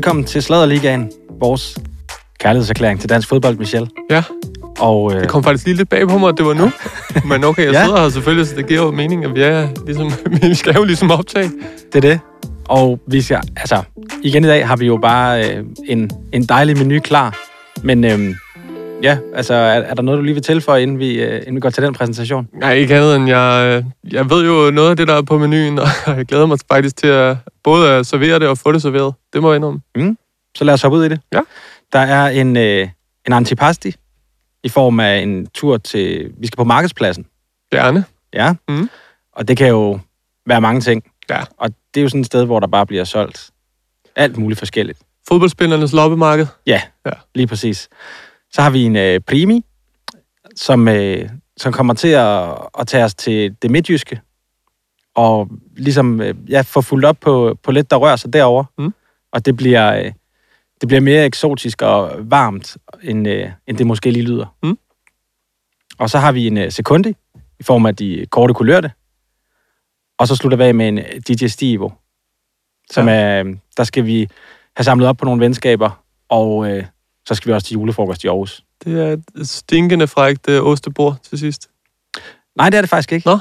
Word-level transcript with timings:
Velkommen 0.00 0.24
til 0.24 0.42
Sladerligaen, 0.42 1.10
vores 1.40 1.78
kærlighedserklæring 2.38 3.00
til 3.00 3.08
dansk 3.08 3.28
fodbold, 3.28 3.56
Michel. 3.56 3.88
Ja, 4.10 4.22
Og 4.78 5.14
øh, 5.14 5.20
det 5.20 5.28
kom 5.28 5.44
faktisk 5.44 5.66
lige 5.66 5.76
lidt 5.76 5.88
bag 5.88 6.08
på 6.08 6.18
mig, 6.18 6.28
at 6.28 6.34
det 6.38 6.46
var 6.46 6.54
nu. 6.54 6.70
Men 7.34 7.44
okay, 7.44 7.64
jeg 7.64 7.72
Ja. 7.72 7.84
sidder 7.84 8.00
her 8.00 8.08
selvfølgelig, 8.08 8.46
så 8.46 8.56
det 8.56 8.66
giver 8.66 8.82
jo 8.82 8.90
mening, 8.90 9.24
at 9.24 9.34
vi 9.34 9.42
er 9.42 9.68
ligesom, 9.86 10.12
vi 10.42 10.54
skal 10.54 10.74
jo 10.74 10.84
ligesom 10.84 11.10
optage. 11.10 11.50
det 11.92 12.04
er 12.04 12.08
det. 12.10 12.20
Og 12.68 13.00
vi 13.06 13.22
skal, 13.22 13.40
altså, 13.56 13.82
igen 14.22 14.44
i 14.44 14.46
dag 14.46 14.68
har 14.68 14.76
vi 14.76 14.86
jo 14.86 14.98
bare 15.02 15.50
øh, 15.56 15.64
en, 15.88 16.10
en 16.32 16.44
dejlig 16.44 16.78
menu 16.78 17.00
klar. 17.00 17.38
Men 17.82 18.04
øh, 18.04 18.34
ja, 19.02 19.18
altså, 19.34 19.54
er, 19.54 19.80
er 19.80 19.94
der 19.94 20.02
noget, 20.02 20.18
du 20.18 20.22
lige 20.22 20.34
vil 20.34 20.42
tilføje, 20.42 20.82
inden 20.82 20.98
vi, 20.98 21.22
øh, 21.22 21.36
inden 21.36 21.54
vi 21.54 21.60
går 21.60 21.70
til 21.70 21.82
den 21.82 21.94
præsentation? 21.94 22.48
Nej, 22.52 22.72
ikke 22.74 22.96
andet 22.96 23.16
end 23.16 23.28
jeg, 23.28 23.84
jeg 24.12 24.30
ved 24.30 24.46
jo 24.46 24.70
noget 24.70 24.90
af 24.90 24.96
det, 24.96 25.08
der 25.08 25.14
er 25.14 25.22
på 25.22 25.38
menuen, 25.38 25.78
og 25.78 25.86
jeg 26.16 26.26
glæder 26.26 26.46
mig 26.46 26.58
faktisk 26.70 26.96
til 26.96 27.06
at 27.06 27.36
både 27.64 27.90
at 27.90 28.06
servere 28.06 28.38
det 28.38 28.48
og 28.48 28.58
få 28.58 28.72
det 28.72 28.82
serveret. 28.82 29.14
Det 29.32 29.42
må 29.42 29.52
jeg 29.52 29.56
indrømme. 29.56 30.16
Så 30.56 30.64
lad 30.64 30.74
os 30.74 30.82
hoppe 30.82 30.98
ud 30.98 31.04
i 31.04 31.08
det. 31.08 31.20
Ja. 31.32 31.40
Der 31.92 31.98
er 31.98 32.28
en, 32.28 32.56
øh, 32.56 32.88
en 33.26 33.32
antipasti 33.32 33.94
i 34.64 34.68
form 34.68 35.00
af 35.00 35.16
en 35.18 35.46
tur 35.46 35.76
til... 35.76 36.32
Vi 36.38 36.46
skal 36.46 36.56
på 36.56 36.64
markedspladsen. 36.64 37.26
Gerne. 37.72 38.04
Ja. 38.32 38.54
Mhm. 38.68 38.90
Og 39.32 39.48
det 39.48 39.56
kan 39.56 39.68
jo 39.68 40.00
være 40.46 40.60
mange 40.60 40.80
ting. 40.80 41.02
Ja. 41.30 41.40
Og 41.56 41.70
det 41.94 42.00
er 42.00 42.02
jo 42.02 42.08
sådan 42.08 42.20
et 42.20 42.26
sted, 42.26 42.44
hvor 42.44 42.60
der 42.60 42.66
bare 42.66 42.86
bliver 42.86 43.04
solgt 43.04 43.50
alt 44.16 44.36
muligt 44.36 44.58
forskelligt. 44.58 44.98
Fodboldspillernes 45.28 45.92
loppemarked. 45.92 46.46
Ja, 46.66 46.82
Ja. 47.06 47.10
lige 47.34 47.46
præcis. 47.46 47.88
Så 48.52 48.62
har 48.62 48.70
vi 48.70 48.82
en 48.82 48.96
øh, 48.96 49.20
primi, 49.20 49.64
som, 50.56 50.88
øh, 50.88 51.28
som 51.56 51.72
kommer 51.72 51.94
til 51.94 52.08
at, 52.08 52.54
at 52.78 52.86
tage 52.86 53.04
os 53.04 53.14
til 53.14 53.56
det 53.62 53.70
midtjyske, 53.70 54.20
og 55.14 55.48
ligesom 55.76 56.20
øh, 56.20 56.34
ja, 56.48 56.60
få 56.60 56.80
fuldt 56.80 57.04
op 57.04 57.16
på, 57.20 57.58
på 57.62 57.72
lidt, 57.72 57.90
der 57.90 57.96
rører 57.96 58.16
sig 58.16 58.32
derovre. 58.32 58.64
Mm. 58.78 58.94
Og 59.32 59.46
det 59.46 59.56
bliver, 59.56 59.96
øh, 59.98 60.12
det 60.80 60.88
bliver 60.88 61.00
mere 61.00 61.24
eksotisk 61.24 61.82
og 61.82 62.12
varmt, 62.18 62.76
end, 63.02 63.28
øh, 63.28 63.50
end 63.66 63.76
det 63.78 63.86
måske 63.86 64.10
lige 64.10 64.24
lyder. 64.24 64.56
Mm. 64.62 64.78
Og 65.98 66.10
så 66.10 66.18
har 66.18 66.32
vi 66.32 66.46
en 66.46 66.58
øh, 66.58 66.72
sekundi, 66.72 67.14
i 67.60 67.62
form 67.62 67.86
af 67.86 67.96
de 67.96 68.26
korte 68.30 68.54
kulørte. 68.54 68.92
Og 70.18 70.28
så 70.28 70.36
slutter 70.36 70.56
vi 70.58 70.64
af 70.64 70.74
med 70.74 70.88
en 70.88 70.98
øh, 70.98 71.04
DJ 71.28 71.46
Stivo, 71.46 71.90
som 72.90 73.08
Ja. 73.08 73.14
er, 73.14 73.44
øh, 73.44 73.56
der 73.76 73.84
skal 73.84 74.06
vi 74.06 74.28
have 74.76 74.84
samlet 74.84 75.08
op 75.08 75.16
på 75.16 75.24
nogle 75.24 75.40
venskaber, 75.40 76.04
og 76.28 76.70
øh, 76.70 76.84
så 77.30 77.34
skal 77.34 77.48
vi 77.48 77.54
også 77.54 77.66
til 77.66 77.74
julefrokost 77.74 78.24
i 78.24 78.26
Aarhus. 78.26 78.62
Det 78.84 79.00
er 79.08 79.12
et 79.40 79.48
stinkende 79.48 80.06
frækt 80.06 80.48
øh, 80.50 80.62
ostebord 80.66 81.16
til 81.28 81.38
sidst. 81.38 81.68
Nej, 82.56 82.70
det 82.70 82.76
er 82.76 82.82
det 82.82 82.90
faktisk 82.90 83.12
ikke. 83.12 83.28
Nå. 83.28 83.38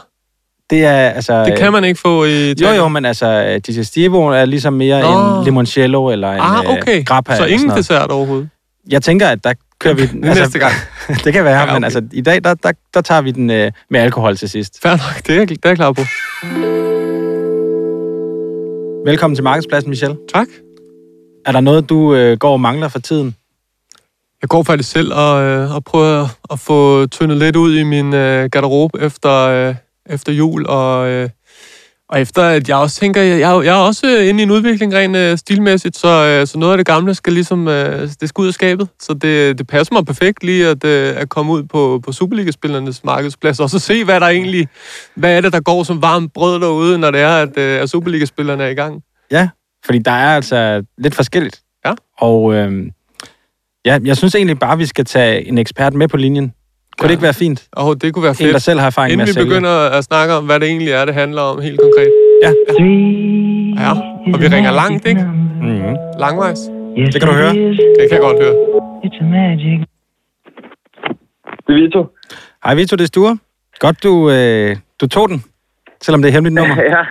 Det 0.69 0.85
er 0.85 0.91
altså... 1.09 1.45
Det 1.45 1.57
kan 1.57 1.71
man 1.71 1.83
ikke 1.83 1.99
få 1.99 2.23
i 2.23 2.45
Jo, 2.45 2.51
Italien. 2.51 2.75
jo, 2.75 2.87
men 2.87 3.05
altså, 3.05 3.59
digestivo 3.67 4.21
er 4.27 4.45
ligesom 4.45 4.73
mere 4.73 5.01
Nå. 5.01 5.37
en 5.39 5.43
limoncello 5.43 6.07
eller 6.09 6.31
en 6.31 6.39
Ah, 6.41 6.65
øh, 6.65 6.71
okay. 6.71 7.05
grappa. 7.05 7.35
Så 7.35 7.45
ingen 7.45 7.69
dessert 7.69 8.11
overhovedet. 8.11 8.49
Jeg 8.89 9.01
tænker, 9.01 9.27
at 9.27 9.43
der 9.43 9.53
kører 9.79 9.93
vi... 9.93 10.05
den- 10.05 10.19
Næste 10.39 10.59
gang. 10.59 10.73
det 11.23 11.33
kan 11.33 11.43
være, 11.43 11.57
Ja, 11.57 11.63
okay. 11.63 11.73
men 11.73 11.83
altså, 11.83 12.01
i 12.11 12.21
dag, 12.21 12.43
der, 12.43 12.53
der, 12.53 12.71
der 12.93 13.01
tager 13.01 13.21
vi 13.21 13.31
den 13.31 13.49
øh, 13.49 13.71
med 13.89 13.99
alkohol 13.99 14.35
til 14.37 14.49
sidst. 14.49 14.81
Fair 14.81 14.91
nok, 14.91 15.27
det 15.27 15.37
er, 15.41 15.45
det 15.45 15.65
er 15.65 15.69
jeg 15.69 15.77
klar 15.77 15.91
på. 15.91 16.01
Velkommen 19.05 19.35
til 19.35 19.43
Markedspladsen, 19.43 19.89
Michel. 19.89 20.17
Tak. 20.33 20.47
Er 21.45 21.51
der 21.51 21.59
noget, 21.61 21.89
du 21.89 22.15
øh, 22.15 22.37
går 22.37 22.51
og 22.51 22.61
mangler 22.61 22.87
for 22.87 22.99
tiden? 22.99 23.35
Jeg 24.41 24.49
går 24.49 24.63
faktisk 24.63 24.91
selv 24.91 25.13
og, 25.13 25.43
øh, 25.43 25.75
og 25.75 25.83
prøver 25.83 26.27
at 26.51 26.59
få 26.59 27.07
tyndet 27.07 27.37
lidt 27.37 27.55
ud 27.55 27.77
i 27.77 27.83
min 27.83 28.13
øh, 28.13 28.49
garderobe 28.49 28.99
efter, 29.01 29.31
øh, 29.47 29.75
efter 30.09 30.33
jul, 30.33 30.67
og, 30.67 31.09
øh, 31.09 31.29
og 32.09 32.21
efter 32.21 32.43
at 32.43 32.69
jeg 32.69 32.77
også 32.77 32.99
tænker, 32.99 33.21
jeg, 33.21 33.39
jeg, 33.39 33.57
er 33.57 33.61
jeg 33.61 33.79
er 33.79 33.81
også 33.81 34.17
inde 34.17 34.39
i 34.39 34.43
en 34.43 34.51
udvikling 34.51 34.93
rent 34.93 35.15
øh, 35.15 35.37
stilmæssigt, 35.37 35.97
så, 35.97 36.07
øh, 36.07 36.47
så 36.47 36.57
noget 36.57 36.73
af 36.73 36.77
det 36.77 36.85
gamle 36.85 37.15
skal 37.15 37.33
ligesom, 37.33 37.67
øh, 37.67 38.09
det 38.21 38.29
skal 38.29 38.41
ud 38.41 38.47
af 38.47 38.53
skabet, 38.53 38.87
så 38.99 39.13
det, 39.13 39.57
det 39.57 39.67
passer 39.67 39.93
mig 39.93 40.05
perfekt 40.05 40.43
lige 40.43 40.67
at, 40.67 40.83
øh, 40.83 41.13
at 41.17 41.29
komme 41.29 41.51
ud 41.51 41.63
på, 41.63 42.01
på 42.05 42.11
Superliga-spillernes 42.11 43.03
markedsplads, 43.03 43.59
og 43.59 43.69
så 43.69 43.79
se, 43.79 44.03
hvad 44.03 44.19
der 44.19 44.27
egentlig, 44.27 44.67
hvad 45.15 45.37
er 45.37 45.41
det, 45.41 45.53
der 45.53 45.59
går 45.59 45.83
som 45.83 46.01
varmt 46.01 46.33
brød 46.33 46.59
derude, 46.59 46.97
når 46.97 47.11
det 47.11 47.21
er, 47.21 47.37
at, 47.37 47.57
øh, 47.57 47.81
at 47.81 47.89
Superliga-spillerne 47.89 48.63
er 48.63 48.69
i 48.69 48.73
gang. 48.73 49.03
Ja, 49.31 49.49
fordi 49.85 49.99
der 49.99 50.11
er 50.11 50.35
altså 50.35 50.83
lidt 50.97 51.15
forskelligt. 51.15 51.61
Ja. 51.85 51.93
Og 52.17 52.53
øh, 52.53 52.91
ja, 53.89 53.95
jeg 54.09 54.17
synes 54.17 54.35
egentlig 54.35 54.59
bare, 54.59 54.77
vi 54.77 54.85
skal 54.85 55.05
tage 55.05 55.47
en 55.49 55.57
ekspert 55.57 55.93
med 55.93 56.07
på 56.07 56.17
linjen. 56.17 56.47
Kunne 56.49 56.55
Ja. 57.01 57.07
det 57.07 57.11
ikke 57.17 57.23
være 57.29 57.33
fint? 57.33 57.59
Og 57.71 58.01
det 58.01 58.13
kunne 58.13 58.23
være 58.23 58.35
En, 58.39 58.45
der 58.47 58.51
fedt, 58.53 58.63
selv 58.69 58.79
har 58.79 58.87
erfaring 58.87 59.11
inden 59.11 59.19
med 59.19 59.25
vi 59.25 59.29
at 59.29 59.33
sælge. 59.33 59.49
begynder 59.49 59.75
at 59.97 60.03
snakke 60.03 60.33
om, 60.33 60.45
hvad 60.45 60.59
det 60.59 60.67
egentlig 60.67 60.91
er, 60.91 61.05
det 61.05 61.13
handler 61.13 61.41
om 61.41 61.61
helt 61.67 61.79
konkret. 61.85 62.11
Ja. 62.43 62.49
Ja, 63.83 63.91
og 64.33 64.37
vi 64.41 64.47
ringer 64.55 64.71
langt, 64.81 65.05
ikke? 65.11 65.21
Mm-hmm. 65.23 65.95
Langvejs. 66.23 66.59
Det 67.13 67.19
kan 67.21 67.27
du 67.31 67.35
høre. 67.43 67.53
Det 67.99 68.03
kan 68.09 68.13
jeg 68.17 68.23
godt 68.29 68.39
høre. 68.43 68.55
It's 69.05 69.19
a 69.23 69.27
magic. 69.39 69.79
Det 71.67 71.71
er 71.75 71.79
Vito. 71.81 72.01
Hej 72.65 72.73
Vito, 72.75 72.95
det 72.95 73.03
er 73.03 73.07
Sture. 73.15 73.37
Godt, 73.79 74.03
du, 74.03 74.13
øh, 74.31 74.75
du 75.01 75.07
tog 75.07 75.29
den, 75.29 75.43
selvom 76.01 76.21
det 76.21 76.29
er 76.29 76.33
hemmeligt 76.33 76.55
nummer. 76.59 76.75
ja. 76.95 77.01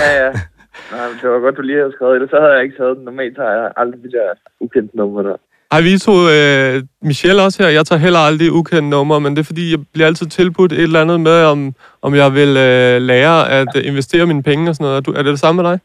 Ja, 0.00 0.08
ja. 0.24 0.30
Nej, 0.94 1.04
men 1.08 1.16
det 1.22 1.30
var 1.30 1.40
godt, 1.44 1.56
du 1.56 1.62
lige 1.62 1.78
havde 1.82 1.92
skrevet 1.96 2.20
det. 2.20 2.30
Så 2.30 2.36
havde 2.42 2.52
jeg 2.56 2.62
ikke 2.64 2.76
taget 2.80 2.96
den. 2.96 3.04
Normalt 3.04 3.36
har 3.42 3.50
jeg 3.58 3.64
aldrig 3.76 4.00
de 4.06 4.10
der 4.18 4.28
ukendte 4.64 4.96
numre 4.96 5.22
der. 5.28 5.36
Hej 5.72 5.80
Vito, 5.80 6.12
øh, 6.28 6.82
Michelle 7.02 7.42
også 7.42 7.62
her. 7.62 7.70
Jeg 7.70 7.86
tager 7.86 7.98
heller 7.98 8.18
aldrig 8.18 8.52
ukendte 8.52 8.88
numre, 8.90 9.20
men 9.20 9.32
det 9.36 9.40
er 9.42 9.44
fordi, 9.44 9.70
jeg 9.70 9.78
bliver 9.92 10.06
altid 10.06 10.26
tilbudt 10.26 10.72
et 10.72 10.82
eller 10.82 11.00
andet 11.00 11.20
med, 11.20 11.44
om, 11.44 11.74
om 12.02 12.14
jeg 12.14 12.34
vil 12.34 12.48
øh, 12.48 13.02
lære 13.02 13.50
at 13.50 13.68
øh, 13.76 13.86
investere 13.86 14.26
mine 14.26 14.42
penge 14.42 14.70
og 14.70 14.74
sådan 14.74 14.84
noget. 14.84 14.96
Er, 14.96 15.00
du, 15.00 15.10
er 15.12 15.16
det 15.22 15.26
det 15.26 15.38
samme 15.40 15.62
med 15.62 15.70
dig? 15.70 15.80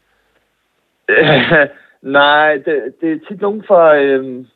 Nej, 2.18 2.52
det, 2.64 2.74
det 3.00 3.12
er 3.12 3.18
tit 3.28 3.40
nogen 3.40 3.62
fra, 3.68 3.96
øhm, 3.96 4.46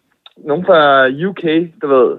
nogen 0.46 0.64
fra 0.66 1.06
UK, 1.28 1.44
du 1.82 1.86
ved. 1.94 2.16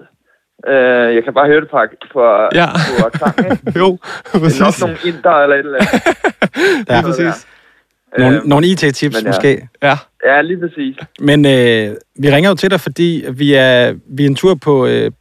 Øh, 0.67 1.15
jeg 1.15 1.23
kan 1.23 1.33
bare 1.33 1.47
høre 1.47 1.61
det 1.61 1.69
på, 1.69 1.77
på, 2.13 2.21
Ja. 2.53 2.65
på 2.99 3.25
ikke? 3.43 3.79
jo, 3.79 3.87
Det 3.91 4.33
er 4.33 4.39
nok 4.39 4.41
præcis. 4.43 4.81
nogle 4.81 4.97
inder 5.05 5.35
eller 5.43 5.55
et 5.55 5.59
eller 5.59 5.77
andet. 5.79 6.01
Ja. 6.89 7.01
Præcis. 7.01 7.47
Nogle, 8.17 8.37
Øhm, 8.37 8.47
nogle 8.47 8.67
IT-tips 8.67 9.15
men 9.15 9.23
ja. 9.23 9.29
måske. 9.29 9.67
Ja, 9.83 9.97
Ja, 10.25 10.41
lige 10.41 10.59
præcis. 10.59 10.97
Men 11.19 11.45
øh, 11.45 11.95
vi 12.19 12.29
ringer 12.31 12.49
jo 12.49 12.55
til 12.55 12.71
dig, 12.71 12.79
fordi 12.79 13.25
vi 13.31 13.53
er, 13.53 13.95
vi 14.07 14.23
er 14.23 14.27
en 14.27 14.35
tur 14.35 14.55
på, 14.55 14.87
øh, 14.87 15.11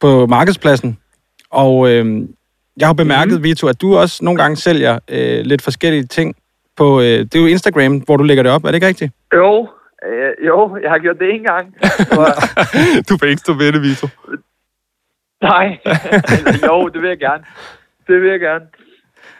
på 0.00 0.26
markedspladsen. 0.26 0.98
Og 1.50 1.90
øh, 1.90 2.28
jeg 2.76 2.88
har 2.88 2.94
bemærket, 2.94 3.32
mm-hmm. 3.32 3.44
Vito, 3.44 3.68
at 3.68 3.80
du 3.80 3.96
også 3.96 4.24
nogle 4.24 4.42
gange 4.42 4.56
sælger 4.56 4.98
øh, 5.08 5.40
lidt 5.44 5.62
forskellige 5.62 6.04
ting 6.04 6.36
på... 6.76 7.00
Øh, 7.00 7.06
det 7.06 7.34
er 7.34 7.40
jo 7.40 7.46
Instagram, 7.46 7.96
hvor 7.96 8.16
du 8.16 8.24
lægger 8.24 8.42
det 8.42 8.52
op. 8.52 8.64
Er 8.64 8.68
det 8.68 8.74
ikke 8.74 8.86
rigtigt? 8.86 9.12
Jo, 9.34 9.68
øh, 10.06 10.46
jo, 10.46 10.78
jeg 10.82 10.90
har 10.90 10.98
gjort 10.98 11.18
det 11.18 11.34
en 11.34 11.42
gang. 11.42 11.74
Du 13.08 13.16
vil 13.20 13.30
ikke 13.30 13.40
stå 13.40 13.52
ved 13.52 13.72
det, 13.72 13.82
Vito. 13.82 14.08
Nej. 15.42 15.78
jo, 16.68 16.88
det 16.88 17.02
vil 17.02 17.08
jeg 17.08 17.18
gerne. 17.18 17.44
Det 18.06 18.22
vil 18.22 18.30
jeg 18.30 18.40
gerne. 18.40 18.64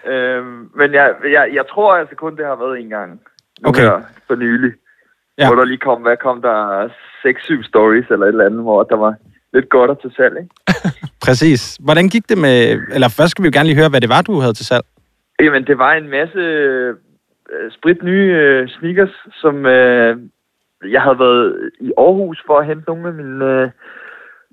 Øhm, 0.07 0.71
men 0.75 0.95
jeg, 0.95 1.15
jeg, 1.33 1.51
jeg 1.53 1.65
tror 1.71 1.95
altså 1.95 2.15
kun, 2.15 2.37
det 2.37 2.47
har 2.47 2.57
været 2.57 2.81
en 2.81 2.89
gang. 2.89 3.21
Nu 3.63 3.69
Okay. 3.69 3.83
her 3.83 4.01
for 4.27 4.35
nylig. 4.35 4.73
Ja. 5.39 5.47
Hvor 5.47 5.57
der 5.57 5.65
lige 5.65 5.79
kom, 5.79 6.03
hvad 6.03 6.17
kom 6.17 6.43
der? 6.43 6.89
6-7 6.89 7.63
stories 7.63 8.07
eller 8.11 8.27
et 8.27 8.29
eller 8.29 8.47
andet, 8.47 8.61
hvor 8.63 8.83
der 8.83 8.97
var 8.97 9.15
lidt 9.53 9.69
godt 9.69 9.91
at 9.91 9.99
til 9.99 10.13
salg, 10.17 10.37
ikke? 10.43 10.55
Præcis. 11.27 11.77
Hvordan 11.85 12.09
gik 12.09 12.29
det 12.29 12.39
med... 12.39 12.81
Eller 12.95 13.09
først 13.09 13.31
skal 13.31 13.43
vi 13.43 13.49
jo 13.49 13.53
gerne 13.55 13.69
lige 13.69 13.81
høre, 13.81 13.89
hvad 13.89 14.01
det 14.01 14.09
var, 14.09 14.23
du 14.23 14.41
havde 14.41 14.53
til 14.55 14.67
salg. 14.67 14.85
Jamen, 15.41 15.67
det 15.67 15.79
var 15.79 15.93
en 15.93 16.09
masse 16.11 16.39
øh, 16.39 16.95
sprit 17.71 18.03
nye 18.03 18.33
øh, 18.43 18.69
sneakers, 18.69 19.15
som 19.43 19.67
øh, 19.67 20.17
jeg 20.91 21.03
havde 21.03 21.19
været 21.19 21.71
i 21.81 21.93
Aarhus 21.99 22.43
for 22.47 22.59
at 22.59 22.67
hente 22.67 22.85
nogle 22.87 23.09
af 23.09 23.15
mine, 23.15 23.45
øh, 23.45 23.71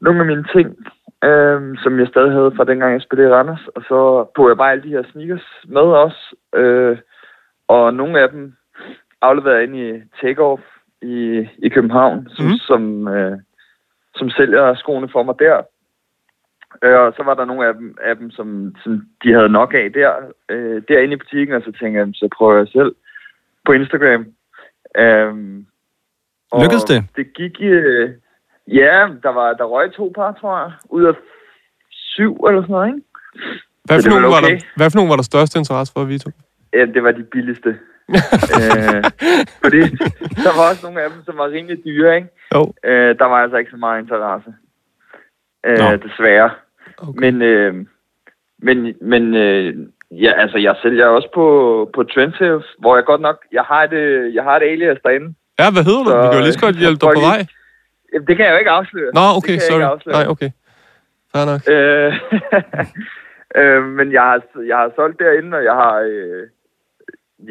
nogle 0.02 0.20
af 0.20 0.26
mine 0.26 0.46
ting, 0.56 0.76
øh, 1.24 1.78
som 1.84 2.00
jeg 2.00 2.08
stadig 2.08 2.32
havde 2.32 2.52
fra 2.56 2.64
dengang, 2.64 2.94
jeg 2.94 3.02
spillede 3.02 3.30
i 3.30 3.34
Randers. 3.34 3.68
Og 3.76 3.82
så 3.82 4.28
tog 4.36 4.50
jeg 4.50 4.58
bare 4.58 4.72
alle 4.72 4.84
de 4.84 4.90
her 4.96 5.04
sneakers 5.12 5.48
med 5.68 5.82
os, 5.82 6.34
øh, 6.56 6.98
og 7.68 7.94
nogle 7.94 8.20
af 8.22 8.30
dem 8.30 8.54
afleverede 9.22 9.64
ind 9.64 9.76
i 9.78 10.02
Takeoff 10.22 10.62
i, 11.02 11.48
i 11.58 11.70
København, 11.70 12.30
som, 12.30 12.46
mm. 12.46 12.58
som, 12.58 13.08
øh, 13.08 13.38
som 14.16 14.30
sælger 14.30 14.74
skoene 14.76 15.10
for 15.10 15.24
mig 15.24 15.36
der. 15.40 15.62
Øh, 16.84 17.00
og 17.00 17.14
så 17.18 17.24
var 17.24 17.34
der 17.34 17.46
nogle 17.46 17.68
af 17.68 17.74
dem, 17.74 17.98
af 18.02 18.16
dem 18.16 18.32
som, 18.32 18.76
som 18.84 19.02
de 19.24 19.34
havde 19.34 19.50
nok 19.50 19.74
af 19.74 19.92
der, 19.94 20.12
øh, 20.50 20.82
derinde 20.88 21.14
i 21.14 21.18
butikken, 21.18 21.56
og 21.56 21.62
så 21.62 21.66
tænkte 21.66 21.86
jeg, 21.86 21.94
"Jamen, 21.94 22.14
så 22.14 22.28
prøver 22.38 22.58
jeg 22.58 22.68
selv 22.68 22.96
på 23.66 23.72
Instagram. 23.72 24.26
Og 26.52 26.62
Lykkedes 26.62 26.84
det? 26.84 27.04
Det 27.16 27.34
gik... 27.34 27.58
Øh, 27.62 28.10
ja, 28.74 29.08
der, 29.24 29.30
var, 29.30 29.54
der 29.54 29.64
røg 29.64 29.92
to 29.94 30.12
par, 30.16 30.32
tror 30.42 30.58
jeg, 30.60 30.72
ud 30.90 31.04
af 31.04 31.14
syv 31.92 32.34
eller 32.48 32.62
sådan 32.62 32.72
noget, 32.74 32.88
ikke? 32.88 33.02
Hvad 33.86 34.02
for, 34.04 34.10
nogen 34.10 34.24
var 34.24 34.42
okay? 34.44 34.56
der, 34.56 34.66
hvad 34.76 34.90
for 34.92 34.98
nogen 34.98 35.10
var 35.10 35.16
der 35.16 35.24
største 35.24 35.60
interesse 35.60 35.94
for, 35.94 36.04
Vito? 36.04 36.30
Ja, 36.74 36.86
det 36.86 37.04
var 37.04 37.12
de 37.12 37.24
billigste. 37.24 37.70
øh, 38.60 39.04
fordi 39.64 39.80
der 40.46 40.52
var 40.58 40.70
også 40.70 40.82
nogle 40.84 41.02
af 41.02 41.10
dem, 41.10 41.24
som 41.26 41.38
var 41.38 41.48
rimelig 41.50 41.78
dyre, 41.86 42.16
ikke? 42.16 42.28
Jo. 42.56 42.74
Øh, 42.84 43.12
der 43.20 43.26
var 43.26 43.36
altså 43.44 43.58
ikke 43.58 43.72
så 43.72 43.78
meget 43.78 44.02
interesse. 44.02 44.50
Nå. 45.80 45.92
Øh, 45.92 46.04
desværre. 46.04 46.50
Okay. 46.98 47.20
Men, 47.20 47.42
øh, 47.42 47.74
men, 48.62 48.96
men 49.02 49.36
øh, 49.36 49.76
ja, 50.12 50.32
altså, 50.42 50.58
jeg 50.58 50.76
sælger 50.82 51.06
også 51.08 51.30
på, 51.34 51.46
på 51.96 52.04
Trendsales, 52.04 52.66
hvor 52.80 52.96
jeg 52.96 53.06
godt 53.06 53.22
nok, 53.22 53.38
jeg 53.52 53.64
har 53.64 53.84
et, 53.84 53.94
øh, 53.94 54.36
jeg 54.36 54.44
har 54.44 54.56
et 54.56 54.64
alias 54.64 54.98
derinde, 55.04 55.34
Ja, 55.60 55.72
hvad 55.72 55.84
hedder 55.84 56.04
du? 56.04 56.10
Så, 56.10 56.18
Vi 56.22 56.28
kan 56.28 56.40
jo 56.40 56.46
lige 56.48 56.54
så 56.60 56.66
godt 56.66 56.76
øh, 56.76 56.80
hjælpe 56.84 57.00
dig 57.06 57.10
på 57.16 57.22
vej. 57.30 57.40
ikke- 57.40 57.54
Jamen, 58.14 58.28
det 58.28 58.36
kan 58.38 58.46
jeg 58.46 58.54
jo 58.54 58.58
ikke 58.58 58.72
afsløre. 58.72 59.12
Nå, 59.14 59.22
Det 59.22 59.38
okay, 59.38 59.54
jeg 59.54 59.62
sorry. 59.62 60.12
Nej, 60.18 60.26
okay. 60.34 60.50
Fair 61.32 61.46
nok. 61.52 61.62
Øh, 61.76 62.12
øh, 63.60 63.84
men 63.98 64.12
jeg 64.12 64.22
har, 64.22 64.42
jeg 64.68 64.78
har 64.78 64.92
solgt 64.96 65.20
derinde, 65.20 65.58
og 65.58 65.64
jeg 65.64 65.74
har, 65.74 65.96
øh, 66.00 66.44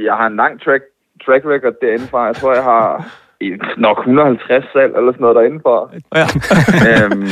jeg 0.07 0.15
har 0.15 0.27
en 0.27 0.37
lang 0.37 0.63
track, 0.65 0.85
track 1.27 1.45
record 1.45 1.75
derinde 1.83 2.07
fra. 2.13 2.25
Jeg 2.27 2.37
tror, 2.37 2.55
jeg 2.55 2.65
har 2.65 3.05
nok 3.87 3.99
150 3.99 4.65
salg 4.73 4.93
eller 4.97 5.13
sådan 5.13 5.21
noget 5.21 5.37
derinde 5.37 5.61
fra. 5.67 5.77
Ja. 6.21 6.27
øhm, 6.89 7.29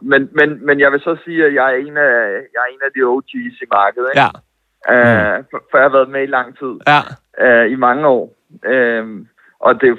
men, 0.00 0.28
men, 0.38 0.66
men 0.66 0.80
jeg 0.80 0.92
vil 0.92 1.00
så 1.00 1.16
sige, 1.24 1.44
at 1.46 1.54
jeg 1.54 1.66
er 1.72 1.76
en 1.86 1.96
af, 1.96 2.14
jeg 2.54 2.60
er 2.66 2.70
en 2.74 2.82
af 2.86 2.90
de 2.94 3.00
OG's 3.12 3.58
i 3.64 3.66
markedet. 3.72 4.08
Ikke? 4.14 4.20
ja, 4.24 4.28
Øh, 4.90 5.44
for, 5.50 5.62
for 5.70 5.78
jeg 5.78 5.84
har 5.84 5.96
været 5.98 6.08
med 6.08 6.22
i 6.22 6.26
lang 6.26 6.58
tid. 6.58 6.74
ja. 6.92 7.00
øh, 7.44 7.70
i 7.70 7.74
mange 7.74 8.06
år. 8.06 8.34
Øh, 8.66 9.06
og 9.60 9.80
det 9.80 9.98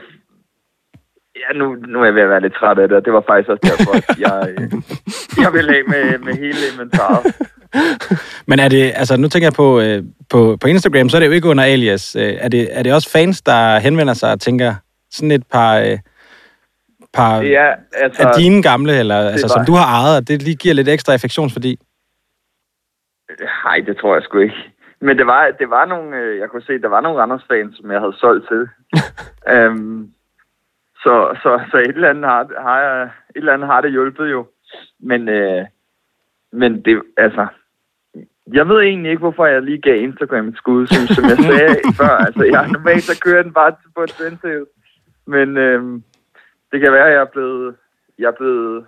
Ja, 1.36 1.58
nu, 1.58 1.76
nu 1.88 2.02
er 2.02 2.06
jeg 2.06 2.16
ved 2.16 2.22
at 2.22 2.30
være 2.30 2.42
lidt 2.42 2.54
træt 2.54 2.80
af 2.80 2.88
det, 2.88 2.98
og 2.98 3.06
det 3.06 3.14
var 3.14 3.24
faktisk 3.30 3.50
også 3.50 3.64
derfor, 3.72 3.92
at 3.98 4.20
jeg, 4.26 4.50
øh, 4.50 4.72
jeg 5.44 5.54
ville 5.54 5.76
af 5.78 5.82
med, 5.88 6.18
med 6.20 6.34
hele 6.34 6.58
inventaret. 6.74 7.26
Men 8.48 8.60
er 8.60 8.70
det, 8.70 8.92
altså 8.96 9.18
nu 9.18 9.28
tænker 9.28 9.46
jeg 9.46 9.54
på, 9.54 9.80
øh, 9.82 10.04
på, 10.30 10.58
på 10.62 10.68
Instagram, 10.68 11.10
så 11.10 11.18
er 11.18 11.20
det 11.20 11.28
jo 11.28 11.32
ikke 11.32 11.48
under 11.48 11.64
alias. 11.64 12.16
Øh, 12.16 12.34
er, 12.40 12.48
det, 12.50 12.78
er 12.78 12.84
det 12.84 12.94
også 12.94 13.10
fans, 13.12 13.42
der 13.42 13.80
henvender 13.80 14.14
sig 14.14 14.32
og 14.32 14.40
tænker 14.40 14.74
sådan 15.12 15.32
et 15.32 15.44
par, 15.52 15.98
par 17.14 17.42
er, 17.42 17.76
altså, 17.94 18.22
af 18.24 18.28
dine 18.38 18.64
gamle, 18.64 19.00
eller 19.00 19.16
altså, 19.16 19.48
var- 19.48 19.54
som 19.54 19.66
du 19.66 19.74
har 19.74 19.88
ejet, 20.02 20.18
og 20.18 20.28
det 20.28 20.42
lige 20.42 20.56
giver 20.56 20.76
lidt 20.76 20.90
ekstra 20.90 21.14
affektionsværdi? 21.14 21.80
Nej, 23.66 23.78
det 23.86 23.98
tror 23.98 24.14
jeg 24.16 24.24
sgu 24.24 24.38
ikke. 24.40 24.56
Men 25.02 25.18
det 25.18 25.28
var, 25.28 25.52
det 25.60 25.70
var 25.70 25.86
nogle, 25.86 26.16
jeg 26.40 26.50
kunne 26.50 26.62
se, 26.62 26.82
der 26.82 26.88
var 26.88 27.02
nogle 27.02 27.20
Randers-fans, 27.22 27.78
som 27.78 27.92
jeg 27.92 28.00
havde 28.00 28.18
solgt 28.20 28.48
til. 28.52 28.68
øhm, 29.54 30.10
så, 31.06 31.16
så, 31.44 31.52
så 31.72 31.78
et 31.78 31.96
eller 31.96 32.10
andet 32.10 32.26
har, 32.26 32.62
har 32.62 32.80
jeg, 32.82 33.04
et 33.04 33.10
eller 33.36 33.54
andet 33.54 33.68
har 33.68 33.82
det 33.82 33.92
hjulpet 33.92 34.32
jo. 34.32 34.48
Men, 35.00 35.30
øh, 35.30 35.66
men 36.52 36.82
det, 36.86 37.02
altså, 37.18 37.48
jeg 38.54 38.68
ved 38.68 38.80
egentlig 38.82 39.10
ikke, 39.10 39.20
hvorfor 39.20 39.46
jeg 39.46 39.62
lige 39.62 39.82
gav 39.82 40.02
Instagram 40.02 40.48
et 40.48 40.58
skud, 40.58 40.88
som, 40.88 41.08
som 41.16 41.24
jeg 41.24 41.38
sagde 41.38 41.76
før. 42.02 42.16
Altså, 42.28 42.44
jeg, 42.44 42.68
normalt 42.68 43.04
så 43.04 43.20
kører 43.26 43.44
den 43.44 43.54
bare 43.54 43.72
på 43.96 44.04
et 44.04 44.12
sensitiv. 44.12 44.66
Men 45.28 45.58
øhm, 45.58 46.04
det 46.72 46.82
kan 46.82 46.92
være, 46.92 47.08
at 47.08 47.14
jeg 47.14 47.22
er 47.22 47.34
blevet, 47.34 47.76
jeg 48.20 48.28
er 48.28 48.38
blevet 48.40 48.86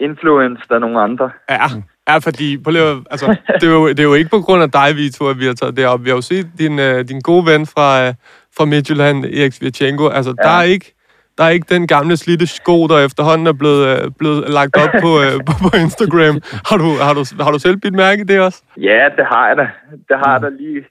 influenced 0.00 0.72
af 0.72 0.80
nogle 0.80 1.00
andre. 1.00 1.30
Ja, 1.50 1.66
ja 2.08 2.18
fordi 2.18 2.58
på 2.58 2.70
lige, 2.70 3.04
altså, 3.10 3.26
det, 3.60 3.68
er 3.68 3.72
jo, 3.72 3.88
det 3.88 4.00
er 4.00 4.10
jo 4.12 4.14
ikke 4.14 4.30
på 4.30 4.40
grund 4.40 4.62
af 4.62 4.70
dig, 4.70 4.96
Vito, 4.96 5.28
at 5.28 5.38
vi 5.38 5.46
har 5.46 5.54
taget 5.54 5.76
det 5.76 5.86
op. 5.86 6.04
Vi 6.04 6.08
har 6.08 6.16
jo 6.16 6.22
set 6.22 6.50
din, 6.58 6.78
øh, 6.78 7.08
din 7.08 7.20
gode 7.20 7.46
ven 7.46 7.66
fra, 7.66 8.06
øh, 8.06 8.14
fra 8.56 8.64
Midtjylland, 8.64 9.24
Erik 9.24 9.52
Svirchenko. 9.52 10.08
Altså, 10.08 10.34
ja. 10.38 10.48
der, 10.48 10.54
er 10.58 10.62
ikke, 10.62 10.95
der 11.38 11.44
er 11.44 11.48
ikke 11.48 11.66
den 11.74 11.86
gamle 11.86 12.16
slidte 12.16 12.46
sko, 12.46 12.86
der 12.86 12.98
efterhånden 13.04 13.46
er 13.46 13.52
blevet, 13.52 13.88
øh, 13.88 14.10
blevet 14.18 14.50
lagt 14.50 14.76
op 14.76 14.88
på, 15.02 15.20
øh, 15.20 15.32
på, 15.46 15.52
på 15.62 15.76
Instagram. 15.76 16.40
Har 16.68 16.76
du, 16.76 16.84
har, 17.06 17.14
du, 17.14 17.24
har 17.44 17.50
du 17.50 17.58
selv 17.58 17.76
bidt 17.76 17.94
mærke 17.94 18.20
i 18.20 18.24
det 18.24 18.40
også? 18.40 18.62
Ja, 18.80 19.04
det 19.16 19.24
har 19.26 19.48
jeg 19.48 19.56
da. 19.56 19.66
Det 20.08 20.16
har 20.24 20.32
jeg 20.32 20.42
da 20.42 20.48
lige... 20.48 20.84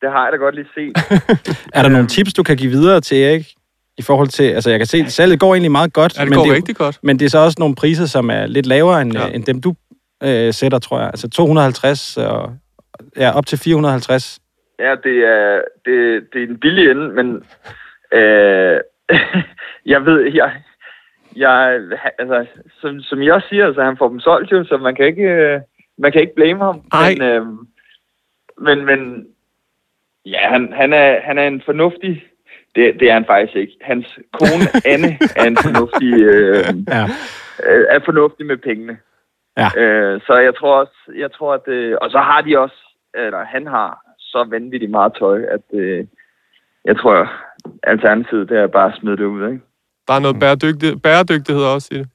Det 0.00 0.10
har 0.12 0.22
jeg 0.24 0.32
da 0.32 0.36
godt 0.36 0.54
lige 0.54 0.68
set. 0.74 0.92
Er 1.74 1.82
der 1.82 1.88
nogle 1.88 2.06
tips, 2.08 2.32
du 2.34 2.42
kan 2.42 2.56
give 2.56 2.70
videre 2.70 3.00
til 3.00 3.22
Erik? 3.22 3.46
I 3.98 4.02
forhold 4.02 4.28
til, 4.28 4.44
altså 4.44 4.70
jeg 4.70 4.78
kan 4.78 4.86
se, 4.86 4.98
at 4.98 5.12
salget 5.12 5.40
går 5.40 5.54
egentlig 5.54 5.70
meget 5.72 5.92
godt. 5.92 6.18
Ja, 6.18 6.22
det 6.22 6.30
men 6.30 6.36
går 6.36 6.42
det, 6.44 6.50
er- 6.52 6.56
rigtig 6.56 6.76
godt. 6.76 6.98
Men 7.02 7.18
det 7.18 7.24
er 7.24 7.30
så 7.30 7.38
også 7.38 7.56
nogle 7.58 7.74
priser, 7.74 8.06
som 8.06 8.30
er 8.30 8.46
lidt 8.46 8.66
lavere 8.66 9.02
end, 9.02 9.12
ja. 9.18 9.26
end 9.28 9.44
dem, 9.44 9.60
du 9.60 9.74
øh, 10.22 10.52
sætter, 10.54 10.78
tror 10.78 10.98
jeg. 10.98 11.06
Altså 11.06 11.28
250 11.30 12.16
og 12.16 12.52
ja, 13.16 13.30
op 13.36 13.46
til 13.46 13.58
450. 13.58 14.38
Ja, 14.78 14.94
det 15.04 15.16
er, 15.18 15.60
det, 15.84 16.22
det 16.32 16.42
er 16.42 16.46
en 16.48 16.58
billig 16.60 16.90
ende, 16.90 17.08
men 17.08 17.42
øh, 18.20 18.80
jeg 19.92 20.04
ved, 20.04 20.32
jeg, 20.34 20.62
jeg, 21.36 21.80
altså, 22.18 22.46
som, 22.80 23.00
som 23.00 23.22
jeg 23.22 23.34
også 23.34 23.48
siger, 23.48 23.74
så 23.74 23.82
han 23.82 23.96
får 23.96 24.08
dem 24.08 24.20
solgt 24.20 24.52
jo, 24.52 24.64
så 24.64 24.76
man 24.76 24.94
kan 24.94 25.06
ikke, 25.06 25.22
øh, 25.22 25.60
man 25.98 26.12
kan 26.12 26.20
ikke 26.20 26.34
blame 26.34 26.64
ham. 26.64 26.82
Ej. 26.92 27.14
Men, 27.18 27.22
øh, 27.22 27.46
men, 28.58 28.84
men 28.84 29.26
ja, 30.24 30.48
han, 30.48 30.72
han, 30.72 30.92
er, 30.92 31.20
han 31.20 31.38
er 31.38 31.46
en 31.46 31.62
fornuftig, 31.64 32.24
det, 32.74 33.00
det 33.00 33.08
er 33.10 33.12
han 33.12 33.24
faktisk 33.26 33.56
ikke. 33.56 33.76
Hans 33.80 34.18
kone, 34.32 34.66
Anne, 34.92 35.18
er 35.36 35.44
en 35.44 35.56
fornuftig, 35.56 36.12
øh, 36.14 36.64
Ja. 36.88 37.04
øh, 37.66 37.86
er 37.88 38.00
fornuftig 38.04 38.46
med 38.46 38.56
pengene. 38.56 38.98
Ja. 39.56 39.68
Øh, 39.80 40.20
så 40.26 40.34
jeg 40.38 40.54
tror 40.54 40.80
også, 40.80 41.12
jeg 41.16 41.32
tror 41.32 41.54
at, 41.54 41.68
øh, 41.68 41.96
og 42.00 42.10
så 42.10 42.18
har 42.18 42.40
de 42.40 42.58
også, 42.58 42.76
eller 43.14 43.44
han 43.44 43.66
har 43.66 44.00
så 44.18 44.46
vanvittigt 44.50 44.90
meget 44.90 45.12
tøj, 45.18 45.42
at 45.42 45.62
øh, 45.72 46.06
jeg 46.84 46.98
tror, 46.98 47.32
alternativet 47.82 48.48
det 48.48 48.56
er 48.58 48.66
bare 48.66 48.88
at 48.92 48.98
smide 49.00 49.16
det 49.16 49.24
ud, 49.24 49.42
ikke? 49.50 49.60
Der 50.08 50.14
er 50.14 50.18
noget 50.18 50.40
bæredygtig, 50.40 51.02
bæredygtighed 51.02 51.62
også 51.64 51.88
i 51.92 51.98
det. 51.98 52.08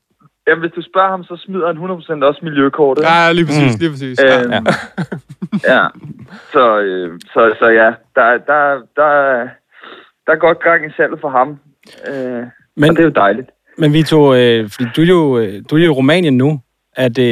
Jamen, 0.48 0.60
hvis 0.62 0.72
du 0.76 0.82
spørger 0.92 1.10
ham, 1.10 1.24
så 1.24 1.36
smider 1.46 1.68
han 1.68 1.78
100% 1.78 2.24
også 2.30 2.40
miljøkortet. 2.44 3.04
Ja, 3.04 3.32
lige 3.32 3.46
præcis, 3.46 3.74
Mm. 3.76 3.80
lige 3.80 3.90
præcis. 3.92 4.20
Ja. 4.24 4.42
Øhm, 4.44 4.52
Ja. 4.52 4.62
ja. 5.76 5.88
Så, 6.54 6.80
øh, 6.80 7.20
så, 7.34 7.56
så 7.60 7.66
ja, 7.68 7.90
der, 8.16 8.26
der, 8.52 8.62
der, 8.96 9.10
der 10.26 10.32
er 10.34 10.40
godt 10.48 10.60
gang 10.64 10.86
i 10.86 10.92
salget 10.98 11.20
for 11.22 11.30
ham. 11.30 11.60
Øh, 12.10 12.44
Men, 12.78 12.90
og 12.90 12.96
det 12.96 13.00
er 13.00 13.04
jo 13.04 13.10
dejligt. 13.16 13.50
men 13.78 13.94
Vito, 13.94 14.34
øh, 14.36 14.70
fordi 14.70 14.86
du 14.96 15.02
er, 15.02 15.06
jo, 15.08 15.38
øh, 15.40 15.54
du 15.70 15.76
er 15.76 15.80
jo 15.80 15.86
i 15.86 15.96
Rumænien 15.96 16.38
nu. 16.38 16.60
Er 16.98 17.08
det, 17.08 17.32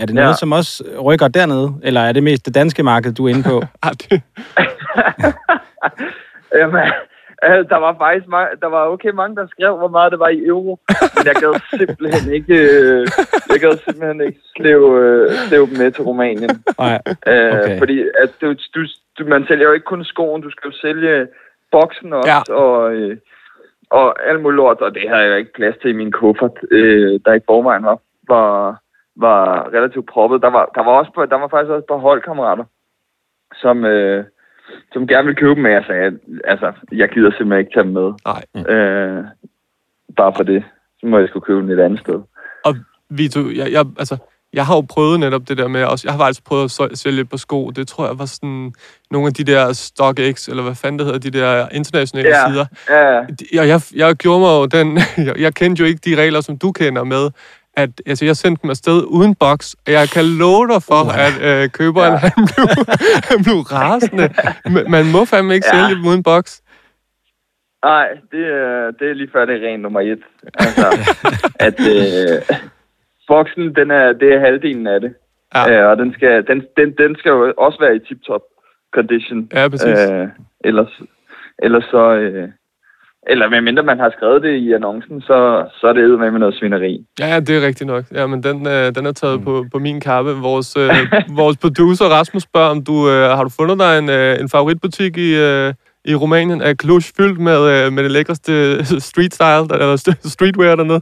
er 0.00 0.06
det 0.06 0.14
noget, 0.14 0.28
Ja. 0.28 0.34
som 0.34 0.52
også 0.52 0.84
rykker 1.04 1.28
dernede? 1.28 1.74
Eller 1.82 2.00
er 2.00 2.12
det 2.12 2.22
mest 2.22 2.46
det 2.46 2.54
danske 2.54 2.82
marked, 2.82 3.12
du 3.12 3.24
er 3.24 3.28
inde 3.28 3.42
på? 3.42 3.62
Ja, 3.84 4.20
Jamen, 6.58 6.92
øh, 7.44 7.68
der 7.72 7.76
var 7.76 7.94
faktisk 7.98 8.28
mange, 8.28 8.50
der 8.62 8.66
var 8.66 8.86
okay 8.86 9.10
mange, 9.10 9.36
der 9.36 9.46
skrev, 9.46 9.76
hvor 9.76 9.88
meget 9.88 10.12
det 10.12 10.18
var 10.20 10.28
i 10.28 10.44
euro. 10.46 10.78
Men 11.14 11.26
jeg 11.26 11.34
gad 11.34 11.60
simpelthen 11.78 12.32
ikke, 12.32 12.54
øh, 12.54 13.06
jeg 13.52 13.60
gad 13.60 13.76
simpelthen 13.84 14.20
ikke 14.20 14.40
slæve, 14.56 14.88
øh, 15.04 15.30
slæve 15.30 15.66
dem 15.66 15.76
med 15.78 15.90
til 15.90 16.04
Rumænien. 16.04 16.50
Nej. 16.78 17.00
Øh, 17.26 17.52
Okay. 17.58 17.78
Fordi 17.78 17.96
at 18.22 18.30
du, 18.40 18.52
du, 18.74 18.80
du, 19.18 19.24
man 19.26 19.44
sælger 19.48 19.66
jo 19.68 19.72
ikke 19.72 19.84
kun 19.92 20.04
skoen, 20.04 20.42
du 20.42 20.50
skal 20.50 20.68
jo 20.70 20.76
sælge 20.76 21.26
boksen 21.72 22.12
også, 22.12 22.30
Ja. 22.48 22.54
og, 22.54 22.92
øh, 22.92 23.16
og 23.90 24.28
alt 24.28 24.40
muligt 24.42 24.56
lort, 24.56 24.80
og 24.80 24.94
det 24.94 25.08
havde 25.08 25.22
jeg 25.22 25.30
jo 25.30 25.34
ikke 25.36 25.52
plads 25.52 25.76
til 25.82 25.90
i 25.90 25.98
min 26.00 26.12
kuffert, 26.12 26.52
øh, 26.70 27.20
der 27.24 27.32
i 27.34 27.40
forvejen 27.46 27.84
var, 27.84 27.98
var, 28.28 28.80
var 29.16 29.68
relativt 29.72 30.06
proppet. 30.06 30.42
Der 30.42 30.50
var, 30.50 30.70
der 30.74 30.82
var, 30.84 30.92
også, 30.92 31.10
på- 31.14 31.26
der 31.26 31.36
var 31.38 31.48
faktisk 31.48 31.70
også 31.70 31.78
et 31.84 31.84
par 31.88 31.96
holdkammerater, 31.96 32.64
som, 33.54 33.84
øh, 33.84 34.24
som 34.92 35.06
gerne 35.06 35.24
ville 35.26 35.36
købe 35.40 35.54
dem, 35.54 35.62
men 35.62 35.72
jeg 35.72 35.84
sagde, 35.86 36.18
altså, 36.44 36.72
jeg 36.92 37.08
gider 37.08 37.30
simpelthen 37.30 37.58
ikke 37.58 37.72
tage 37.74 37.84
dem 37.84 37.92
med. 37.92 38.12
nej. 38.26 38.76
Øh, 38.76 39.24
bare 40.16 40.32
for 40.36 40.42
det. 40.42 40.62
Så 41.00 41.06
må 41.06 41.18
jeg 41.18 41.28
skulle 41.28 41.44
købe 41.44 41.60
den 41.60 41.70
et 41.70 41.80
andet 41.80 42.00
sted. 42.00 42.20
Og 42.64 42.76
Vito, 43.10 43.40
jeg, 43.50 43.72
jeg, 43.72 43.84
altså, 43.98 44.16
jeg 44.52 44.66
har 44.66 44.74
jo 44.76 44.80
prøvet 44.80 45.20
netop 45.20 45.48
det 45.48 45.58
der 45.58 45.68
med, 45.68 45.84
også, 45.84 46.02
jeg 46.06 46.12
har 46.12 46.18
faktisk 46.18 46.44
prøvet 46.44 46.80
at 46.92 46.98
sælge 46.98 47.24
par 47.24 47.36
sko, 47.36 47.70
det 47.70 47.88
tror 47.88 48.06
jeg 48.06 48.18
var 48.18 48.24
sådan 48.24 48.72
nogle 49.10 49.26
af 49.26 49.34
de 49.34 49.44
der 49.44 49.72
StockX, 49.72 50.48
eller 50.48 50.62
hvad 50.62 50.74
fanden 50.74 50.98
det 50.98 51.06
hedder, 51.06 51.30
de 51.30 51.38
der 51.38 51.68
internationale 51.72 52.28
Ja. 52.28 52.48
sider. 52.50 52.66
Ja, 52.90 53.04
Jeg, 53.60 53.68
jeg, 53.68 53.80
jeg 53.96 54.14
gjorde 54.16 54.40
mig 54.40 54.48
jo 54.50 54.66
den, 54.66 54.98
jeg, 55.28 55.38
jeg 55.40 55.54
kendte 55.54 55.80
jo 55.80 55.86
ikke 55.86 56.00
de 56.04 56.22
regler, 56.22 56.40
som 56.40 56.58
du 56.58 56.72
kender 56.72 57.04
med, 57.04 57.30
at 57.82 57.90
altså, 58.06 58.24
jeg 58.24 58.36
sendte 58.36 58.62
dem 58.62 58.70
afsted 58.70 58.98
uden 59.16 59.34
boks, 59.34 59.76
og 59.86 59.92
jeg 59.98 60.06
kan 60.14 60.24
love 60.42 60.64
dig 60.72 60.80
for, 60.90 61.00
Uha. 61.04 61.26
at 61.28 61.34
øh, 61.48 61.70
køberen, 61.78 62.12
Ja. 62.12 62.18
han, 62.36 62.44
blev, 62.54 62.66
han 63.30 63.38
blev 63.46 63.58
rasende. 63.78 64.26
Man 64.96 65.04
må 65.14 65.20
fandme 65.24 65.54
ikke 65.54 65.66
Ja. 65.72 65.72
sælge 65.74 65.94
dem 65.98 66.06
uden 66.10 66.22
boks. 66.22 66.52
Nej, 67.84 68.06
det, 68.32 68.44
er- 68.60 68.90
det 68.98 69.10
er 69.10 69.14
lige 69.14 69.30
før, 69.32 69.44
det 69.44 69.54
er 69.56 69.66
ren 69.68 69.80
nummer 69.80 70.00
et. 70.00 70.22
Altså, 70.64 70.86
at 71.66 71.80
øh, 71.94 72.56
boksen, 73.28 73.74
den 73.74 73.90
er, 73.90 74.12
det 74.12 74.28
er 74.34 74.40
halvdelen 74.40 74.86
af 74.86 75.00
det. 75.00 75.14
Ja. 75.54 75.62
Øh, 75.82 75.90
og 75.90 75.96
den 75.96 76.12
skal, 76.12 76.46
den, 76.46 76.58
den, 76.76 76.88
den 76.98 77.16
skal 77.16 77.30
jo 77.30 77.54
også 77.58 77.78
være 77.80 77.96
i 77.96 77.98
tip-top 77.98 78.42
condition. 78.94 79.48
Ja, 79.52 79.68
præcis. 79.68 79.98
Øh, 80.10 80.28
ellers, 80.64 81.00
ellers 81.58 81.84
så... 81.84 82.12
Øh, 82.14 82.48
eller 83.26 83.48
medmindre 83.48 83.82
man 83.82 83.98
har 83.98 84.10
skrevet 84.16 84.42
det 84.42 84.54
i 84.56 84.72
annoncen, 84.72 85.20
så, 85.20 85.68
så 85.80 85.86
er 85.86 85.92
det 85.92 86.18
med 86.18 86.30
med 86.30 86.40
noget 86.40 86.54
svineri. 86.54 87.06
Ja, 87.20 87.40
det 87.40 87.56
er 87.56 87.66
rigtigt 87.66 87.86
nok. 87.88 88.04
Ja, 88.14 88.26
men 88.26 88.42
den, 88.42 88.66
øh, 88.66 88.94
den 88.94 89.06
er 89.06 89.12
taget 89.12 89.42
på, 89.44 89.64
på 89.72 89.78
min 89.78 90.00
kappe. 90.00 90.30
Vores, 90.30 90.76
øh, 90.76 90.90
vores 91.42 91.56
producer 91.56 92.04
Rasmus 92.04 92.42
spørger, 92.42 92.68
om 92.70 92.84
du 92.84 93.08
øh, 93.10 93.30
har 93.36 93.44
du 93.44 93.50
fundet 93.60 93.78
dig 93.78 93.98
en, 93.98 94.10
øh, 94.10 94.40
en 94.40 94.48
favoritbutik 94.48 95.16
i, 95.16 95.30
øh, 95.36 95.74
i 96.04 96.14
Rumænien? 96.14 96.60
Er 96.60 96.74
Cluj 96.82 97.00
fyldt 97.16 97.38
med, 97.40 97.60
øh, 97.72 97.92
med 97.92 98.02
det 98.04 98.10
lækreste 98.10 98.52
street 99.10 99.34
style, 99.34 99.68
der, 99.68 99.74
eller 99.74 99.96
st- 100.08 100.28
streetwear 100.34 100.76
dernede? 100.76 101.00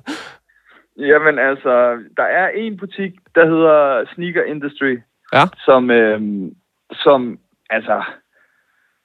Jamen 0.99 1.39
altså, 1.39 1.73
der 2.17 2.23
er 2.41 2.49
en 2.49 2.77
butik, 2.77 3.13
der 3.35 3.47
hedder 3.47 4.05
Sneaker 4.15 4.43
Industry, 4.43 4.95
Ja. 5.33 5.45
som, 5.65 5.91
øh, 5.91 6.21
som 6.93 7.39
altså, 7.71 8.03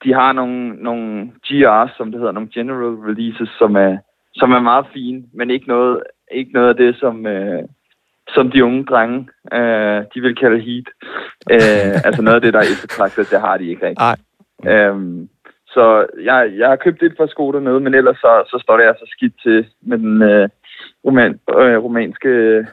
de 0.04 0.12
har 0.14 0.32
nogle, 0.32 0.68
nogle 0.68 1.32
GR's, 1.46 1.96
som 1.96 2.10
det 2.10 2.20
hedder, 2.20 2.32
nogle 2.32 2.50
general 2.54 2.94
releases, 3.08 3.48
som 3.58 3.76
er, 3.76 3.96
som 4.34 4.52
er 4.52 4.60
meget 4.60 4.86
fine, 4.92 5.22
men 5.34 5.50
ikke 5.50 5.68
noget, 5.68 6.02
ikke 6.32 6.52
noget 6.52 6.68
af 6.68 6.76
det, 6.76 6.96
som, 6.96 7.26
øh, 7.26 7.62
som 8.28 8.50
de 8.50 8.64
unge 8.64 8.84
drenge, 8.84 9.28
øh, 9.52 10.04
de 10.14 10.20
vil 10.20 10.36
kalde 10.36 10.60
heat. 10.60 10.88
Øh, 11.50 11.94
altså 12.06 12.22
noget 12.22 12.34
af 12.34 12.40
det, 12.40 12.52
der 12.52 12.58
er 12.58 12.72
eftertragtet, 12.72 13.30
det 13.30 13.40
har 13.40 13.56
de 13.56 13.66
ikke 13.66 13.86
rigtigt. 13.86 14.00
Nej. 14.64 14.74
Øhm, 14.74 15.28
Så 15.66 16.06
jeg, 16.22 16.52
jeg 16.58 16.68
har 16.68 16.76
købt 16.76 17.02
et 17.02 17.16
par 17.16 17.26
sko 17.26 17.52
dernede, 17.52 17.80
men 17.80 17.94
ellers 17.94 18.16
så, 18.16 18.44
så 18.50 18.58
står 18.62 18.76
det 18.76 18.84
altså 18.84 19.04
skidt 19.08 19.34
til 19.42 19.66
med 19.82 19.98
den 19.98 20.22
øh, 20.22 20.48
roman, 21.04 21.40
øh, 21.58 21.78
romanske 21.84 22.66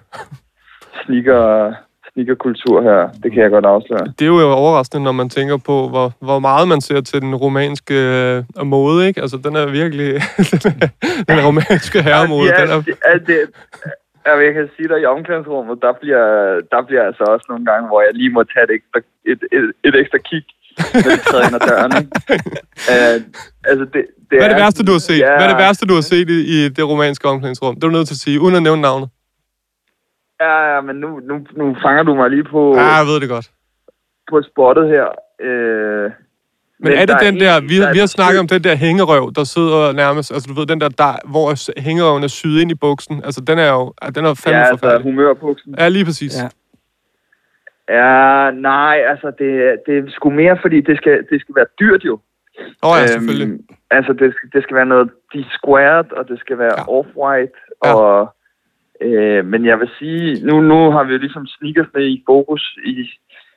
sneaker, 1.05 1.73
sneakerkultur 2.19 2.81
her. 2.81 3.01
Det 3.23 3.31
kan 3.31 3.43
jeg 3.43 3.51
godt 3.51 3.65
afsløre. 3.65 4.05
Det 4.19 4.21
er 4.21 4.27
jo 4.27 4.51
overraskende, 4.51 5.03
når 5.03 5.11
man 5.11 5.29
tænker 5.29 5.57
på, 5.57 5.89
hvor, 5.89 6.11
hvor 6.19 6.39
meget 6.39 6.67
man 6.67 6.81
ser 6.81 7.01
til 7.01 7.21
den 7.21 7.35
romanske 7.35 7.95
øh, 8.59 8.65
mode, 8.65 9.07
ikke? 9.07 9.21
Altså, 9.21 9.37
den 9.37 9.55
er 9.55 9.65
virkelig... 9.65 10.09
den 11.27 11.35
er 11.39 11.45
romanske 11.47 12.01
herremode. 12.01 12.45
Ja, 12.49 12.61
den 12.61 12.69
er, 12.71 12.81
det, 12.81 12.95
er, 13.05 13.17
det, 13.17 13.39
Ja, 14.27 14.31
jeg 14.47 14.53
kan 14.53 14.69
sige 14.75 14.87
dig, 14.91 14.99
i 15.01 15.05
omklædningsrummet, 15.15 15.75
der 15.85 15.93
bliver, 16.01 16.25
der 16.73 16.81
bliver 16.87 17.03
altså 17.09 17.23
også 17.33 17.45
nogle 17.51 17.65
gange, 17.69 17.87
hvor 17.87 18.01
jeg 18.05 18.11
lige 18.13 18.31
må 18.37 18.41
tage 18.43 18.65
et 18.67 18.73
ekstra, 18.77 18.99
et, 19.31 19.41
et, 19.55 19.65
et 19.87 19.95
ekstra 20.01 20.19
kig, 20.29 20.45
når 21.03 21.09
vi 21.15 21.21
træder 21.27 21.45
ind 21.47 21.57
ad 21.59 21.63
døren. 21.69 21.91
Ikke? 21.99 22.11
Uh, 22.93 23.17
altså, 23.69 23.83
det, 23.93 24.01
det 24.27 24.35
Hvad 24.39 24.45
er 24.47 24.51
det 24.53 24.61
værste, 24.63 24.81
du 24.89 24.91
har 24.97 25.03
set? 25.09 25.19
Ja, 25.19 25.33
Hvad 25.37 25.45
er 25.47 25.51
det 25.53 25.61
værste, 25.65 25.85
du 25.91 25.95
har 25.99 26.05
set 26.13 26.29
i, 26.37 26.39
i 26.55 26.57
det 26.77 26.83
romanske 26.91 27.25
omklædningsrum? 27.31 27.75
Det 27.75 27.83
er 27.83 27.87
du 27.87 27.95
nødt 27.97 28.07
til 28.07 28.17
at 28.19 28.23
sige, 28.25 28.37
uden 28.43 28.55
at 28.59 28.63
nævne 28.67 28.81
navnet. 28.81 29.07
Ja, 30.41 30.75
ja, 30.75 30.81
men 30.81 30.95
nu, 30.95 31.19
nu, 31.19 31.45
nu 31.51 31.75
fanger 31.81 32.03
du 32.03 32.15
mig 32.15 32.29
lige 32.29 32.43
på, 32.43 32.75
Ja, 32.75 32.81
jeg 32.99 33.05
ved 33.05 33.19
det 33.21 33.29
godt. 33.29 33.51
på 34.29 34.41
spottet 34.41 34.87
her. 34.89 35.05
Uh, 35.47 36.11
Men, 36.83 36.91
er 36.93 37.05
det 37.05 37.15
den 37.21 37.33
en- 37.33 37.39
der, 37.41 37.61
vi, 37.61 37.77
der 37.79 37.87
er 37.87 37.91
vi 37.93 37.97
har 37.97 38.03
et 38.03 38.09
snakket 38.09 38.39
om 38.39 38.47
den 38.47 38.63
der 38.63 38.75
hængerøv, 38.75 39.31
der 39.35 39.43
sidder 39.43 39.93
nærmest, 39.93 40.31
altså 40.33 40.47
du 40.49 40.59
ved, 40.59 40.67
den 40.67 40.81
der, 40.81 40.89
der 40.89 41.13
hvor 41.31 41.79
hængerøven 41.81 42.23
er 42.23 42.27
syet 42.27 42.61
ind 42.61 42.71
i 42.71 42.75
buksen, 42.75 43.15
altså 43.23 43.41
den 43.41 43.57
er 43.59 43.71
jo, 43.77 43.93
ja, 44.03 44.07
den 44.09 44.25
er 44.25 44.33
fandme 44.43 44.59
Ja, 44.59 44.65
altså 44.65 44.77
forfærdelig. 44.79 45.03
humørbuksen. 45.11 45.75
Ja, 45.79 45.87
lige 45.89 46.05
præcis. 46.05 46.33
Ja. 46.37 46.43
Ja. 46.43 46.49
Ja, 47.97 48.51
nej, 48.51 48.95
altså 49.11 49.27
det, 49.39 49.49
det 49.85 49.97
er 49.97 50.03
sgu 50.09 50.29
mere, 50.29 50.57
fordi 50.61 50.81
det 50.81 50.97
skal, 50.97 51.15
det 51.31 51.41
skal 51.41 51.55
være 51.55 51.65
dyrt 51.79 52.03
jo. 52.05 52.19
Åh 52.83 52.89
oh, 52.91 52.97
ja, 53.01 53.07
selvfølgelig. 53.07 53.47
Øhm, 53.53 53.61
altså, 53.91 54.13
det, 54.13 54.33
skal- 54.35 54.49
det 54.53 54.63
skal 54.63 54.75
være 54.75 54.85
noget 54.85 55.09
de-squared, 55.33 56.11
og 56.11 56.27
det 56.27 56.39
skal 56.39 56.57
være 56.57 56.73
Ja. 56.77 56.83
ja. 56.87 56.99
off-white, 56.99 57.75
Ja. 57.85 57.93
og... 57.95 58.35
Øh, 59.01 59.45
men 59.45 59.65
jeg 59.65 59.79
vil 59.79 59.89
sige, 59.99 60.45
nu, 60.47 60.61
nu 60.61 60.91
har 60.91 61.03
vi 61.03 61.11
jo 61.13 61.19
ligesom 61.19 61.47
sneakersne 61.47 62.03
i 62.03 62.23
fokus 62.25 62.77
i, 62.85 63.09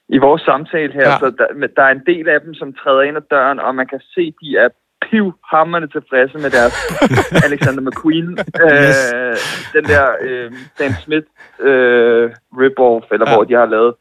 i 0.08 0.18
vores 0.18 0.42
samtale 0.42 0.92
her, 0.92 1.08
Ja. 1.08 1.18
så 1.18 1.26
der, 1.38 1.66
der 1.76 1.82
er 1.82 1.90
en 1.92 2.02
del 2.06 2.28
af 2.28 2.40
dem, 2.40 2.54
som 2.54 2.72
træder 2.72 3.02
ind 3.02 3.16
ad 3.16 3.22
døren, 3.30 3.60
og 3.60 3.74
man 3.74 3.86
kan 3.86 4.00
se, 4.14 4.34
de 4.42 4.56
er 4.56 4.68
pivhammerne 5.10 5.86
tilfredse 5.88 6.38
med 6.38 6.50
deres 6.50 6.74
Alexander 7.46 7.82
McQueen, 7.82 8.30
øh, 8.64 9.34
den 9.74 9.84
der 9.92 10.04
øh, 10.26 10.52
Dan 10.78 10.92
Smith 11.04 11.26
øh, 11.60 12.30
rip-off, 12.60 13.04
eller 13.12 13.26
Ja. 13.30 13.34
hvor 13.34 13.44
de 13.44 13.54
har 13.54 13.66
lavet, 13.66 13.94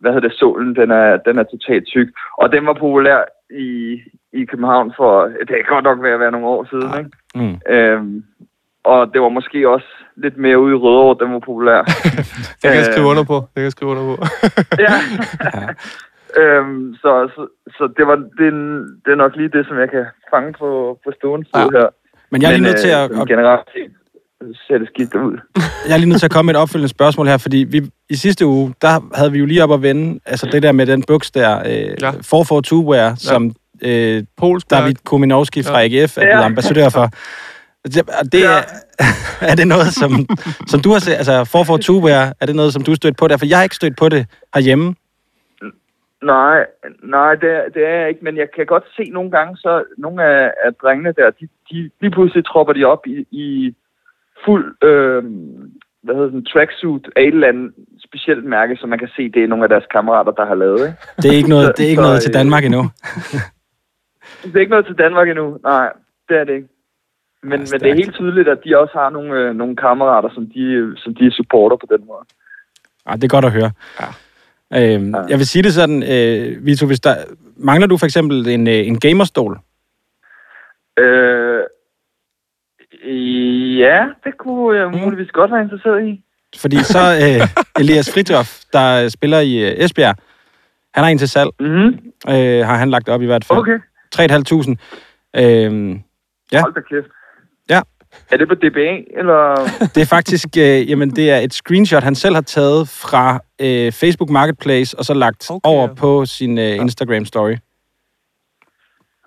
hvad 0.00 0.12
hedder 0.12 0.28
det, 0.28 0.38
solen, 0.38 0.76
den 0.76 0.90
er, 0.90 1.16
den 1.16 1.38
er 1.38 1.42
totalt 1.42 1.86
tyk. 1.86 2.08
Og 2.38 2.52
den 2.52 2.66
var 2.66 2.72
populær 2.72 3.20
i, 3.50 4.00
i 4.32 4.44
København 4.44 4.92
for, 4.96 5.24
det 5.24 5.48
kan 5.48 5.64
godt 5.68 5.84
nok 5.84 6.02
være, 6.02 6.14
at 6.14 6.20
være 6.20 6.30
nogle 6.32 6.46
år 6.46 6.66
siden, 6.70 6.90
Ja. 6.92 6.98
ikke? 6.98 7.10
Mm. 7.34 7.74
Øhm, 7.74 8.24
og 8.84 9.10
det 9.12 9.20
var 9.20 9.28
måske 9.28 9.68
også 9.68 9.86
lidt 10.16 10.36
mere 10.38 10.58
ude 10.60 10.72
i 10.72 10.78
Rødovre, 10.84 11.24
den 11.24 11.32
var 11.34 11.38
populær. 11.38 11.80
Det 12.60 12.62
kan 12.62 12.74
jeg 12.80 12.84
skrive 12.92 13.06
øh, 13.06 13.10
under 13.10 13.24
på. 13.24 13.34
Det 13.34 13.54
kan 13.56 13.62
jeg 13.62 13.72
skrive 13.72 13.90
under 13.90 14.04
på. 14.16 14.16
ja. 14.86 14.92
øhm, 16.42 16.94
så, 17.02 17.10
så, 17.34 17.42
så 17.76 17.82
det, 17.96 18.06
var, 18.06 18.16
det, 18.38 18.46
er- 18.54 18.84
det 19.04 19.10
er 19.12 19.20
nok 19.24 19.32
lige 19.36 19.48
det, 19.56 19.66
som 19.68 19.76
jeg 19.78 19.90
kan 19.90 20.04
fange 20.34 20.52
på, 20.60 20.98
på 21.04 21.10
stående 21.18 21.46
Ja. 21.54 21.60
her. 21.78 21.86
Men 22.30 22.42
jeg 22.42 22.48
er 22.48 22.52
lige 22.56 22.62
nødt 22.68 22.80
til 22.80 22.88
at, 22.88 23.10
øh, 23.10 23.20
at 23.20 23.28
generelt 23.28 23.68
set 23.74 23.92
ser 24.66 24.78
det 24.78 24.88
skidt 24.94 25.14
ud. 25.14 25.38
jeg 25.88 25.94
er 25.94 25.98
lige 25.98 26.08
nødt 26.08 26.18
til 26.20 26.26
at 26.26 26.32
komme 26.32 26.46
med 26.46 26.54
et 26.54 26.60
opfølgende 26.60 26.88
spørgsmål 26.88 27.26
her, 27.26 27.36
fordi 27.38 27.56
vi, 27.70 27.90
i 28.10 28.14
sidste 28.14 28.46
uge, 28.46 28.74
der 28.82 29.16
havde 29.16 29.32
vi 29.32 29.38
jo 29.38 29.46
lige 29.46 29.64
op 29.64 29.72
at 29.72 29.82
vende, 29.82 30.20
altså 30.26 30.48
det 30.52 30.62
der 30.62 30.72
med 30.72 30.86
den 30.86 31.02
buks 31.08 31.30
der, 31.30 31.58
øh, 31.58 31.72
Ja. 31.72 31.86
ja. 32.02 32.10
442 32.10 32.80
wear, 32.80 33.14
som 33.14 33.54
øh, 33.82 34.22
Polsk 34.36 34.70
David 34.70 34.84
mærke. 34.86 35.00
Kominowski 35.04 35.62
fra 35.62 35.78
Ja. 35.78 35.84
AGF 36.02 36.16
er 36.18 36.20
blevet 36.22 36.34
Ja. 36.38 36.44
ambassadør 36.44 36.88
for. 36.88 37.08
Det, 37.84 38.44
er, 38.54 38.60
er 39.50 39.54
det 39.60 39.66
noget, 39.68 39.86
som, 40.00 40.10
som 40.66 40.80
du 40.80 40.90
har 40.92 40.98
set, 40.98 41.14
altså 41.14 41.44
442 41.44 41.98
wear, 42.06 42.32
er 42.40 42.46
det 42.46 42.56
noget, 42.56 42.72
som 42.72 42.82
du 42.84 42.90
har 42.90 42.96
stødt 42.96 43.16
på 43.18 43.28
der? 43.28 43.36
For 43.36 43.46
jeg 43.46 43.58
har 43.58 43.62
ikke 43.62 43.76
stødt 43.76 43.96
på 43.98 44.08
det 44.08 44.26
herhjemme. 44.54 44.94
Nej, 46.22 46.58
nej, 47.02 47.34
det, 47.34 47.50
er- 47.58 47.68
det 47.74 47.82
er 47.86 47.94
jeg 48.00 48.08
ikke, 48.08 48.24
men 48.24 48.36
jeg 48.36 48.48
kan 48.56 48.66
godt 48.66 48.84
se 48.96 49.04
nogle 49.10 49.30
gange, 49.30 49.56
så 49.56 49.84
nogle 49.98 50.22
af, 50.24 50.52
af 50.64 50.74
drengene 50.82 51.12
der, 51.12 51.30
de, 51.40 51.48
de 51.70 51.90
lige 52.00 52.10
pludselig 52.10 52.44
tropper 52.46 52.72
de 52.72 52.84
op 52.84 53.06
i, 53.06 53.26
i 53.30 53.74
fuld, 54.44 54.66
øh, 54.84 55.22
hvad 56.02 56.14
hedder 56.14 56.30
den, 56.30 56.44
tracksuit 56.44 57.06
af 57.16 57.22
et 57.22 57.28
eller 57.34 57.48
andet 57.48 57.72
specielt 58.08 58.44
mærke, 58.44 58.76
så 58.76 58.86
man 58.86 58.98
kan 58.98 59.08
se, 59.16 59.28
det 59.28 59.44
er 59.44 59.48
nogle 59.48 59.64
af 59.64 59.68
deres 59.68 59.84
kammerater, 59.92 60.32
der 60.32 60.46
har 60.46 60.54
lavet, 60.54 60.80
ikke? 60.86 60.98
Det 61.16 61.24
er 61.32 61.36
ikke 61.36 61.48
noget, 61.48 61.66
Så- 61.70 61.72
det 61.76 61.84
er 61.84 61.88
ikke 61.88 62.02
så, 62.02 62.08
noget 62.08 62.22
til 62.22 62.30
øh, 62.30 62.34
Danmark 62.34 62.64
endnu. 62.64 62.82
Det 64.44 64.56
er 64.56 64.60
ikke 64.60 64.70
noget 64.70 64.86
til 64.86 64.94
Danmark 64.98 65.28
endnu, 65.28 65.58
nej, 65.62 65.92
det 66.28 66.36
er 66.40 66.44
det 66.44 66.54
ikke. 66.54 66.68
Men, 67.44 67.52
Ja, 67.52 67.66
men 67.72 67.80
det 67.80 67.90
er 67.90 67.94
helt 67.94 68.14
tydeligt, 68.14 68.48
at 68.48 68.58
de 68.64 68.78
også 68.78 68.94
har 68.98 69.10
nogle, 69.10 69.34
øh, 69.40 69.54
nogle 69.54 69.76
kammerater, 69.76 70.28
som 70.34 70.46
de, 70.54 70.60
øh, 70.62 70.96
som 70.96 71.14
de 71.14 71.30
supporter 71.30 71.76
på 71.76 71.86
den 71.96 72.06
måde. 72.06 72.24
Ja, 73.08 73.12
det 73.16 73.24
er 73.24 73.28
godt 73.36 73.44
at 73.44 73.52
høre. 73.52 73.70
Ja. 74.00 74.08
Øhm, 74.94 75.14
Ja. 75.14 75.20
Jeg 75.28 75.38
vil 75.38 75.46
sige 75.46 75.62
det 75.62 75.72
sådan, 75.74 76.02
øh, 76.02 76.66
Vito, 76.66 76.86
hvis 76.86 77.00
der, 77.00 77.14
mangler 77.56 77.86
du 77.86 77.96
for 77.96 78.06
eksempel 78.06 78.48
en, 78.48 78.66
øh, 78.68 78.86
en 78.90 79.00
gamerstol? 79.00 79.58
Øh, 80.98 81.60
ja, 83.78 84.06
det 84.24 84.38
kunne 84.38 84.78
jeg 84.78 84.88
Mm. 84.90 84.98
muligvis 84.98 85.30
godt 85.32 85.50
være 85.52 85.62
interesseret 85.62 86.06
i. 86.08 86.24
Fordi 86.60 86.76
så 86.76 86.98
øh, 87.24 87.48
Elias 87.80 88.14
Fritjof, 88.14 88.60
der 88.72 89.08
spiller 89.08 89.40
i 89.40 89.70
øh, 89.70 89.84
Esbjerg, 89.84 90.16
han 90.94 91.04
har 91.04 91.10
en 91.10 91.18
til 91.18 91.28
salg, 91.28 91.50
Mhm, 91.60 91.86
øh, 92.28 92.66
har 92.66 92.76
han 92.76 92.90
lagt 92.90 93.08
op 93.08 93.22
i 93.22 93.26
hvert 93.26 93.44
fald. 93.44 93.58
okay. 93.58 93.78
3.500. 94.14 94.76
Øhm, 95.36 96.00
Ja. 96.52 96.60
Hold 96.60 96.74
da 96.74 96.80
kæft. 96.80 97.06
Ja. 98.30 98.34
Er 98.34 98.38
det 98.38 98.48
på 98.48 98.54
DBA, 98.54 99.18
eller... 99.18 99.54
det 99.94 100.00
er 100.02 100.06
faktisk, 100.06 100.46
øh, 100.58 100.90
jamen 100.90 101.10
det 101.10 101.30
er 101.30 101.38
et 101.38 101.54
screenshot, 101.54 102.02
han 102.02 102.14
selv 102.14 102.34
har 102.34 102.42
taget 102.42 102.88
fra 102.88 103.40
øh, 103.60 103.92
Facebook 103.92 104.30
Marketplace, 104.30 104.98
og 104.98 105.04
så 105.04 105.14
lagt 105.14 105.50
Okay. 105.50 105.60
over 105.64 105.94
på 105.94 106.26
sin 106.26 106.58
øh, 106.58 106.76
Instagram 106.76 107.24
story. 107.24 107.54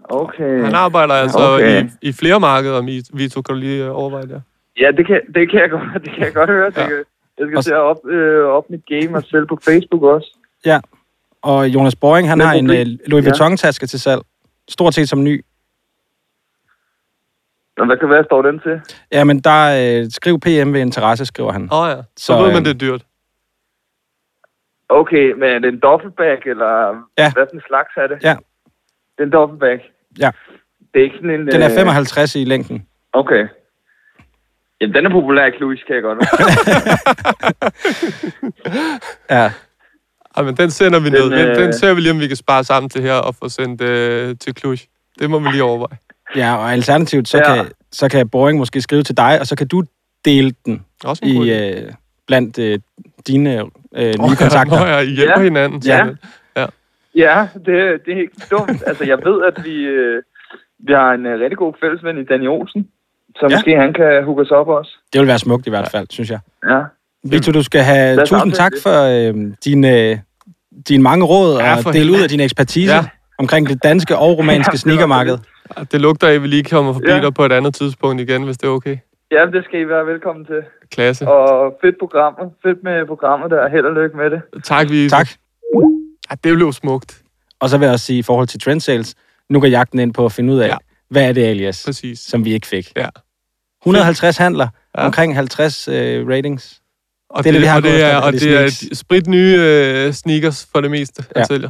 Okay. 0.10 0.64
Han 0.64 0.76
arbejder 0.76 1.14
altså 1.14 1.40
Okay. 1.40 1.84
i, 1.84 1.90
i 2.02 2.12
flere 2.14 2.40
markeder, 2.40 2.82
Mi- 2.82 3.10
Vito, 3.14 3.42
kan 3.42 3.56
du 3.56 3.60
lige 3.62 3.84
øh, 3.86 3.96
overveje 3.96 4.24
det? 4.28 4.42
Ja, 4.80 4.92
det 4.98 5.08
kan, 5.08 5.22
det 5.36 5.52
kan 5.52 5.60
jeg 5.60 5.70
godt, 5.70 5.84
det 6.06 6.12
kan 6.16 6.24
jeg 6.24 6.34
godt 6.34 6.50
høre. 6.50 6.70
Det 6.70 6.78
Ja. 6.78 6.88
kan, 6.88 6.96
jeg 7.38 7.46
skal 7.48 7.58
Og- 7.58 7.64
til 7.64 7.72
at 7.72 7.78
op, 7.78 7.98
øh, 8.10 8.46
op 8.46 8.70
mit 8.70 8.82
game 8.88 9.18
og 9.18 9.24
selv 9.24 9.46
på 9.48 9.58
Facebook 9.66 10.04
også. 10.04 10.38
Og 11.42 11.68
Jonas 11.68 11.96
Boring, 11.96 12.30
han 12.30 12.38
Men 12.38 12.48
har 12.48 12.54
en 12.54 12.70
øh, 12.70 12.86
Louis 13.08 13.26
ja. 13.26 13.30
Vuitton-taske 13.30 13.86
til 13.88 14.00
salg. 14.00 14.22
Stort 14.70 14.94
set 14.94 15.10
som 15.10 15.24
ny. 15.24 15.46
Nå, 17.78 17.86
hvad 17.86 17.98
kan 17.98 18.10
være, 18.10 18.24
står 18.24 18.42
den 18.42 18.60
til? 18.60 18.82
Jamen, 19.12 19.40
der 19.40 19.60
øh, 20.02 20.06
skriv 20.12 20.40
PM 20.40 20.74
ved 20.74 20.82
interesse, 20.82 21.26
skriver 21.26 21.52
han. 21.52 21.70
Åh 21.72 21.80
oh, 21.82 21.90
ja, 21.90 21.96
så, 21.96 22.04
Så, 22.26 22.34
ved 22.34 22.48
man, 22.48 22.56
øhm, 22.56 22.64
det 22.64 22.74
er 22.74 22.78
dyrt. 22.78 23.02
Okay, 24.90 25.32
men 25.32 25.44
er 25.44 25.60
det 25.60 25.68
en 25.74 25.80
duffelbag, 25.80 26.38
eller 26.46 26.72
Ja. 27.18 27.32
hvad 27.34 27.46
for 27.50 27.56
en 27.56 27.62
slags 27.68 27.90
er 27.98 28.08
det? 28.08 28.18
Ja. 28.24 28.36
Det 29.18 29.20
er 29.20 29.24
en 29.24 29.30
duffelbag? 29.32 29.92
Ja. 30.20 30.32
Det 30.94 31.00
er 31.00 31.04
ikke 31.04 31.16
sådan 31.16 31.30
en... 31.30 31.48
Den 31.48 31.62
er 31.62 31.70
øh, 31.70 31.76
55 31.76 32.36
i 32.36 32.44
længden. 32.44 32.86
Okay. 33.14 33.48
Jamen, 34.82 34.96
den 34.96 35.06
er 35.06 35.10
populær 35.10 35.46
i 35.46 35.52
Cluj, 35.58 35.76
kan 35.88 35.96
jeg 35.96 36.04
godt. 36.04 36.20
Ja, 39.30 39.52
Ej, 40.38 40.44
men 40.44 40.58
den 40.58 40.72
sender 40.72 41.00
vi 41.00 41.06
Den, 41.06 41.14
ned. 41.14 41.24
Den, 41.40 41.50
øh, 41.50 41.56
den 41.56 41.74
ser 41.74 41.94
vi 41.94 42.02
lige, 42.02 42.12
om 42.12 42.20
vi 42.20 42.28
kan 42.28 42.36
spare 42.38 42.64
sammen 42.64 42.90
til 42.90 43.02
her 43.02 43.14
og 43.14 43.36
få 43.36 43.50
sendt 43.50 43.82
øh, 43.82 44.36
til 44.40 44.58
Cluj. 44.60 44.76
Det 45.20 45.30
må 45.30 45.40
vi 45.40 45.48
lige 45.50 45.64
overveje. 45.64 45.98
Ja 46.36 46.56
og 46.56 46.72
alternativt, 46.72 47.28
så, 47.28 47.38
Ja. 47.38 47.56
kan, 47.56 47.66
så 47.92 48.10
kan 48.10 48.30
Boring 48.30 48.60
måske 48.60 48.82
skrive 48.82 49.04
til 49.04 49.18
dig, 49.18 49.40
og 49.40 49.48
så 49.48 49.56
kan 49.56 49.68
du 49.68 49.84
dele 50.26 50.54
den 50.66 50.86
Også 51.04 51.26
i, 51.26 51.52
øh, 51.52 51.92
blandt 52.28 52.60
øh, 52.60 52.80
dine 53.28 53.54
øh, 53.60 53.64
nye 53.96 54.06
ja, 54.30 54.36
kontakter. 54.36 54.88
Ja, 54.88 55.00
I 55.00 55.06
hjælper 55.06 55.40
Ja. 55.40 55.44
hinanden. 55.44 55.82
Ja. 55.86 55.98
sådan. 55.98 56.18
Ja, 57.16 57.48
det, 57.54 57.66
det 58.06 58.14
er 58.14 58.20
ikke 58.22 58.34
dumt. 58.52 58.84
Altså, 58.88 59.04
jeg 59.06 59.18
ved, 59.26 59.44
at 59.44 59.66
vi, 59.66 59.76
øh, 59.76 60.24
vi 60.88 60.94
har 60.94 61.12
en 61.14 61.26
øh, 61.26 61.40
rigtig 61.40 61.58
god 61.58 61.74
fællesven 61.84 62.18
i 62.18 62.24
Danny 62.24 62.48
Olsen, 62.48 62.88
så 63.40 63.48
Ja. 63.50 63.56
måske 63.56 63.76
han 63.76 63.94
kan 63.94 64.24
hooke 64.26 64.42
os 64.42 64.52
op 64.52 64.68
også. 64.68 64.92
Det 65.14 65.20
vil 65.22 65.28
være 65.28 65.40
smukt 65.40 65.68
i 65.68 65.70
hvert 65.70 65.88
fald, 65.92 66.08
synes 66.10 66.30
jeg. 66.32 66.40
Ja. 66.70 66.80
Victor, 67.24 67.52
du 67.52 67.64
skal 67.64 67.82
have 67.82 68.26
tusind 68.26 68.52
tak 68.54 68.72
det. 68.72 68.82
for 68.84 68.98
øh, 69.04 69.54
dine, 69.66 70.22
dine 70.90 71.04
mange 71.04 71.26
råd 71.26 71.58
Ja, 71.60 71.78
og 71.86 71.94
dele 71.94 72.12
ud 72.12 72.22
af 72.22 72.30
din 72.30 72.40
ekspertise 72.40 72.94
Ja. 72.94 73.06
Omkring 73.38 73.70
det 73.70 73.84
danske 73.84 74.18
og 74.18 74.38
romanske 74.38 74.70
Ja, 74.72 74.72
det 74.72 74.80
sneakermarked. 74.80 75.38
Det 75.92 76.02
lugter 76.02 76.28
af, 76.28 76.34
at 76.34 76.42
vi 76.44 76.48
lige 76.48 76.64
kommer 76.64 76.94
forbi 76.94 77.10
Ja. 77.12 77.22
dig 77.22 77.34
på 77.34 77.46
et 77.46 77.52
andet 77.52 77.76
tidspunkt 77.76 78.22
igen, 78.22 78.44
hvis 78.44 78.58
det 78.58 78.68
er 78.68 78.72
okay. 78.72 78.98
Ja, 79.32 79.46
det 79.54 79.64
skal 79.66 79.80
I 79.80 79.88
være 79.88 80.06
velkommen 80.06 80.46
til. 80.46 80.62
Klasse. 80.92 81.28
Og 81.28 81.74
fedt 81.82 81.96
program. 82.00 82.34
Fedt 82.64 82.84
med 82.84 83.06
programmet 83.08 83.52
der. 83.52 83.70
Held 83.70 83.86
og 83.86 83.94
lykke 83.94 84.18
med 84.18 84.30
det. 84.30 84.42
Tak, 84.64 84.90
Vito. 84.90 85.10
Tak. 85.16 85.28
Ja, 86.30 86.36
det 86.44 86.56
blev 86.56 86.74
smukt. 86.74 87.22
Og 87.60 87.70
så 87.70 87.78
vil 87.78 87.86
jeg 87.86 87.94
også 87.94 88.06
sige, 88.06 88.20
i 88.20 88.24
forhold 88.24 88.48
til 88.48 88.60
trend 88.60 88.82
sales, 88.82 89.16
nu 89.50 89.60
går 89.60 89.68
jagten 89.68 90.00
ind 90.00 90.14
på 90.14 90.26
at 90.26 90.32
finde 90.32 90.54
ud 90.54 90.60
af, 90.60 90.68
Ja. 90.68 90.76
hvad 91.10 91.30
er 91.30 91.34
det 91.34 91.44
alias, 91.44 91.84
Præcis. 91.86 92.20
som 92.20 92.46
vi 92.46 92.54
ikke 92.54 92.68
fik. 92.68 92.92
Ja. 92.98 93.08
150 93.86 94.38
handler, 94.38 94.68
Ja. 94.98 95.06
omkring 95.06 95.36
50 95.36 95.88
øh, 95.88 96.28
ratings. 96.28 96.82
Og 97.30 97.44
Det 97.44 97.50
er 97.50 97.54
det, 97.54 97.62
vi 97.62 97.66
har 97.68 97.78
og 97.78 97.84
det 97.84 97.92
er, 97.92 97.96
efter, 98.08 98.18
og 98.22 98.34
det 98.34 98.42
det 98.42 98.64
er 98.92 98.96
sprit 98.96 99.28
nye 99.28 99.56
øh, 99.60 100.14
sneakers 100.14 100.68
for 100.72 100.82
det 100.82 100.92
meste, 100.92 101.24
han 101.36 101.42
Ja. 101.42 101.44
sælger. 101.44 101.70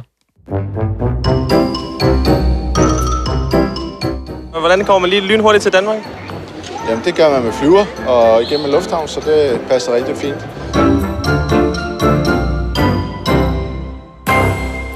Hvordan 4.58 4.84
kommer 4.84 4.98
man 4.98 5.10
lige 5.10 5.22
lynhurtigt 5.22 5.62
til 5.62 5.72
Danmark? 5.72 5.98
Jamen, 6.88 7.04
det 7.04 7.16
gør 7.16 7.30
man 7.30 7.42
med 7.42 7.52
flyver 7.52 7.84
og 8.06 8.42
igennem 8.42 8.66
en 8.66 8.72
lufthavn, 8.72 9.08
så 9.08 9.20
det 9.20 9.60
passer 9.68 9.94
rigtig 9.94 10.16
fint. 10.16 10.48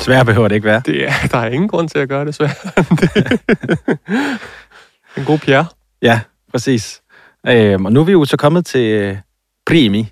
Svær 0.03 0.23
behøver 0.23 0.49
det 0.49 0.55
ikke 0.55 0.67
være. 0.67 0.83
Det 0.87 1.05
er, 1.05 1.13
der 1.33 1.39
er 1.39 1.49
ingen 1.49 1.69
grund 1.69 1.89
til 1.89 1.99
at 1.99 2.09
gøre 2.09 2.25
det 2.25 2.35
svært. 2.35 2.57
en 5.17 5.25
god 5.25 5.39
Pierre. 5.39 5.67
Ja, 6.03 6.21
præcis. 6.51 7.03
Øhm, 7.47 7.87
og 7.87 7.93
nu 7.93 8.01
er 8.01 8.05
vi 8.05 8.13
jo 8.13 8.25
så 8.25 8.37
kommet 8.37 8.67
til 8.67 8.91
øh, 8.91 9.17
primi, 9.67 10.09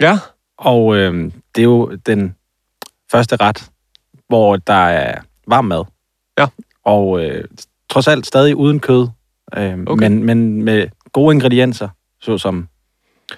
Ja, 0.00 0.18
og 0.58 0.96
øhm, 0.96 1.32
det 1.54 1.62
er 1.62 1.64
jo 1.64 1.96
den 2.06 2.36
første 3.12 3.36
ret, 3.36 3.70
hvor 4.28 4.56
der 4.56 4.86
er 4.86 5.20
varm 5.46 5.64
mad. 5.64 5.84
Ja. 6.38 6.46
Og 6.84 7.24
øh, 7.24 7.44
trods 7.90 8.08
alt 8.08 8.26
stadig 8.26 8.56
uden 8.56 8.80
kød, 8.80 9.08
øhm, 9.56 9.84
Okay. 9.88 10.08
men, 10.08 10.24
men 10.24 10.62
med 10.62 10.88
gode 11.12 11.34
ingredienser, 11.34 11.88
såsom 12.20 12.68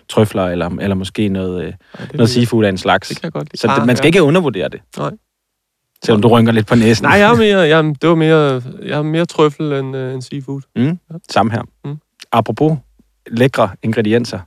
trøfler 0.08 0.44
eller, 0.46 0.70
eller 0.80 0.94
måske 0.94 1.28
noget, 1.28 1.64
øh, 1.64 1.72
Ej, 1.98 2.06
noget 2.14 2.30
seafood 2.30 2.64
af 2.64 2.68
en 2.68 2.78
slags. 2.78 3.08
det 3.08 3.16
kan 3.16 3.24
jeg 3.24 3.32
godt 3.32 3.48
lide. 3.52 3.60
Så 3.60 3.68
Ah, 3.68 3.86
man 3.86 3.96
skal 3.96 4.04
ja. 4.04 4.08
ikke 4.08 4.22
undervurdere 4.22 4.68
det. 4.68 4.80
Nej. 4.98 5.10
Selvom 6.04 6.22
du 6.22 6.28
rynker 6.28 6.52
lidt 6.52 6.66
på 6.66 6.74
næsen. 6.74 7.04
Nej, 7.04 7.12
jeg 7.18 7.32
er 7.32 7.36
mere, 7.36 7.58
jeg, 7.76 7.84
det 8.02 8.08
var 8.08 8.14
mere, 8.14 8.62
jeg 8.82 8.98
er 8.98 9.02
mere 9.02 9.24
trøffel 9.26 9.72
end, 9.72 9.96
uh, 9.96 10.12
end 10.14 10.22
seafood. 10.22 10.60
Samme 11.30 11.52
her. 11.52 11.62
Mm. 11.62 11.90
Mm. 11.90 11.98
Apropos 12.32 12.78
lækre 13.26 13.70
ingredienser, 13.82 14.40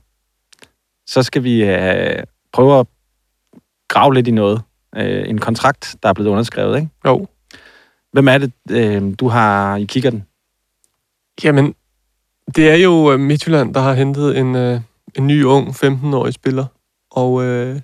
så 1.06 1.22
skal 1.22 1.44
vi 1.44 1.64
øh, 1.64 2.22
prøve 2.52 2.78
at 2.80 2.86
grave 3.88 4.14
lidt 4.14 4.28
i 4.28 4.30
noget. 4.30 4.62
Øh, 4.96 5.28
en 5.28 5.38
kontrakt, 5.38 5.96
der 6.02 6.08
er 6.08 6.12
blevet 6.12 6.30
underskrevet, 6.30 6.76
ikke? 6.76 6.88
Jo. 7.06 7.26
Hvem 8.12 8.28
er 8.28 8.38
det, 8.38 8.52
øh, 8.70 9.14
du 9.20 9.28
har 9.28 9.76
i 9.76 9.84
kikkerten? 9.84 10.24
Jamen, 11.44 11.74
det 12.56 12.70
er 12.70 12.76
jo 12.76 13.12
øh, 13.12 13.20
Midtjylland, 13.20 13.74
der 13.74 13.80
har 13.80 13.94
hentet 13.94 14.38
en, 14.38 14.56
øh, 14.56 14.80
en 15.14 15.26
ny 15.26 15.44
ung 15.44 15.68
15-årig 15.68 16.34
spiller. 16.34 16.66
Og 17.10 17.42
øh, 17.44 17.80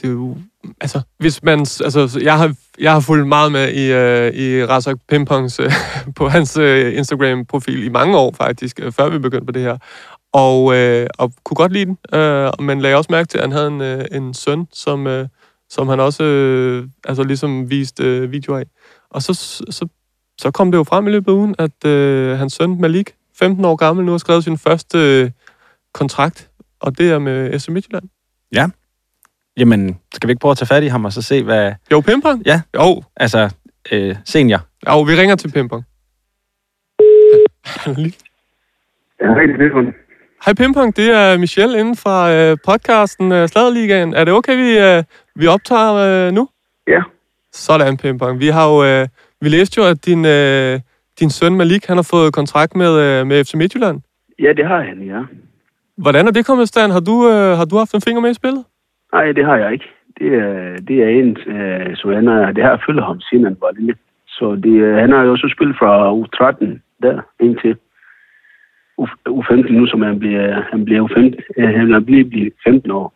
det 0.00 0.08
er 0.08 0.12
jo... 0.12 0.36
Altså, 0.80 1.00
hvis 1.18 1.42
man... 1.42 1.58
Altså, 1.60 2.20
jeg 2.22 2.38
har, 2.38 2.54
jeg 2.78 2.92
har 2.92 3.00
fulgt 3.00 3.28
meget 3.28 3.52
med 3.52 3.72
i, 3.72 3.92
øh, 3.92 4.34
i 4.34 4.64
Razak 4.64 4.96
Pimpongs 5.08 5.60
øh, 5.60 5.72
på 6.16 6.28
hans 6.28 6.56
øh, 6.56 6.96
Instagram-profil 6.96 7.84
i 7.84 7.88
mange 7.88 8.18
år 8.18 8.34
faktisk, 8.36 8.80
øh, 8.82 8.92
før 8.92 9.08
vi 9.08 9.18
begyndte 9.18 9.46
på 9.46 9.52
det 9.52 9.62
her. 9.62 9.78
Og, 10.32 10.76
øh, 10.76 11.06
og 11.18 11.32
kunne 11.44 11.54
godt 11.54 11.72
lide 11.72 11.84
den. 11.84 11.98
Øh, 12.20 12.50
men 12.60 12.80
lagde 12.80 12.96
også 12.96 13.12
mærke 13.12 13.28
til, 13.28 13.38
at 13.38 13.44
han 13.44 13.52
havde 13.52 13.68
en, 13.68 13.80
øh, 13.80 14.04
en 14.12 14.34
søn, 14.34 14.66
som, 14.72 15.06
øh, 15.06 15.28
som 15.70 15.88
han 15.88 16.00
også 16.00 16.22
øh, 16.24 16.88
altså 17.04 17.22
ligesom 17.22 17.70
viste 17.70 18.04
øh, 18.04 18.32
videoer 18.32 18.58
af. 18.58 18.64
Og 19.10 19.22
så, 19.22 19.34
så, 19.70 19.88
så 20.38 20.50
kom 20.50 20.70
det 20.72 20.78
jo 20.78 20.84
frem 20.84 21.06
i 21.06 21.10
løbet 21.10 21.28
af 21.28 21.32
ugen, 21.36 21.54
at 21.58 21.84
øh, 21.86 22.38
hans 22.38 22.52
søn 22.52 22.80
Malik, 22.80 23.14
15 23.38 23.64
år 23.64 23.76
gammel, 23.76 24.04
nu 24.04 24.10
har 24.10 24.18
skrevet 24.18 24.44
sin 24.44 24.58
første 24.58 24.98
øh, 25.22 25.30
kontrakt, 25.94 26.50
og 26.80 26.98
det 26.98 27.10
er 27.10 27.18
med 27.18 27.60
FC 27.60 27.68
Midtjylland. 27.68 28.04
Jamen, 29.58 29.98
skal 30.14 30.26
vi 30.28 30.30
ikke 30.32 30.40
prøve 30.40 30.50
at 30.50 30.58
tage 30.58 30.66
fat 30.66 30.82
i 30.82 30.86
ham 30.86 31.04
og 31.04 31.12
så 31.12 31.22
se, 31.22 31.42
hvad... 31.42 31.72
Jo, 31.92 32.00
Pimpong? 32.00 32.42
Ja. 32.46 32.60
Jo, 32.74 33.02
Altså, 33.16 33.50
øh, 33.92 34.16
senior. 34.24 34.60
jo, 34.88 35.00
vi 35.02 35.14
ringer 35.14 35.36
til 35.36 35.52
Pimpong. 35.52 35.84
Han 37.64 37.94
er 37.96 37.98
lige- 38.00 38.14
Ja. 39.20 39.26
Hej 40.44 40.54
Pimpong, 40.54 40.96
det 40.96 41.10
er 41.10 41.38
Michelle 41.38 41.80
inden 41.80 41.96
fra 41.96 42.32
øh, 42.32 42.56
podcasten 42.64 43.32
øh, 43.32 43.48
Sladerligaen. 43.48 44.14
Er 44.14 44.24
det 44.24 44.34
okay, 44.34 44.56
vi, 44.56 44.78
øh, 44.78 45.04
vi 45.36 45.46
optager 45.46 45.94
øh, 45.94 46.32
nu? 46.32 46.48
Ja. 46.88 47.00
Sådan, 47.64 47.96
Pimpong. 47.96 48.40
Vi 48.40 48.46
har 48.56 48.66
jo, 48.72 48.76
øh, 48.90 49.06
vi 49.40 49.48
læste 49.48 49.74
jo, 49.80 49.84
at 49.92 49.98
din, 50.06 50.22
øh, 50.36 50.80
din 51.20 51.30
søn 51.30 51.54
Malik, 51.60 51.84
han 51.86 51.96
har 51.96 52.08
fået 52.14 52.32
kontrakt 52.34 52.72
med, 52.76 52.92
øh, 53.04 53.26
med 53.26 53.44
FC 53.44 53.54
Midtjylland. 53.54 54.00
Ja, 54.44 54.52
det 54.58 54.66
har 54.66 54.80
han, 54.82 54.98
ja. 55.02 55.20
Hvordan 56.02 56.26
er 56.26 56.30
det 56.30 56.46
kommet 56.46 56.64
i 56.64 56.72
stand? 56.74 56.92
Har 56.92 57.00
du, 57.00 57.16
øh, 57.32 57.50
har 57.58 57.64
du 57.64 57.76
haft 57.76 57.94
en 57.94 58.00
finger 58.06 58.20
med 58.20 58.30
i 58.30 58.34
spillet? 58.34 58.64
Nej, 59.12 59.32
det 59.32 59.44
har 59.44 59.56
jeg 59.56 59.72
ikke. 59.72 59.88
Det 60.18 60.28
er, 60.34 60.76
det 60.88 60.96
er 61.04 61.08
en, 61.20 61.28
øh, 61.56 61.96
så 61.96 62.12
han 62.14 62.28
er, 62.28 62.52
det 62.52 62.64
har 62.64 62.82
følget 62.86 63.04
ham, 63.04 63.20
siden 63.20 63.44
han 63.44 63.56
var 63.60 63.70
lille. 63.78 63.94
Så 64.28 64.46
det, 64.64 64.74
øh, 64.86 64.96
han 64.96 65.10
har 65.12 65.22
jo 65.22 65.30
også 65.30 65.52
spillet 65.56 65.76
fra 65.80 65.92
U13 66.20 66.66
der 67.02 67.16
indtil 67.40 67.76
U- 69.02 69.22
U15 69.38 69.72
nu, 69.72 69.86
som 69.86 70.02
han 70.02 70.18
bliver, 70.18 70.62
han 70.70 70.84
bliver 70.84 71.00
U15, 71.08 71.34
øh, 71.58 71.68
han 71.78 71.92
er 71.92 72.00
blevet, 72.00 72.30
blevet 72.30 72.52
15 72.64 72.90
år. 72.90 73.12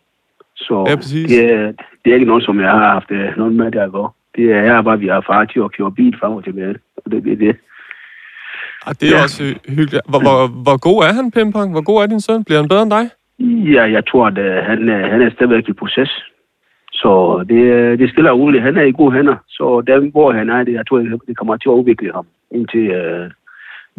Så 0.55 0.85
Ja, 0.89 0.95
præcis. 0.95 1.27
det, 1.31 1.53
er, 1.53 1.71
det 2.05 2.07
er 2.09 2.13
ikke 2.13 2.25
noget, 2.31 2.43
som 2.43 2.59
jeg 2.59 2.69
har 2.71 2.89
haft 2.93 3.11
øh, 3.11 3.37
noget 3.37 3.53
med 3.53 3.71
der 3.71 3.83
at 3.83 3.91
gå. 3.91 4.09
Det 4.35 4.51
er 4.51 4.81
bare, 4.81 4.99
vi 4.99 5.07
har 5.07 5.21
far 5.21 5.45
til 5.45 5.59
at 5.59 5.71
køre 5.77 5.91
bil 5.91 6.15
frem 6.19 6.31
og 6.33 6.43
tilbage. 6.43 6.75
Og 6.97 7.11
det 7.11 7.17
er 7.31 7.35
det. 7.35 7.55
Ah, 8.87 8.93
det 8.99 9.07
er 9.11 9.17
Ja. 9.17 9.23
også 9.23 9.43
hy- 9.43 9.69
hyggeligt. 9.75 10.01
Hvor, 10.09 10.19
hvor, 10.27 10.47
hvor 10.65 10.77
god 10.87 11.03
er 11.07 11.13
han, 11.13 11.31
Pimpong? 11.31 11.71
Hvor 11.71 11.83
god 11.89 12.01
er 12.03 12.07
din 12.07 12.21
søn? 12.21 12.43
Bliver 12.43 12.59
han 12.61 12.69
bedre 12.69 12.81
end 12.83 12.91
dig? 12.91 13.05
Ja, 13.75 13.83
jeg 13.91 14.03
tror, 14.07 14.27
at 14.27 14.37
øh, 14.37 14.55
han, 14.69 14.89
er- 14.89 15.07
han 15.11 15.21
er 15.21 15.29
stadigvæk 15.31 15.69
i 15.69 15.73
proces. 15.73 16.11
Så 16.91 17.11
det, 17.49 17.59
er- 17.71 17.95
det 17.97 18.03
er 18.05 18.09
stille 18.11 18.31
og 18.31 18.39
roligt. 18.39 18.63
Han 18.63 18.77
er 18.77 18.81
i 18.83 18.91
gode 18.91 19.11
hænder. 19.11 19.35
Så 19.47 19.83
der, 19.87 20.09
hvor 20.11 20.31
han 20.31 20.49
er, 20.49 20.63
det, 20.63 20.73
jeg 20.73 20.87
tror, 20.87 20.97
det 21.27 21.37
kommer 21.37 21.57
til 21.57 21.69
at 21.69 21.73
udvikle 21.79 22.11
ham 22.13 22.27
indtil 22.51 22.85
øh, 22.99 23.31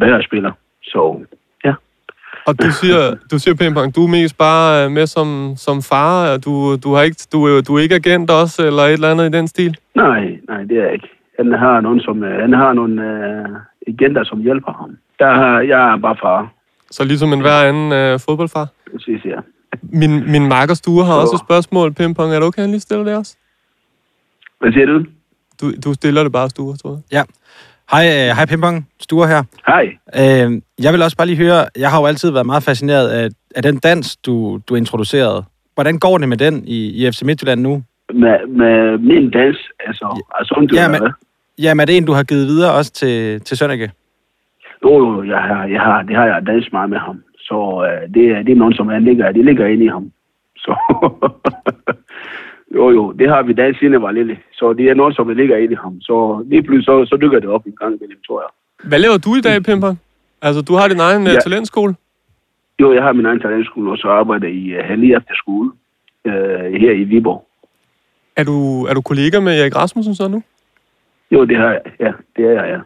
bedre 0.00 0.22
spiller. 0.22 0.52
Så. 0.82 1.24
Og 2.46 2.62
du 2.62 2.70
siger, 2.70 3.14
du 3.30 3.38
siger 3.38 3.54
Pimpong, 3.54 3.96
du 3.96 4.04
er 4.04 4.08
mest 4.08 4.38
bare 4.38 4.84
øh, 4.84 4.90
med 4.90 5.06
som, 5.06 5.54
som 5.56 5.82
far, 5.82 6.32
og 6.32 6.44
du, 6.44 6.76
du, 6.76 6.94
har 6.94 7.02
ikke, 7.02 7.16
du, 7.32 7.44
er 7.44 7.60
du 7.62 7.76
er 7.76 7.80
ikke 7.82 7.94
agent 7.94 8.30
også, 8.30 8.66
eller 8.66 8.82
et 8.82 8.92
eller 8.92 9.10
andet 9.10 9.34
i 9.34 9.38
den 9.38 9.48
stil? 9.48 9.76
Nej, 9.94 10.20
nej, 10.48 10.62
det 10.62 10.76
er 10.78 10.82
jeg 10.84 10.92
ikke. 10.92 11.08
Han 11.38 11.52
har 11.52 11.80
nogen, 11.80 12.00
som, 12.00 12.24
øh, 12.24 12.40
han 12.40 12.52
har 12.52 12.72
nogle 12.72 13.02
øh, 13.02 13.48
agenter, 13.88 14.24
som 14.24 14.38
hjælper 14.40 14.72
ham. 14.72 14.90
Der 15.18 15.34
har, 15.34 15.60
jeg 15.60 15.92
er 15.92 15.96
bare 15.98 16.16
far. 16.22 16.52
Så 16.90 17.04
ligesom 17.04 17.32
en 17.32 17.40
hver 17.40 17.62
anden 17.68 17.92
øh, 17.92 18.20
fodboldfar. 18.28 18.66
Præcis, 18.92 19.24
ja. 19.24 19.38
Min, 19.82 20.30
min 20.32 20.48
makker 20.48 20.74
Sture 20.74 21.04
har 21.04 21.12
Så- 21.14 21.20
også 21.20 21.34
et 21.34 21.40
spørgsmål, 21.46 21.92
Pimpong. 21.94 22.30
Er 22.32 22.38
det 22.38 22.48
okay, 22.48 22.60
han 22.60 22.70
lige 22.70 22.80
stiller 22.80 23.04
det 23.04 23.16
også? 23.16 23.36
Hvad 24.60 24.72
siger 24.72 24.86
du? 24.86 25.04
Du, 25.60 25.72
du 25.84 25.94
stiller 25.94 26.22
det 26.22 26.32
bare, 26.32 26.50
Sture, 26.50 26.76
tror 26.76 27.00
jeg. 27.12 27.24
Hej, 27.92 28.04
øh, 28.06 28.36
hej 28.36 28.46
Pimpong. 28.46 28.88
Sture 29.00 29.26
her. 29.28 29.42
Hej. 29.66 29.84
Øh, 30.22 30.62
jeg 30.84 30.92
vil 30.92 31.02
også 31.02 31.16
bare 31.16 31.26
lige 31.26 31.36
høre, 31.44 31.60
jeg 31.78 31.90
har 31.90 32.00
jo 32.00 32.06
altid 32.06 32.30
været 32.30 32.46
meget 32.46 32.62
fascineret 32.62 33.08
af, 33.08 33.28
af 33.56 33.62
den 33.62 33.76
dans, 33.78 34.16
du, 34.16 34.60
du 34.68 34.74
introducerede. 34.74 35.44
Hvordan 35.74 35.98
går 35.98 36.18
det 36.18 36.28
med 36.28 36.36
den 36.36 36.64
i, 36.66 36.78
i 37.06 37.10
FC 37.12 37.22
Midtjylland 37.22 37.60
nu? 37.60 37.82
Med, 38.14 38.46
med 38.48 38.98
min 38.98 39.30
dans, 39.30 39.56
altså, 39.86 40.22
altså 40.38 40.54
om 40.58 40.68
du 40.68 40.74
Ja, 40.76 40.82
ja, 41.62 41.74
men- 41.74 41.80
er 41.80 41.84
det 41.84 41.96
en, 41.96 42.04
du 42.06 42.12
har 42.12 42.22
givet 42.22 42.46
videre 42.46 42.72
også 42.72 42.92
til, 42.92 43.40
til 43.40 43.56
Sønneke? 43.56 43.90
Jo, 44.84 44.92
jo, 44.98 45.24
jeg 45.24 45.38
har, 45.38 45.64
jeg 45.66 45.80
har, 45.80 46.02
det 46.02 46.16
har 46.16 46.26
jeg 46.26 46.46
danset 46.46 46.72
meget 46.72 46.90
med 46.90 46.98
ham. 46.98 47.22
Så 47.38 47.58
øh, 47.88 48.14
det, 48.14 48.24
er- 48.30 48.42
det 48.42 48.52
er 48.52 48.56
nogen, 48.56 48.74
som 48.74 48.88
han 48.88 49.04
ligger, 49.04 49.32
det 49.32 49.44
ligger 49.44 49.66
inde 49.66 49.84
i 49.84 49.88
ham. 49.88 50.10
Så 50.56 50.72
jo, 52.74 52.90
jo, 52.90 53.12
det 53.12 53.28
har 53.28 53.42
vi 53.42 53.52
danset, 53.52 53.78
siden 53.78 53.92
jeg 53.92 54.02
var 54.02 54.10
lille. 54.10 54.38
Så 54.52 54.72
det 54.72 54.90
er 54.90 54.94
noget, 54.94 55.16
som 55.16 55.28
ligger 55.28 55.56
inde 55.56 55.72
i 55.72 55.82
ham. 55.84 56.00
Så 56.00 56.44
lige 56.50 56.62
pludselig, 56.62 56.84
så, 56.84 57.04
så 57.10 57.16
dykker 57.22 57.40
det 57.40 57.48
op 57.48 57.66
en 57.66 57.76
gang 57.80 57.96
imellem, 57.96 58.18
tror 58.26 58.40
jeg. 58.44 58.50
Hvad 58.88 58.98
laver 58.98 59.18
du 59.18 59.34
i 59.34 59.40
dag, 59.40 59.62
Pimpong? 59.62 60.00
Altså, 60.42 60.62
du 60.62 60.74
har 60.74 60.88
din 60.88 61.00
egen 61.00 61.26
ja. 61.26 61.32
Ja. 61.32 61.38
talentskole. 61.38 61.94
Jo, 62.80 62.92
jeg 62.94 63.02
har 63.02 63.12
min 63.12 63.26
egen 63.26 63.40
talentskole, 63.40 63.90
og 63.90 63.98
så 63.98 64.08
arbejder 64.08 64.48
i 64.48 64.78
uh, 64.78 64.84
Halli 64.84 65.12
efter 65.14 65.34
skole 65.34 65.70
øh, 66.26 66.72
her 66.82 66.92
i 66.92 67.04
Viborg. 67.04 67.46
Er 68.36 68.44
du, 68.44 68.84
er 68.84 68.94
du 68.94 69.00
kollega 69.00 69.40
med 69.40 69.60
Erik 69.60 69.76
Rasmussen 69.76 70.14
så 70.14 70.28
nu? 70.28 70.42
Jo, 71.30 71.44
det 71.44 71.56
har 71.56 71.70
jeg. 71.70 71.80
Ja, 72.00 72.12
det 72.36 72.44
er 72.44 72.50
jeg, 72.50 72.68
ja. 72.70 72.78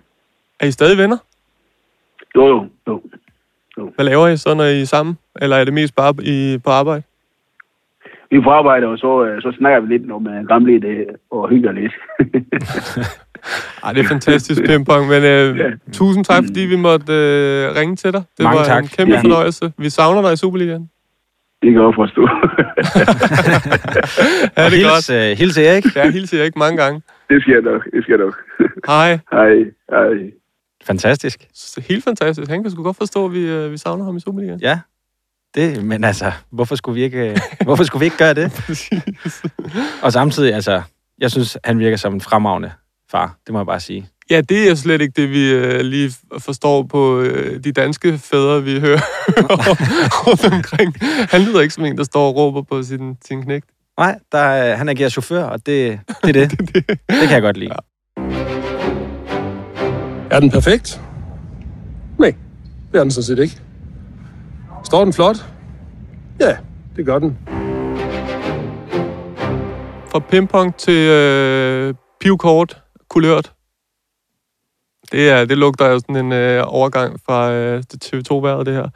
Er 0.60 0.66
I 0.66 0.70
stadig 0.70 0.98
venner? 0.98 1.16
Jo, 2.36 2.46
jo, 2.48 2.68
jo. 2.86 3.92
Hvad 3.94 4.04
laver 4.04 4.28
I 4.28 4.36
så, 4.36 4.54
når 4.54 4.64
I 4.64 4.80
er 4.80 4.86
sammen? 4.86 5.18
Eller 5.42 5.56
er 5.56 5.64
det 5.64 5.74
mest 5.74 5.96
bare 5.96 6.14
i, 6.22 6.58
på 6.64 6.70
arbejde? 6.70 7.02
Vi 8.30 8.40
får 8.44 8.52
arbejde, 8.52 8.86
og 8.86 8.98
så, 8.98 9.24
øh, 9.26 9.42
så 9.42 9.52
snakker 9.58 9.80
vi 9.80 9.86
lidt 9.94 10.10
om 10.12 10.26
uh, 10.26 10.46
gamle 10.48 10.72
idéer 10.80 11.26
og 11.30 11.48
hygger 11.48 11.72
lidt. 11.72 11.92
Ej, 13.84 13.92
det 13.92 14.04
er 14.04 14.08
fantastisk, 14.08 14.62
Pimpong, 14.66 15.08
men 15.08 15.22
øh, 15.24 15.58
Ja. 15.58 15.70
tusind 15.92 16.24
tak, 16.24 16.42
fordi 16.46 16.60
vi 16.60 16.76
måtte 16.76 17.12
øh, 17.12 17.76
ringe 17.78 17.96
til 17.96 18.12
dig. 18.12 18.22
Det 18.36 18.42
Mange 18.44 18.58
var 18.58 18.64
tak. 18.64 18.82
en 18.82 18.88
kæmpe 18.88 19.12
Ja. 19.14 19.20
fornøjelse. 19.20 19.72
Vi 19.78 19.88
savner 19.90 20.22
dig 20.22 20.32
i 20.32 20.36
Superligaen. 20.36 20.90
det 21.62 21.72
kan 21.72 21.82
jeg 21.82 21.92
forstå. 21.94 22.22
Ja, 24.56 24.64
det 24.64 24.72
er 24.72 24.76
hils, 24.76 25.08
godt. 25.08 25.30
øh, 25.30 25.38
hils 25.38 25.58
Erik. 25.58 25.84
Jeg 25.96 26.12
hilser 26.12 26.44
ikke 26.44 26.58
mange 26.58 26.76
gange. 26.82 27.02
det 27.30 27.42
skal 27.42 27.52
jeg 27.52 27.62
nok, 27.62 27.84
det 27.92 28.02
skal 28.02 28.12
jeg 28.12 28.24
nok. 28.26 28.36
Hej. 28.92 29.18
hej, 29.32 29.54
hej. 29.90 30.30
Fantastisk. 30.86 31.38
Helt 31.88 32.04
fantastisk. 32.04 32.50
Han 32.50 32.62
kan 32.62 32.70
sgu 32.70 32.82
godt 32.82 32.96
forstå, 32.96 33.24
at 33.26 33.32
vi, 33.32 33.50
øh, 33.50 33.72
vi 33.72 33.76
savner 33.78 34.04
ham 34.04 34.16
i 34.16 34.20
Superligaen. 34.20 34.60
Ja. 34.62 34.78
Det, 35.56 35.84
men 35.84 36.04
altså, 36.04 36.32
hvorfor 36.52 36.74
skulle 36.74 36.94
vi 36.94 37.02
ikke, 37.04 37.18
øh, 37.30 37.36
hvorfor 37.64 37.84
skulle 37.84 38.00
vi 38.00 38.04
ikke 38.04 38.16
gøre 38.16 38.34
det? 38.34 38.52
Og 40.02 40.12
samtidig, 40.12 40.54
altså, 40.54 40.82
jeg 41.18 41.30
synes, 41.30 41.58
han 41.64 41.78
virker 41.78 41.96
som 41.96 42.14
en 42.14 42.20
fremragende 42.20 42.70
far. 43.10 43.36
Det 43.46 43.52
må 43.52 43.58
jeg 43.58 43.66
bare 43.66 43.80
sige. 43.80 44.08
Ja, 44.30 44.40
det 44.40 44.70
er 44.70 44.74
slet 44.74 45.00
ikke 45.00 45.22
det, 45.22 45.30
vi 45.30 45.50
øh, 45.52 45.80
lige 45.80 46.12
forstår 46.38 46.82
på 46.82 47.20
øh, 47.20 47.64
de 47.64 47.72
danske 47.72 48.18
fædre, 48.18 48.62
vi 48.64 48.80
hører 48.80 49.00
rundt 50.26 50.52
omkring. 50.52 50.94
Han 51.30 51.40
lyder 51.40 51.60
ikke 51.60 51.74
som 51.74 51.84
en, 51.84 51.96
der 51.98 52.04
står 52.04 52.28
og 52.28 52.36
råber 52.36 52.62
på 52.62 52.82
sin, 52.82 53.16
sin 53.28 53.42
knægt. 53.42 53.66
Nej, 53.98 54.18
der, 54.32 54.38
er- 54.38 54.76
han 54.76 54.88
agerer 54.88 55.08
chauffør, 55.08 55.44
og 55.44 55.66
det, 55.66 56.00
det 56.24 56.36
er 56.36 56.46
det. 56.46 56.58
det 56.88 57.20
kan 57.20 57.30
jeg 57.30 57.42
godt 57.42 57.56
lide. 57.56 57.70
Er 60.30 60.40
den 60.40 60.50
perfekt? 60.50 61.00
Nej, 62.18 62.34
Det 62.92 62.98
er 62.98 63.02
den 63.02 63.10
sådan 63.10 63.24
set 63.24 63.38
ikke. 63.38 63.60
Står 64.86 65.04
den 65.04 65.12
flot? 65.12 65.36
Ja, 66.40 66.56
det 66.96 67.06
gør 67.06 67.18
den. 67.18 67.38
Fra 70.10 70.18
pingpong 70.18 70.76
til 70.76 71.08
øh, 71.08 71.94
pivkort, 72.20 72.82
kulørt. 73.10 73.52
Det, 75.12 75.30
er, 75.30 75.44
det 75.44 75.58
lugter 75.58 75.86
jo 75.86 75.98
sådan 75.98 76.16
en 76.16 76.32
øh, 76.32 76.64
overgang 76.66 77.20
fra 77.26 77.52
øh, 77.52 77.82
det 77.92 78.04
TV2-været, 78.04 78.66
det 78.66 78.74
her. 78.74 78.88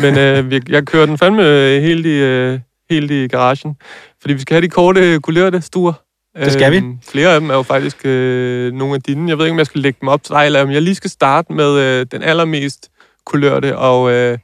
Men 0.00 0.18
øh, 0.18 0.50
vi, 0.50 0.60
jeg 0.68 0.84
kører 0.86 1.06
den 1.06 1.18
fandme 1.18 1.42
øh, 1.42 1.82
helt 1.82 2.06
i, 2.06 2.18
øh, 2.18 2.60
helt 2.90 3.10
i 3.10 3.26
garagen. 3.26 3.76
Fordi 4.20 4.34
vi 4.34 4.40
skal 4.40 4.54
have 4.54 4.62
de 4.62 4.70
korte, 4.70 5.20
kulørte 5.20 5.60
stuer. 5.60 5.92
Det 6.36 6.52
skal 6.52 6.72
vi. 6.72 6.76
Øhm, 6.76 6.98
flere 7.02 7.34
af 7.34 7.40
dem 7.40 7.50
er 7.50 7.54
jo 7.54 7.62
faktisk 7.62 8.06
øh, 8.06 8.72
nogle 8.72 8.94
af 8.94 9.02
dine. 9.02 9.28
Jeg 9.28 9.38
ved 9.38 9.44
ikke, 9.44 9.52
om 9.52 9.58
jeg 9.58 9.66
skal 9.66 9.80
lægge 9.80 9.98
dem 10.00 10.08
op 10.08 10.22
til 10.22 10.32
dig, 10.34 10.46
eller 10.46 10.62
om 10.62 10.70
jeg 10.70 10.82
lige 10.82 10.94
skal 10.94 11.10
starte 11.10 11.52
med 11.52 11.78
øh, 11.78 12.06
den 12.12 12.22
allermest 12.22 12.90
kulørte, 13.26 13.78
og 13.78 14.12
øh, 14.12 14.38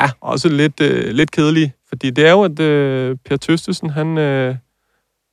ja, 0.00 0.10
også 0.20 0.48
lidt, 0.48 0.80
øh, 0.80 1.10
lidt 1.10 1.30
kedelig. 1.30 1.72
Fordi 1.88 2.10
det 2.10 2.26
er 2.26 2.30
jo, 2.30 2.42
at 2.42 2.60
øh, 2.60 3.16
Per 3.24 3.36
Tøstesen, 3.36 3.90
han, 3.90 4.18
øh, 4.18 4.54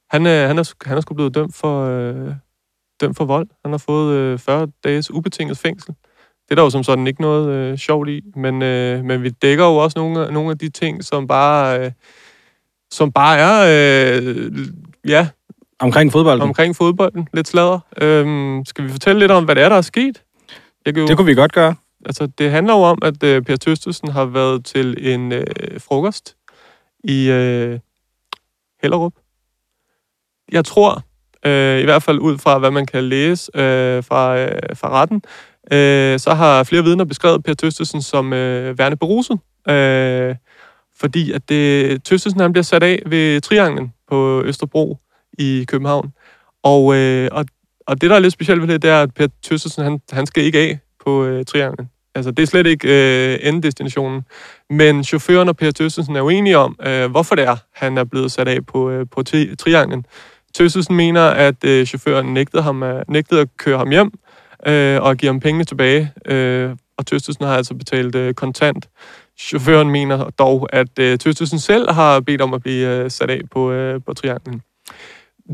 han, 0.10 0.26
øh, 0.26 0.48
han, 0.48 0.58
er, 0.58 0.74
han 0.86 0.98
er 0.98 1.02
sgu 1.02 1.14
blevet 1.14 1.36
dømt 1.36 1.56
for, 1.56 1.86
øh, 1.86 2.34
dømt 3.02 3.18
for 3.18 3.26
vold. 3.26 3.48
Han 3.66 3.72
har 3.72 3.78
fået 3.78 4.16
øh, 4.16 4.40
40 4.40 4.68
dages 4.84 5.12
ubetinget 5.12 5.58
fængsel. 5.58 5.96
Det 6.44 6.52
er 6.52 6.56
der 6.56 6.64
jo 6.64 6.70
som 6.70 6.84
sådan 6.84 7.08
ikke 7.08 7.22
noget 7.22 7.50
øh, 7.50 7.78
sjovt 7.78 8.10
i, 8.10 8.22
men, 8.36 8.62
øh, 8.62 9.04
men 9.06 9.24
vi 9.24 9.30
dækker 9.30 9.66
jo 9.66 9.76
også 9.76 10.00
nogle, 10.00 10.34
nogle 10.34 10.52
af 10.52 10.58
de 10.58 10.70
ting, 10.70 11.04
som 11.04 11.28
bare, 11.28 11.80
øh, 11.86 11.92
som 12.92 13.12
bare 13.12 13.38
er 13.38 14.20
øh, 14.22 14.68
ja, 15.08 15.28
Omkring 15.80 16.12
fodbolden. 16.12 16.42
omkring 16.42 16.76
fodbolden. 16.76 17.28
Lidt 17.34 17.48
sladder. 17.48 17.80
Øhm, 18.02 18.66
skal 18.66 18.84
vi 18.84 18.90
fortælle 18.90 19.20
lidt 19.20 19.32
om, 19.32 19.46
hvad 19.46 19.56
det 19.56 19.64
er, 19.64 19.70
der 19.70 19.76
er 19.76 19.82
sket? 19.82 20.24
Jeg 20.86 20.94
kan 20.94 21.02
jo, 21.02 21.08
Det 21.08 21.18
kunne 21.18 21.26
vi 21.26 21.36
godt 21.36 21.54
gøre 21.54 21.76
altså, 22.06 22.28
det 22.38 22.52
handler 22.52 22.74
jo 22.74 22.80
om, 22.80 23.00
at 23.02 23.24
øh, 23.24 23.42
Per 23.42 23.56
Tøstesen 23.56 24.08
har 24.08 24.26
været 24.26 24.66
til 24.66 25.14
en 25.14 25.32
øh, 25.32 25.46
frokost 25.78 26.36
i 27.04 27.30
øh, 27.30 27.80
Hellerup. 28.82 29.14
Jeg 30.52 30.66
tror, 30.66 31.04
øh, 31.46 31.80
i 31.80 31.84
hvert 31.84 32.04
fald 32.04 32.20
ud 32.20 32.38
fra, 32.38 32.58
hvad 32.60 32.72
man 32.72 32.86
kan 32.86 33.04
læse 33.04 33.52
øh, 33.56 34.04
fra, 34.04 34.40
øh, 34.40 34.76
fra 34.76 34.90
retten, 34.90 35.22
øh, 35.72 36.20
så 36.20 36.34
har 36.34 36.64
flere 36.64 36.84
vidner 36.84 37.06
beskrevet 37.06 37.44
Per 37.44 37.54
Tøstesen 37.54 38.02
som 38.02 38.34
øh, 38.34 38.78
værende 38.78 38.98
beruset. 38.98 39.40
Øh, 39.70 40.36
fordi 40.96 41.32
at 41.32 41.50
det, 41.50 42.04
Tøstesen 42.04 42.40
han 42.40 42.52
bliver 42.54 42.64
sat 42.64 42.84
af 42.84 43.02
ved 43.06 43.42
Trianglen 43.42 43.94
på 44.10 44.42
Østerbro 44.46 44.98
i 45.40 45.66
København. 45.68 46.14
Og, 46.64 46.96
øh, 46.96 47.30
og, 47.32 47.46
og 47.88 48.02
det, 48.02 48.10
der 48.10 48.16
er 48.16 48.20
lidt 48.20 48.34
specielt 48.34 48.62
ved 48.62 48.68
det, 48.68 48.82
det 48.82 48.90
er, 48.90 49.02
at 49.02 49.14
Per 49.14 49.28
Tøstesen, 49.44 49.84
han, 49.84 50.02
han 50.12 50.26
skal 50.26 50.44
ikke 50.44 50.60
af 50.60 50.80
på 51.08 51.26
øh, 51.26 51.46
Trianglen. 51.46 51.90
Altså, 52.16 52.32
det 52.32 52.44
er 52.44 52.48
slet 52.48 52.68
ikke 52.68 52.88
øh, 52.88 53.40
endedestinationen. 53.42 54.22
Men 54.70 55.04
chaufføren 55.04 55.50
og 55.50 55.58
Per 55.58 55.72
Tøssensen 55.72 56.16
er 56.16 56.22
uenige 56.22 56.58
om, 56.58 56.76
øh, 56.88 57.12
hvorfor 57.12 57.36
det 57.36 57.44
er, 57.44 57.56
han 57.74 57.98
er 57.98 58.04
blevet 58.04 58.32
sat 58.32 58.48
af 58.48 58.66
på, 58.66 58.90
øh, 58.90 59.06
på 59.12 59.24
tri- 59.30 59.56
Trianglen. 59.56 60.06
Tøssensen 60.54 60.96
mener, 60.96 61.22
at 61.22 61.64
øh, 61.64 61.86
chaufføren 61.86 62.34
nægtede, 62.34 62.64
ham, 62.64 62.84
at, 62.84 63.04
nægtede 63.10 63.42
at 63.42 63.48
køre 63.58 63.78
ham 63.78 63.90
hjem 63.90 64.12
øh, 64.68 65.02
og 65.02 65.18
give 65.18 65.30
ham 65.30 65.40
pengene 65.40 65.64
tilbage. 65.64 66.12
Øh, 66.26 66.70
og 66.98 67.06
Tøssensen 67.06 67.46
har 67.46 67.56
altså 67.56 67.74
betalt 67.74 68.16
øh, 68.16 68.34
kontant. 68.34 68.90
Chaufføren 69.40 69.90
mener 69.90 70.30
dog, 70.30 70.68
at 70.74 71.00
øh, 71.00 71.18
Tøstesen 71.18 71.60
selv 71.60 71.92
har 71.92 72.20
bedt 72.20 72.42
om 72.42 72.54
at 72.54 72.62
blive 72.62 72.88
øh, 72.88 73.12
sat 73.12 73.30
af 73.30 73.42
på, 73.52 73.72
øh, 73.72 74.02
på 74.06 74.14
Trianglen. 74.14 74.62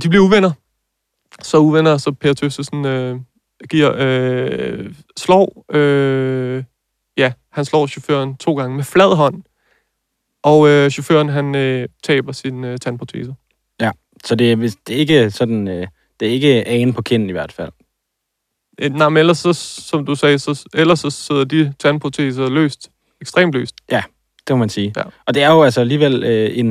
De 0.04 0.10
bliver 0.10 0.24
uvenner. 0.24 0.52
Så 1.42 1.58
uvenner, 1.58 1.98
så 1.98 2.12
Per 2.12 2.34
Tøssensen... 2.34 2.86
øh, 2.86 3.16
giver, 3.70 3.94
øh, 3.98 4.94
slår, 5.18 5.66
øh, 5.74 6.64
ja, 7.18 7.34
han 7.52 7.66
slår 7.66 7.88
chaufføren 7.88 8.38
to 8.38 8.56
gange 8.56 8.76
med 8.76 8.84
flad 8.84 9.16
hånd. 9.16 9.44
Og 10.44 10.70
øh, 10.70 10.90
chaufføren, 10.92 11.30
han 11.30 11.56
øh, 11.56 11.88
taber 12.04 12.32
sin 12.32 12.64
øh, 12.64 12.78
tandprotese. 12.78 13.36
Så 14.26 14.36
det 14.36 14.52
er, 14.52 14.56
vist- 14.56 14.88
det 14.88 14.96
er 14.96 15.00
ikke 15.00 15.32
sådan... 15.32 15.68
Øh, 15.68 15.88
det 16.20 16.28
er 16.28 16.32
ikke 16.32 16.68
agen 16.68 16.94
på 16.94 17.02
kinden 17.02 17.30
i 17.30 17.32
hvert 17.32 17.52
fald. 17.52 17.72
Øh, 18.82 18.94
nej, 18.94 19.10
men 19.10 19.18
ellers, 19.18 19.38
så, 19.38 19.54
som 19.88 20.06
du 20.06 20.16
sagde, 20.16 20.40
så, 20.40 20.68
ellers 20.74 21.00
så 21.00 21.10
sidder 21.10 21.44
de 21.44 21.74
tandproteser 21.80 22.50
løst. 22.50 22.90
Ekstremt 23.22 23.54
løst. 23.54 23.76
Det 24.48 24.56
må 24.56 24.56
man 24.56 24.70
sige. 24.70 24.94
Ja. 24.98 25.02
Og 25.28 25.34
det 25.34 25.44
er 25.44 25.52
jo 25.52 25.64
altså 25.64 25.82
alligevel 25.82 26.24
øh, 26.24 26.58
en... 26.58 26.68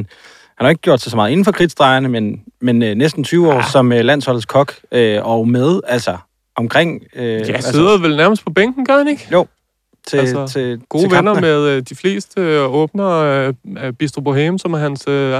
Han 0.56 0.64
har 0.64 0.68
ikke 0.70 0.80
gjort 0.82 1.00
sig 1.00 1.10
så 1.10 1.16
meget 1.16 1.30
inden 1.30 1.44
for 1.44 1.52
kridtstregerne, 1.52 2.08
men, 2.08 2.44
men 2.60 2.82
øh, 2.82 2.94
næsten 2.94 3.24
20 3.24 3.48
år 3.48 3.52
Ah. 3.58 3.64
som 3.72 3.92
øh, 3.92 4.00
landsholdets 4.04 4.46
kok, 4.46 4.74
øh, 4.92 5.26
og 5.26 5.48
med 5.48 5.80
altså 5.86 6.16
omkring... 6.56 7.02
Øh, 7.16 7.24
Ja, 7.24 7.38
altså, 7.38 7.72
sidder 7.72 7.98
vel 7.98 8.16
nærmest 8.16 8.44
på 8.44 8.50
bænken, 8.52 8.86
gør 8.86 8.96
han 8.98 9.08
ikke? 9.08 9.26
til, 10.06 10.16
altså, 10.16 10.46
til, 10.46 10.80
Gode 10.88 11.02
til 11.02 11.10
venner 11.10 11.34
kampene. 11.34 11.40
med 11.52 11.68
øh, 11.68 11.82
de 11.88 11.94
fleste 11.94 12.40
øh, 12.40 12.74
åbner 12.74 13.08
øh, 13.82 13.92
Bistro 13.92 14.20
Bohem, 14.20 14.58
som 14.58 14.74
er 14.74 14.78
hans, 14.78 15.08
øh, 15.08 15.34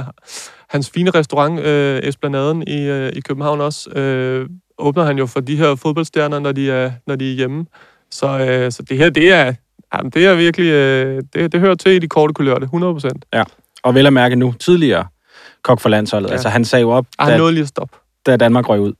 hans 0.69 0.91
fine 0.91 1.11
restaurant, 1.11 1.61
øh, 1.61 2.01
Esplanaden 2.03 2.63
i, 2.67 2.81
øh, 2.83 3.13
i 3.13 3.21
København 3.21 3.61
også. 3.61 3.91
Øh, 3.91 4.49
åbner 4.79 5.05
han 5.05 5.19
jo 5.19 5.27
for 5.27 5.41
de 5.41 5.57
her 5.57 5.75
fodboldstjerner, 5.75 6.39
når 6.39 6.53
de 6.53 6.71
er, 6.71 6.93
når 7.07 7.17
de 7.17 7.31
er 7.33 7.37
hjemme. 7.37 7.67
Så, 8.11 8.27
øh, 8.39 8.73
så 8.73 8.83
det 8.83 8.97
her, 8.99 9.11
det 9.11 9.33
er, 9.33 9.53
jamen, 9.95 10.11
det 10.11 10.27
er 10.27 10.35
virkelig, 10.35 10.67
øh, 10.71 11.23
det, 11.35 11.53
det 11.53 11.61
hører 11.61 11.75
til 11.75 11.93
i 11.93 11.99
de 11.99 12.09
korte 12.09 12.35
kulørte, 12.35 12.65
100 12.65 12.93
procent. 12.95 13.25
Og 13.83 13.95
vel 13.95 14.07
at 14.07 14.13
mærke 14.13 14.37
nu, 14.37 14.55
tidligere 14.61 15.07
kok 15.63 15.81
for 15.81 15.89
landsholdet. 15.89 16.29
Ja. 16.29 16.33
Ja. 16.33 16.35
Altså, 16.35 16.49
han 16.49 16.65
sagde 16.65 16.81
jo 16.83 16.91
op, 16.91 17.07
Ah, 17.19 17.25
han 17.25 17.33
da, 17.33 17.39
nåede 17.39 17.53
lige 17.53 17.63
at 17.63 17.69
stoppe. 17.69 17.97
da 18.27 18.37
Danmark 18.37 18.69
røg 18.69 18.81
ud. 18.81 18.93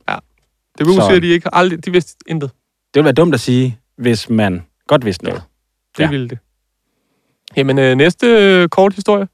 Det 0.79 0.87
vil 0.87 0.95
sige, 0.95 1.17
at 1.17 1.23
de 1.23 1.29
ikke 1.29 1.47
har 1.53 1.59
aldrig, 1.61 1.85
de 1.85 1.91
vidste 1.91 2.17
intet. 2.27 2.51
Det 2.51 2.95
ville 2.95 3.05
være 3.05 3.13
dumt 3.13 3.35
at 3.35 3.41
sige, 3.41 3.79
hvis 3.97 4.31
man 4.31 4.63
godt 4.89 5.05
vidste 5.05 5.25
noget. 5.25 5.43
Det 5.97 5.99
Ja. 5.99 6.05
ja. 6.05 6.11
ville 6.11 6.29
det. 6.29 6.39
Jamen, 7.57 7.79
øh, 7.79 7.95
næste 7.97 8.27
øh, 8.27 8.69
kort 8.69 8.95
historie, 8.95 9.29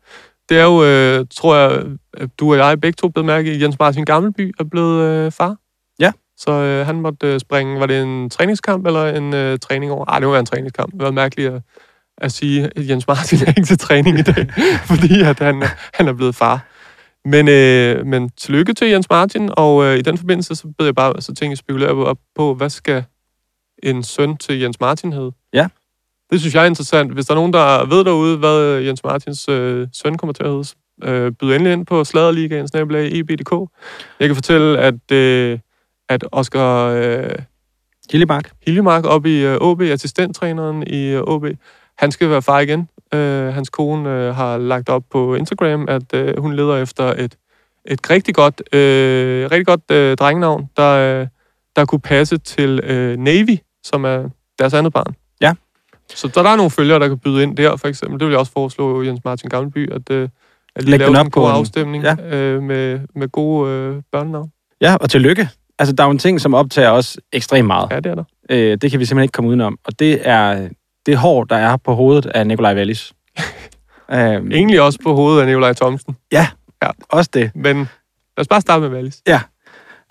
det 0.48 0.58
er 0.58 0.64
jo, 0.64 0.84
øh, 0.84 1.26
tror 1.30 1.56
jeg, 1.56 1.82
at 2.14 2.30
du 2.40 2.52
og 2.52 2.58
jeg 2.58 2.80
begge 2.80 2.96
to 2.96 3.08
blev 3.08 3.24
mærke 3.24 3.54
i, 3.54 3.62
Jens 3.62 3.78
Martin 3.78 4.04
Gammelby 4.04 4.54
er 4.60 4.64
blevet 4.64 5.02
øh, 5.02 5.32
far. 5.32 5.56
Ja. 5.98 6.12
Så 6.36 6.50
øh, 6.50 6.86
han 6.86 7.00
måtte 7.00 7.26
øh, 7.26 7.40
springe, 7.40 7.80
var 7.80 7.86
det 7.86 8.02
en 8.02 8.30
træningskamp 8.30 8.86
eller 8.86 9.06
en 9.06 9.34
øh, 9.34 9.58
træning 9.58 9.92
over? 9.92 10.04
Ej, 10.04 10.18
det 10.18 10.26
må 10.26 10.30
være 10.32 10.40
en 10.40 10.46
træningskamp. 10.46 10.92
Det 10.92 11.02
var 11.02 11.10
mærkeligt 11.10 11.52
at, 11.52 11.62
at 12.18 12.32
sige, 12.32 12.70
at 12.76 12.88
Jens 12.88 13.06
Martin 13.08 13.38
er 13.46 13.48
ikke 13.48 13.66
til 13.66 13.78
træning 13.78 14.18
i 14.18 14.22
dag, 14.22 14.46
fordi 14.90 15.20
at 15.22 15.38
han, 15.38 15.62
han 15.94 16.08
er 16.08 16.12
blevet 16.12 16.34
far. 16.34 16.66
Men, 17.28 17.48
øh, 17.48 18.06
men 18.06 18.30
tillykke 18.30 18.72
til 18.72 18.88
Jens 18.88 19.10
Martin, 19.10 19.50
og 19.52 19.84
øh, 19.84 19.98
i 19.98 20.02
den 20.02 20.18
forbindelse, 20.18 20.54
så 20.54 20.72
bed 20.78 20.86
jeg 20.86 20.94
bare, 20.94 21.20
så 21.20 21.26
tænkte 21.26 21.50
jeg 21.50 21.58
spekulere 21.58 21.94
på, 21.94 22.04
op 22.04 22.18
på, 22.34 22.54
hvad 22.54 22.70
skal 22.70 23.04
en 23.82 24.02
søn 24.02 24.36
til 24.36 24.60
Jens 24.60 24.80
Martin 24.80 25.12
hedde? 25.12 25.32
Ja. 25.52 25.68
Det 26.30 26.40
synes 26.40 26.54
jeg 26.54 26.62
er 26.62 26.66
interessant. 26.66 27.12
Hvis 27.12 27.26
der 27.26 27.32
er 27.32 27.38
nogen, 27.38 27.52
der 27.52 27.86
ved 27.86 28.04
derude, 28.04 28.36
hvad 28.36 28.80
Jens 28.80 29.04
Martins 29.04 29.48
øh, 29.48 29.88
søn 29.92 30.16
kommer 30.16 30.32
til 30.32 30.42
at 30.42 30.50
hedde, 30.50 30.68
øh, 31.04 31.32
byd 31.32 31.52
endelig 31.52 31.72
ind 31.72 31.86
på 31.86 32.04
Sladerligaen, 32.04 32.68
snabelag 32.68 33.18
EB.dk. 33.18 33.70
Jeg 34.20 34.28
kan 34.28 34.34
fortælle, 34.34 34.78
at, 34.78 35.12
øh, 35.12 35.58
at 36.08 36.24
Oscar 36.32 36.86
øh, 36.86 37.30
Gillemark. 38.10 38.50
Hiljemark 38.66 39.04
op 39.04 39.26
i 39.26 39.44
øh, 39.44 39.56
OB, 39.60 39.80
assistenttræneren 39.80 40.84
i 40.86 41.06
øh, 41.06 41.22
OB, 41.22 41.46
han 41.98 42.12
skal 42.12 42.30
være 42.30 42.42
far 42.42 42.60
igen. 42.60 42.88
Øh, 43.14 43.54
hans 43.54 43.70
kone 43.70 44.10
øh, 44.10 44.34
har 44.34 44.58
lagt 44.58 44.88
op 44.88 45.02
på 45.10 45.34
Instagram, 45.34 45.86
at 45.88 46.14
øh, 46.14 46.38
hun 46.38 46.52
leder 46.52 46.76
efter 46.76 47.04
et, 47.04 47.36
et 47.84 48.10
rigtig 48.10 48.34
godt, 48.34 48.62
øh, 48.74 49.50
rigtig 49.50 49.66
godt 49.66 49.90
øh, 49.90 50.16
drengenavn, 50.16 50.68
der, 50.76 51.20
øh, 51.20 51.26
der 51.76 51.84
kunne 51.84 52.00
passe 52.00 52.38
til 52.38 52.80
øh, 52.82 53.16
Navy, 53.16 53.58
som 53.82 54.04
er 54.04 54.28
deres 54.58 54.74
andet 54.74 54.92
barn. 54.92 55.14
Ja. 55.40 55.54
Så 56.14 56.28
der, 56.28 56.42
der 56.42 56.50
er 56.50 56.56
nogle 56.56 56.70
følgere, 56.70 56.98
der 56.98 57.08
kan 57.08 57.18
byde 57.18 57.42
ind 57.42 57.56
der, 57.56 57.76
for 57.76 57.88
eksempel. 57.88 58.20
Det 58.20 58.26
vil 58.26 58.32
jeg 58.32 58.38
også 58.38 58.52
foreslå 58.52 59.02
Jens 59.02 59.24
Martin 59.24 59.50
Gammelby, 59.50 59.92
at, 59.92 60.10
øh, 60.10 60.28
at 60.76 60.82
lige 60.84 60.90
Læg 60.90 60.98
lave 60.98 61.08
den 61.08 61.16
op 61.16 61.18
sådan 61.18 61.26
en 61.26 61.30
god 61.30 61.50
afstemning 61.50 62.04
ja. 62.04 62.36
øh, 62.36 62.62
med, 62.62 63.00
med 63.14 63.28
gode 63.28 63.70
øh, 63.70 64.02
børnenavn. 64.12 64.50
Ja, 64.80 64.96
og 65.00 65.10
tillykke. 65.10 65.48
Altså, 65.78 65.94
der 65.94 66.02
er 66.02 66.06
jo 66.06 66.10
en 66.10 66.18
ting, 66.18 66.40
som 66.40 66.54
optager 66.54 66.90
os 66.90 67.18
ekstremt 67.32 67.66
meget. 67.66 67.90
Ja, 67.90 67.96
det 67.96 68.06
er 68.06 68.14
der. 68.14 68.24
Øh, 68.50 68.78
det 68.82 68.90
kan 68.90 69.00
vi 69.00 69.04
simpelthen 69.04 69.22
ikke 69.22 69.32
komme 69.32 69.48
udenom. 69.48 69.78
Og 69.84 69.98
det 69.98 70.20
er 70.24 70.68
det 71.08 71.16
hår, 71.16 71.44
der 71.44 71.56
er 71.56 71.76
på 71.76 71.94
hovedet 71.94 72.26
af 72.26 72.46
Nikolaj 72.46 72.74
Wallis. 72.74 73.12
øhm, 74.12 74.52
Egentlig 74.52 74.80
også 74.80 74.98
på 75.02 75.14
hovedet 75.14 75.40
af 75.40 75.46
Nikolaj 75.46 75.72
Thomsen. 75.72 76.16
også 77.08 77.30
det. 77.34 77.50
Men 77.54 77.76
lad 77.76 77.86
os 78.38 78.48
bare 78.48 78.60
starte 78.60 78.80
med 78.80 78.90
Wallis. 78.90 79.22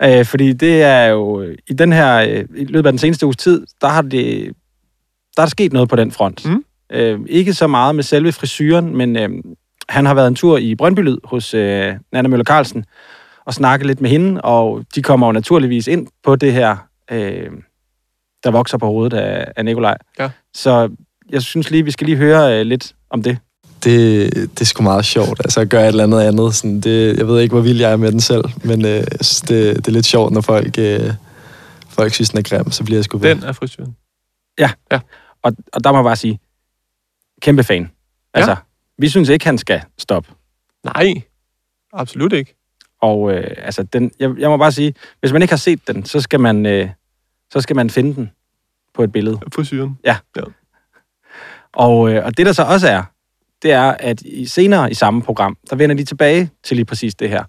Øh, 0.02 0.24
fordi 0.24 0.52
det 0.52 0.82
er 0.82 1.04
jo, 1.04 1.42
i 1.68 1.72
den 1.72 1.92
her, 1.92 2.16
øh, 2.16 2.44
i 2.56 2.64
løbet 2.64 2.86
af 2.86 2.92
den 2.92 2.98
seneste 2.98 3.26
uges 3.26 3.36
tid, 3.36 3.66
der 3.80 3.88
har 3.88 4.02
det, 4.02 4.44
der 5.36 5.42
er 5.42 5.46
der 5.46 5.50
sket 5.50 5.72
noget 5.72 5.88
på 5.88 5.96
den 5.96 6.12
front. 6.12 6.46
Mm. 6.46 6.64
Øh, 6.92 7.20
ikke 7.28 7.54
så 7.54 7.66
meget 7.66 7.94
med 7.94 8.02
selve 8.02 8.32
frisyren, 8.32 8.96
men 8.96 9.16
øh, 9.16 9.28
han 9.88 10.06
har 10.06 10.14
været 10.14 10.28
en 10.28 10.34
tur 10.34 10.58
i 10.58 10.74
Brøndby 10.74 11.16
hos 11.24 11.54
øh, 11.54 11.94
Nana 12.12 12.28
Møller 12.28 12.44
Carlsen 12.44 12.84
og 13.44 13.54
snakket 13.54 13.86
lidt 13.86 14.00
med 14.00 14.10
hende, 14.10 14.40
og 14.40 14.84
de 14.94 15.02
kommer 15.02 15.26
jo 15.26 15.32
naturligvis 15.32 15.86
ind 15.86 16.06
på 16.24 16.36
det 16.36 16.52
her, 16.52 16.76
øh, 17.10 17.50
der 18.44 18.50
vokser 18.50 18.78
på 18.78 18.86
hovedet 18.86 19.16
af, 19.16 19.52
af 19.56 19.64
Nikolaj. 19.64 19.96
Ja. 20.18 20.30
Så 20.54 20.90
jeg 21.30 21.42
synes 21.42 21.70
lige, 21.70 21.84
vi 21.84 21.90
skal 21.90 22.04
lige 22.04 22.16
høre 22.16 22.60
øh, 22.60 22.66
lidt 22.66 22.94
om 23.10 23.22
det. 23.22 23.38
det, 23.84 24.34
det 24.34 24.60
er 24.60 24.64
sgu 24.64 24.82
meget 24.82 25.04
sjovt. 25.04 25.40
Altså 25.40 25.60
at 25.60 25.68
gøre 25.68 25.82
et 25.82 25.88
eller 25.88 26.04
andet 26.04 26.20
andet. 26.20 26.54
Sådan, 26.54 26.80
det, 26.80 27.18
jeg 27.18 27.26
ved 27.26 27.40
ikke, 27.40 27.52
hvor 27.52 27.62
vild 27.62 27.80
jeg 27.80 27.92
er 27.92 27.96
med 27.96 28.12
den 28.12 28.20
selv, 28.20 28.44
men 28.64 28.84
øh, 28.84 28.90
jeg 28.90 29.06
synes, 29.20 29.40
det, 29.40 29.76
det 29.76 29.88
er 29.88 29.92
lidt 29.92 30.06
sjovt, 30.06 30.32
når 30.32 30.40
folk, 30.40 30.78
øh, 30.78 31.12
folk 31.88 32.14
synes, 32.14 32.30
den 32.30 32.38
er 32.38 32.42
grim, 32.42 32.70
så 32.70 32.84
bliver 32.84 32.98
jeg 32.98 33.04
sgu 33.04 33.18
ved. 33.18 33.30
Den 33.30 33.42
er 33.42 33.52
frisyren. 33.52 33.96
Og, 35.42 35.52
og 35.72 35.84
der 35.84 35.92
må 35.92 35.98
jeg 35.98 36.04
bare 36.04 36.16
sige, 36.16 36.40
kæmpe 37.42 37.64
fan. 37.64 37.90
Altså, 38.34 38.56
vi 38.98 39.08
synes 39.08 39.28
ikke, 39.28 39.44
han 39.44 39.58
skal 39.58 39.82
stoppe. 39.98 40.30
Nej, 40.84 41.22
absolut 41.92 42.32
ikke. 42.32 42.54
Og 43.02 43.32
øh, 43.32 43.54
altså, 43.58 43.82
den, 43.82 44.10
jeg, 44.20 44.30
jeg 44.38 44.50
må 44.50 44.56
bare 44.56 44.72
sige, 44.72 44.94
hvis 45.20 45.32
man 45.32 45.42
ikke 45.42 45.52
har 45.52 45.56
set 45.56 45.88
den, 45.88 46.04
så 46.04 46.20
skal 46.20 46.40
man, 46.40 46.66
øh, 46.66 46.88
så 47.52 47.60
skal 47.60 47.76
man 47.76 47.90
finde 47.90 48.14
den 48.14 48.30
på 48.94 49.02
et 49.02 49.12
billede. 49.12 49.38
Frisyren. 49.54 49.98
Ja. 50.04 50.16
Ja. 50.36 50.42
Og, 51.72 52.10
øh, 52.10 52.24
og 52.24 52.36
det, 52.36 52.46
der 52.46 52.52
så 52.52 52.62
også 52.62 52.88
er, 52.88 53.02
det 53.62 53.72
er, 53.72 53.94
at 53.98 54.20
i, 54.22 54.46
senere 54.46 54.90
i 54.90 54.94
samme 54.94 55.22
program, 55.22 55.56
der 55.70 55.76
vender 55.76 55.96
de 55.96 56.04
tilbage 56.04 56.50
til 56.64 56.76
lige 56.76 56.84
præcis 56.84 57.14
det 57.14 57.28
her. 57.28 57.44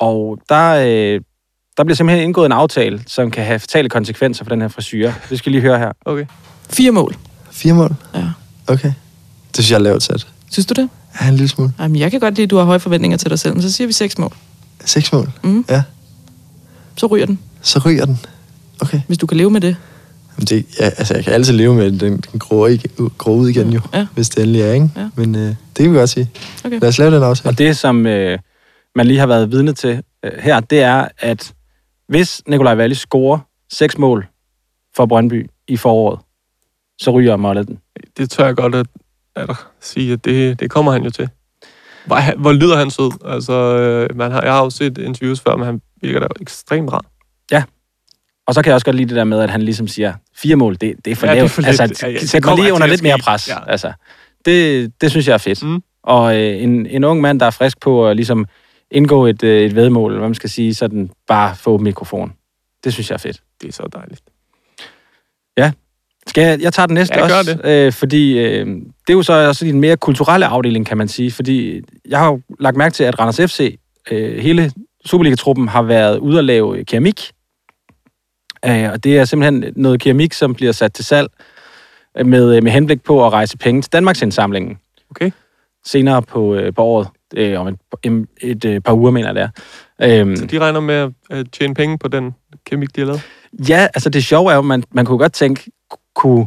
Og 0.00 0.38
der, 0.48 0.70
øh, 0.74 1.20
der 1.76 1.84
bliver 1.84 1.96
simpelthen 1.96 2.24
indgået 2.24 2.46
en 2.46 2.52
aftale, 2.52 3.02
som 3.06 3.30
kan 3.30 3.44
have 3.44 3.58
fatale 3.58 3.88
konsekvenser 3.88 4.44
for 4.44 4.48
den 4.48 4.60
her 4.60 4.68
frisyr. 4.68 5.12
Det 5.30 5.38
skal 5.38 5.52
I 5.52 5.54
lige 5.56 5.62
høre 5.62 5.78
her. 5.78 5.92
Okay. 6.04 6.26
Fire 6.70 6.92
mål. 6.92 7.16
Fire 7.50 7.74
mål? 7.74 7.94
Ja. 8.14 8.28
Okay. 8.66 8.92
Det 9.48 9.64
synes 9.64 9.70
jeg 9.70 9.76
er 9.76 9.80
lavt 9.82 10.02
sat. 10.02 10.26
Synes 10.50 10.66
du 10.66 10.74
det? 10.74 10.90
Ja, 11.20 11.28
en 11.28 11.34
lille 11.34 11.48
smule. 11.48 11.72
Jamen, 11.78 11.96
jeg 11.96 12.10
kan 12.10 12.20
godt 12.20 12.34
lide, 12.34 12.44
at 12.44 12.50
du 12.50 12.56
har 12.56 12.64
høje 12.64 12.80
forventninger 12.80 13.18
til 13.18 13.30
dig 13.30 13.38
selv, 13.38 13.54
men 13.54 13.62
så 13.62 13.72
siger 13.72 13.86
vi 13.86 13.92
seks 13.92 14.18
mål. 14.18 14.32
Seks 14.84 15.12
mål? 15.12 15.32
Mm. 15.42 15.64
Ja. 15.68 15.82
Så 16.96 17.06
ryger 17.06 17.26
den, 17.26 17.38
Så 17.62 17.78
ryger 17.78 18.04
den. 18.04 18.18
Okay. 18.80 19.00
hvis 19.06 19.18
du 19.18 19.26
kan 19.26 19.36
leve 19.36 19.50
med 19.50 19.60
det. 19.60 19.76
Jamen 20.36 20.46
det, 20.46 20.66
ja, 20.80 20.84
altså, 20.84 21.14
jeg 21.14 21.24
kan 21.24 21.32
altid 21.32 21.52
leve 21.52 21.74
med 21.74 21.90
den, 21.92 22.16
den 22.32 22.38
grå, 22.38 22.66
ikke, 22.66 22.88
grå 23.18 23.34
ud 23.34 23.48
igen 23.48 23.72
jo, 23.72 23.80
Ja. 23.94 24.06
hvis 24.14 24.28
det 24.28 24.42
endelig 24.42 24.62
er, 24.62 24.72
ikke? 24.72 24.90
Ja. 24.96 25.10
Men 25.16 25.34
øh, 25.34 25.40
det 25.40 25.56
kan 25.76 25.92
vi 25.92 25.98
godt 25.98 26.10
sige. 26.10 26.30
Okay. 26.64 26.80
Lad 26.80 26.88
os 26.88 26.98
lave 26.98 27.14
den 27.14 27.22
aftale. 27.22 27.52
Og 27.52 27.58
det, 27.58 27.76
som 27.76 28.06
øh, 28.06 28.38
man 28.94 29.06
lige 29.06 29.18
har 29.18 29.26
været 29.26 29.50
vidne 29.52 29.72
til 29.72 30.02
øh, 30.24 30.32
her, 30.38 30.60
det 30.60 30.80
er, 30.82 31.08
at 31.18 31.52
hvis 32.08 32.42
Nikolaj 32.48 32.76
Walli 32.76 32.94
scorer 32.94 33.38
seks 33.72 33.98
mål 33.98 34.26
for 34.96 35.06
Brøndby 35.06 35.50
i 35.68 35.76
foråret, 35.76 36.18
så 36.98 37.10
ryger 37.10 37.36
Mollet 37.36 37.68
den. 37.68 37.78
Det 38.16 38.30
tør 38.30 38.46
jeg 38.46 38.56
godt 38.56 38.74
at, 38.74 38.86
at 39.36 39.56
sige, 39.80 40.12
at 40.12 40.24
det, 40.24 40.60
det 40.60 40.70
kommer 40.70 40.92
han 40.92 41.04
jo 41.04 41.10
til. 41.10 41.28
Hvor, 42.06 42.36
hvor 42.40 42.52
lyder 42.52 42.76
han 42.76 42.90
sød. 42.90 43.10
Altså, 43.24 43.52
øh, 43.52 44.16
man 44.16 44.32
har, 44.32 44.42
jeg 44.42 44.52
har 44.52 44.62
jo 44.62 44.70
set 44.70 44.98
interviews 44.98 45.40
før, 45.40 45.56
men 45.56 45.66
han 45.66 45.80
virker 46.02 46.20
da 46.20 46.26
ekstremt 46.40 46.92
rar. 46.92 47.04
Og 48.46 48.54
så 48.54 48.62
kan 48.62 48.68
jeg 48.70 48.74
også 48.74 48.84
godt 48.84 48.96
lide 48.96 49.08
det 49.08 49.16
der 49.16 49.24
med, 49.24 49.40
at 49.40 49.50
han 49.50 49.62
ligesom 49.62 49.88
siger, 49.88 50.14
fire 50.36 50.56
mål, 50.56 50.72
det, 50.80 50.94
det 51.04 51.10
er 51.10 51.14
for 51.14 51.26
Ja, 51.26 51.32
det 51.32 51.38
lavt. 51.38 51.66
altså, 51.66 51.82
Ja, 52.02 52.08
ja, 52.12 52.18
det 52.18 52.30
sæt 52.30 52.44
mig 52.44 52.56
lige 52.56 52.72
under 52.72 52.86
lidt 52.86 53.02
mere 53.02 53.18
pres. 53.18 53.48
Ja. 53.48 53.70
Altså, 53.70 53.92
det, 54.44 54.92
det 55.00 55.10
synes 55.10 55.28
jeg 55.28 55.34
er 55.34 55.38
fedt. 55.38 55.62
Mm. 55.62 55.82
Og 56.02 56.36
øh, 56.36 56.62
en, 56.62 56.86
en 56.86 57.04
ung 57.04 57.20
mand, 57.20 57.40
der 57.40 57.46
er 57.46 57.50
frisk 57.50 57.80
på 57.80 58.08
at 58.08 58.16
ligesom 58.16 58.46
indgå 58.90 59.26
et, 59.26 59.42
øh, 59.42 59.62
et 59.62 59.74
vedmål, 59.74 60.10
eller 60.10 60.18
hvad 60.20 60.28
man 60.28 60.34
skal 60.34 60.50
sige, 60.50 60.74
sådan 60.74 61.10
bare 61.28 61.56
få 61.56 61.78
mikrofon. 61.78 62.32
Det 62.84 62.92
synes 62.92 63.10
jeg 63.10 63.14
er 63.14 63.18
fedt. 63.18 63.40
Det 63.60 63.68
er 63.68 63.72
så 63.72 63.88
dejligt. 63.92 64.20
Skal 66.28 66.42
jeg, 66.42 66.60
jeg 66.62 66.72
tager 66.72 66.86
den 66.86 66.94
næste 66.94 67.14
Ja, 67.14 67.38
også, 67.38 67.58
Øh, 67.64 67.92
fordi 67.92 68.38
øh, 68.38 68.66
det 68.66 68.82
er 69.08 69.12
jo 69.12 69.22
så 69.22 69.32
også 69.48 69.66
en 69.66 69.80
mere 69.80 69.96
kulturelle 69.96 70.46
afdeling, 70.46 70.86
kan 70.86 70.96
man 70.98 71.08
sige, 71.08 71.30
fordi 71.30 71.80
jeg 72.08 72.18
har 72.18 72.26
jo 72.26 72.40
lagt 72.60 72.76
mærke 72.76 72.92
til, 72.92 73.04
at 73.04 73.18
Randers 73.18 73.52
FC, 73.52 73.78
øh, 74.10 74.38
hele 74.38 74.72
Superliga-truppen, 75.04 75.68
har 75.68 75.82
været 75.82 76.18
ude 76.18 76.38
at 76.38 76.44
lave 76.44 76.84
keramik. 76.84 77.30
Øh, 78.64 78.90
og 78.92 79.04
det 79.04 79.18
er 79.18 79.24
simpelthen 79.24 79.72
noget 79.76 80.00
keramik, 80.00 80.32
som 80.32 80.54
bliver 80.54 80.72
sat 80.72 80.92
til 80.92 81.04
salg 81.04 81.28
øh, 82.18 82.26
med, 82.26 82.60
med 82.60 82.72
henblik 82.72 83.02
på 83.02 83.26
at 83.26 83.32
rejse 83.32 83.58
penge 83.58 83.82
til 83.82 83.92
Danmarks 83.92 84.22
indsamlingen. 84.22 84.78
Okay. 85.10 85.30
Senere 85.86 86.22
på, 86.22 86.54
øh, 86.54 86.74
på 86.74 86.82
året, 86.82 87.08
øh, 87.36 87.60
om 87.60 87.66
et, 87.68 87.76
et, 88.40 88.64
et, 88.64 88.82
par 88.84 88.92
uger, 88.92 89.10
mener 89.10 89.28
jeg 89.28 89.34
det 89.34 89.42
er. 89.98 90.20
Øhm, 90.20 90.36
Så 90.36 90.46
de 90.46 90.58
regner 90.58 90.80
med 90.80 91.10
at- 91.30 91.46
tjene 91.52 91.74
penge 91.74 91.98
på 91.98 92.08
den 92.08 92.34
kemik, 92.66 92.96
de 92.96 93.00
har 93.00 93.06
lavet? 93.06 93.22
Ja, 93.68 93.88
altså 93.94 94.10
det 94.10 94.24
sjove 94.24 94.50
er 94.52 94.56
jo, 94.56 94.62
man, 94.62 94.84
man 94.90 95.04
kunne 95.06 95.18
godt 95.18 95.32
tænke, 95.32 95.70
kunne 96.14 96.46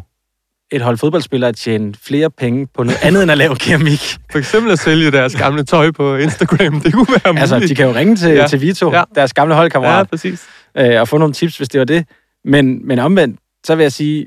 et 0.71 0.81
hold 0.81 0.97
fodboldspillere 0.97 1.53
tjene 1.53 1.93
flere 2.03 2.29
penge 2.31 2.67
på 2.75 2.83
noget 2.83 2.99
andet 3.03 3.23
end 3.23 3.31
at 3.31 3.37
lave 3.37 3.55
keramik? 3.55 3.99
For 4.31 4.37
eksempel 4.39 4.71
at 4.71 4.79
sælge 4.79 5.11
deres 5.11 5.35
gamle 5.35 5.63
tøj 5.63 5.91
på 5.91 6.15
Instagram. 6.15 6.81
Det 6.81 6.93
kunne 6.93 7.07
være 7.09 7.33
muligt. 7.33 7.41
Altså, 7.41 7.59
de 7.59 7.75
kan 7.75 7.85
jo 7.87 7.93
ringe 7.95 8.15
til, 8.15 8.29
Ja. 8.31 8.47
til 8.47 8.61
Vito, 8.61 8.91
Ja. 8.93 9.03
deres 9.15 9.33
gamle 9.33 9.53
Ja, 9.53 9.59
holdkammerat, 9.59 10.09
præcis. 10.09 10.45
ja. 10.75 10.93
øh, 10.95 11.01
og 11.01 11.07
få 11.07 11.17
nogle 11.17 11.33
tips, 11.33 11.57
hvis 11.57 11.69
det 11.69 11.79
var 11.79 11.85
det. 11.85 12.05
Men, 12.45 12.87
men 12.87 12.99
omvendt, 12.99 13.39
så 13.65 13.75
vil 13.75 13.83
jeg 13.83 13.91
sige, 13.91 14.25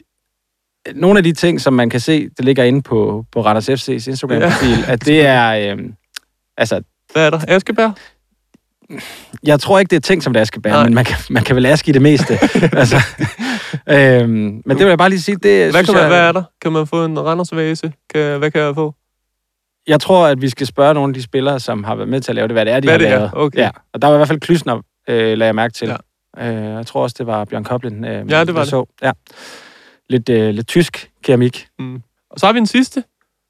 nogle 0.94 1.18
af 1.18 1.24
de 1.24 1.32
ting, 1.32 1.60
som 1.60 1.72
man 1.72 1.90
kan 1.90 2.00
se, 2.00 2.28
det 2.36 2.44
ligger 2.44 2.64
inde 2.64 2.82
på, 2.82 3.24
på 3.32 3.44
Randers 3.44 3.68
FC's 3.68 4.08
Instagram-profil, 4.10 4.78
ja. 4.86 4.92
at 4.92 5.04
det 5.06 5.26
er... 5.26 5.72
Øh, 5.74 5.78
altså, 6.56 6.82
Hvad 7.12 7.26
er 7.26 7.30
der? 7.30 7.40
Askebær? 7.48 7.90
jeg 9.42 9.60
tror 9.60 9.78
ikke, 9.78 9.90
det 9.90 9.96
er 9.96 10.00
ting, 10.00 10.22
som 10.22 10.34
er 10.36 10.58
bære, 10.62 10.72
Nej. 10.72 10.84
men 10.84 10.94
man 10.94 11.04
kan, 11.04 11.16
man 11.30 11.44
kan 11.44 11.56
vel 11.56 11.66
aske 11.66 11.88
i 11.88 11.92
det 11.92 12.02
meste. 12.02 12.38
altså, 12.82 12.96
øhm, 13.90 14.30
men 14.30 14.62
det 14.68 14.78
vil 14.78 14.86
jeg 14.86 14.98
bare 14.98 15.08
lige 15.10 15.20
sige, 15.20 15.36
det 15.36 15.70
Hvad, 15.70 15.72
synes 15.72 15.86
kan 15.86 15.94
man, 15.94 16.00
jeg, 16.02 16.08
hvad 16.10 16.20
er 16.28 16.32
der? 16.32 16.42
Kan 16.62 16.72
man 16.72 16.86
få 16.86 17.04
en 17.04 17.20
Randers-vase? 17.20 17.92
Kan, 18.14 18.38
hvad 18.38 18.50
kan 18.50 18.60
jeg 18.60 18.74
få? 18.74 18.94
Jeg 19.86 20.00
tror, 20.00 20.26
at 20.26 20.42
vi 20.42 20.48
skal 20.48 20.66
spørge 20.66 20.94
nogle 20.94 21.10
af 21.10 21.14
de 21.14 21.22
spillere, 21.22 21.60
som 21.60 21.84
har 21.84 21.94
været 21.94 22.08
med 22.08 22.20
til 22.20 22.30
at 22.32 22.36
lave 22.36 22.48
det, 22.48 22.54
hvad 22.54 22.64
det 22.64 22.72
er, 22.72 22.80
de 22.80 22.86
Hvad 22.86 22.92
har 22.92 22.98
det 22.98 23.08
er, 23.08 23.16
lavet. 23.18 23.30
okay. 23.34 23.58
Ja, 23.58 23.70
og 23.92 24.02
der 24.02 24.08
var 24.08 24.14
i 24.14 24.18
hvert 24.18 24.28
fald 24.28 24.40
Klysner, 24.40 24.76
øh, 25.08 25.16
lagde 25.18 25.44
jeg 25.44 25.54
mærke 25.54 25.74
til. 25.74 25.88
Ja. 26.38 26.48
Øh, 26.48 26.76
jeg 26.76 26.86
tror 26.86 27.02
også, 27.02 27.16
det 27.18 27.26
var 27.26 27.44
Bjørn 27.44 27.64
Koblin. 27.64 28.04
Øh, 28.04 28.30
Ja, 28.30 28.44
det 28.44 28.54
var 28.54 28.60
det. 28.60 28.68
Så. 28.70 28.84
Ja. 29.02 29.12
Lidt, 30.08 30.28
øh, 30.28 30.50
lidt 30.54 30.66
tysk 30.68 31.10
keramik, 31.24 31.66
Mm. 31.78 32.02
Og 32.30 32.40
så 32.40 32.46
har 32.46 32.52
vi 32.52 32.58
en 32.58 32.66
sidste. 32.66 33.04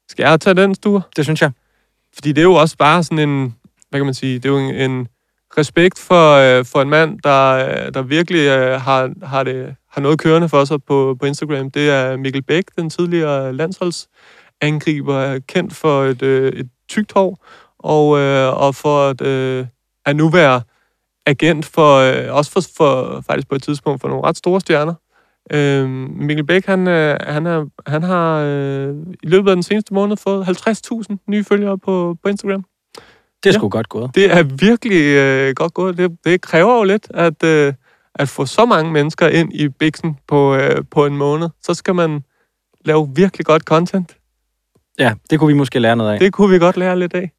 Skal 0.09 0.23
jeg 0.23 0.39
tage 0.41 0.53
den, 0.53 0.75
Sture? 0.75 1.01
det 1.15 1.25
synes 1.25 1.41
jeg. 1.41 1.51
Fordi 2.13 2.29
det 2.31 2.37
er 2.37 2.43
jo 2.43 2.53
også 2.53 2.77
bare 2.77 3.03
sådan 3.03 3.29
en, 3.29 3.55
hvad 3.89 3.99
kan 3.99 4.05
man 4.05 4.13
sige, 4.13 4.35
det 4.39 4.45
er 4.45 4.49
jo 4.49 4.57
en, 4.59 4.91
en 4.91 5.07
respekt 5.57 5.99
for, 5.99 6.33
øh, 6.59 6.65
for 6.65 6.81
en 6.81 6.89
mand, 6.89 7.19
der, 7.23 7.51
øh, 7.51 7.93
der 7.93 8.01
virkelig 8.01 8.39
øh, 8.47 8.81
har, 8.81 9.09
har, 9.23 9.43
det, 9.43 9.75
har 9.93 10.01
noget 10.01 10.19
kørende 10.19 10.49
for 10.49 10.65
sig 10.65 10.83
på, 10.83 11.15
på 11.19 11.25
Instagram. 11.25 11.71
Det 11.71 11.89
er 11.89 12.17
Mikkel 12.17 12.41
Bæk, 12.43 12.63
den 12.77 12.89
tidligere 12.89 13.53
landsholdsangriber, 13.53 15.15
er 15.19 15.39
kendt 15.47 15.73
for 15.75 16.03
et, 16.03 16.21
øh, 16.21 16.51
et 16.53 16.69
tykt 16.89 17.11
hår, 17.13 17.45
og, 17.79 18.19
øh, 18.19 18.57
og 18.63 18.75
for 18.75 19.09
at, 19.09 19.21
øh, 19.21 19.65
at 20.05 20.15
nu 20.15 20.29
være 20.29 20.61
agent 21.25 21.65
for, 21.65 21.97
øh, 21.97 22.35
også 22.35 22.51
for, 22.51 22.61
for, 22.77 23.21
faktisk 23.27 23.49
på 23.49 23.55
et 23.55 23.63
tidspunkt, 23.63 24.01
for 24.01 24.07
nogle 24.07 24.23
ret 24.23 24.37
store 24.37 24.61
stjerner. 24.61 24.93
Øh, 25.51 25.89
Mikkel 26.09 26.45
Bæk, 26.45 26.65
han, 26.65 26.87
øh, 26.87 27.17
han, 27.21 27.45
er, 27.45 27.65
han 27.87 28.03
har 28.03 28.39
øh, 28.45 28.95
i 29.23 29.27
løbet 29.27 29.49
af 29.49 29.55
den 29.55 29.63
seneste 29.63 29.93
måned 29.93 30.17
fået 30.17 30.45
50.000 30.45 31.17
nye 31.27 31.43
følgere 31.43 31.77
på, 31.77 32.17
på 32.23 32.29
Instagram. 32.29 32.65
Det 33.43 33.49
er 33.49 33.53
Ja. 33.53 33.57
sgu 33.59 33.69
godt 33.69 33.89
gået. 33.89 34.11
Det 34.15 34.31
er 34.31 34.43
virkelig 34.43 35.01
øh, 35.03 35.53
godt 35.55 35.73
gået. 35.73 35.97
Det, 35.97 36.17
det 36.25 36.41
kræver 36.41 36.77
jo 36.77 36.83
lidt 36.83 37.07
at, 37.13 37.43
øh, 37.43 37.73
at 38.15 38.29
få 38.29 38.45
så 38.45 38.65
mange 38.65 38.91
mennesker 38.91 39.27
ind 39.27 39.53
i 39.53 39.69
biksen 39.69 40.17
på, 40.27 40.55
øh, 40.55 40.83
på 40.91 41.05
en 41.05 41.17
måned. 41.17 41.49
Så 41.63 41.73
skal 41.73 41.95
man 41.95 42.23
lave 42.85 43.09
virkelig 43.15 43.45
godt 43.45 43.63
content. 43.63 44.17
Ja, 44.99 45.13
det 45.29 45.39
kunne 45.39 45.47
vi 45.47 45.53
måske 45.53 45.79
lære 45.79 45.95
noget 45.95 46.13
af. 46.13 46.19
Det 46.19 46.33
kunne 46.33 46.49
vi 46.53 46.59
godt 46.59 46.77
lære 46.77 46.99
lidt 46.99 47.13
af. 47.13 47.31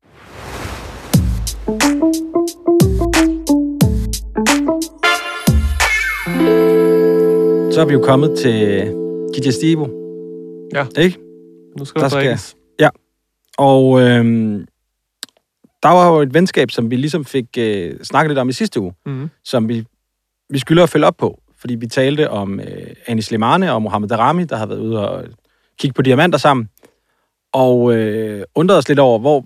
Så 7.74 7.80
er 7.80 7.84
vi 7.86 7.92
jo 7.92 8.00
kommet 8.00 8.38
til 8.38 8.86
Gigi 9.34 9.52
Stivo. 9.52 9.86
Ja. 10.74 10.86
Ikke? 11.02 11.18
Nu 11.78 11.84
skal 11.84 12.00
Der 12.00 12.04
der 12.04 12.08
skal- 12.08 12.20
drikkes. 12.24 12.56
Og 13.58 14.00
øhm, 14.00 14.66
der 15.82 15.88
var 15.88 16.12
jo 16.12 16.20
et 16.20 16.34
venskab, 16.34 16.70
som 16.70 16.90
vi 16.90 16.96
ligesom 16.96 17.24
fik 17.24 17.44
øh, 17.58 17.94
snakket 18.02 18.30
lidt 18.30 18.38
om 18.38 18.48
i 18.48 18.52
sidste 18.52 18.80
uge, 18.80 18.92
Mm. 19.06 19.30
som 19.44 19.68
vi, 19.68 19.84
vi 20.50 20.58
skylder 20.58 20.82
at 20.82 20.90
følge 20.90 21.06
op 21.06 21.16
på. 21.16 21.40
Fordi 21.58 21.74
vi 21.74 21.86
talte 21.86 22.30
om 22.30 22.60
øh, 22.60 22.94
Anis 23.06 23.30
Limane 23.30 23.72
og 23.72 23.82
Mohamed 23.82 24.08
Darami, 24.08 24.44
der 24.44 24.56
har 24.56 24.66
været 24.66 24.78
ude 24.78 25.10
og 25.10 25.24
kigge 25.78 25.94
på 25.94 26.02
diamanter 26.02 26.38
sammen. 26.38 26.68
Og 27.52 27.94
øh, 27.94 28.44
undrede 28.54 28.78
os 28.78 28.88
lidt 28.88 28.98
over, 28.98 29.18
hvor 29.18 29.44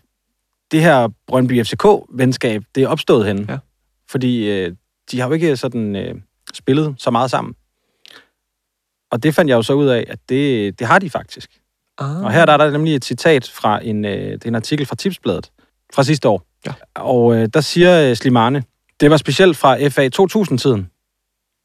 det 0.70 0.82
her 0.82 1.08
Brøndby 1.26 1.64
FCK-venskab, 1.64 2.62
det 2.74 2.82
er 2.82 2.88
opstået 2.88 3.26
henne. 3.26 3.46
Ja. 3.48 3.58
Fordi 4.10 4.50
øh, 4.50 4.74
de 5.10 5.20
har 5.20 5.28
jo 5.28 5.34
ikke 5.34 5.56
sådan 5.56 5.96
øh, 5.96 6.14
spillet 6.54 6.94
så 6.98 7.10
meget 7.10 7.30
sammen. 7.30 7.54
Og 9.10 9.22
det 9.22 9.34
fandt 9.34 9.48
jeg 9.48 9.56
jo 9.56 9.62
så 9.62 9.72
ud 9.72 9.86
af, 9.86 10.04
at 10.08 10.18
det, 10.28 10.78
det 10.78 10.86
har 10.86 10.98
de 10.98 11.10
faktisk. 11.10 11.50
Ah. 11.98 12.24
Og 12.24 12.32
her 12.32 12.46
der 12.46 12.52
er 12.52 12.56
der 12.56 12.70
nemlig 12.70 12.94
et 12.94 13.04
citat 13.04 13.50
fra 13.54 13.84
en, 13.84 14.04
øh, 14.04 14.32
det 14.32 14.44
er 14.44 14.48
en 14.48 14.54
artikel 14.54 14.86
fra 14.86 14.96
Tipsbladet 14.96 15.50
fra 15.94 16.02
sidste 16.02 16.28
år. 16.28 16.42
Ja. 16.66 16.72
Og 16.94 17.36
øh, 17.36 17.48
der 17.54 17.60
siger 17.60 18.10
øh, 18.10 18.16
Slimane, 18.16 18.64
det 19.00 19.10
var 19.10 19.16
specielt 19.16 19.56
fra 19.56 19.88
FA 19.88 20.08
2000-tiden, 20.20 20.90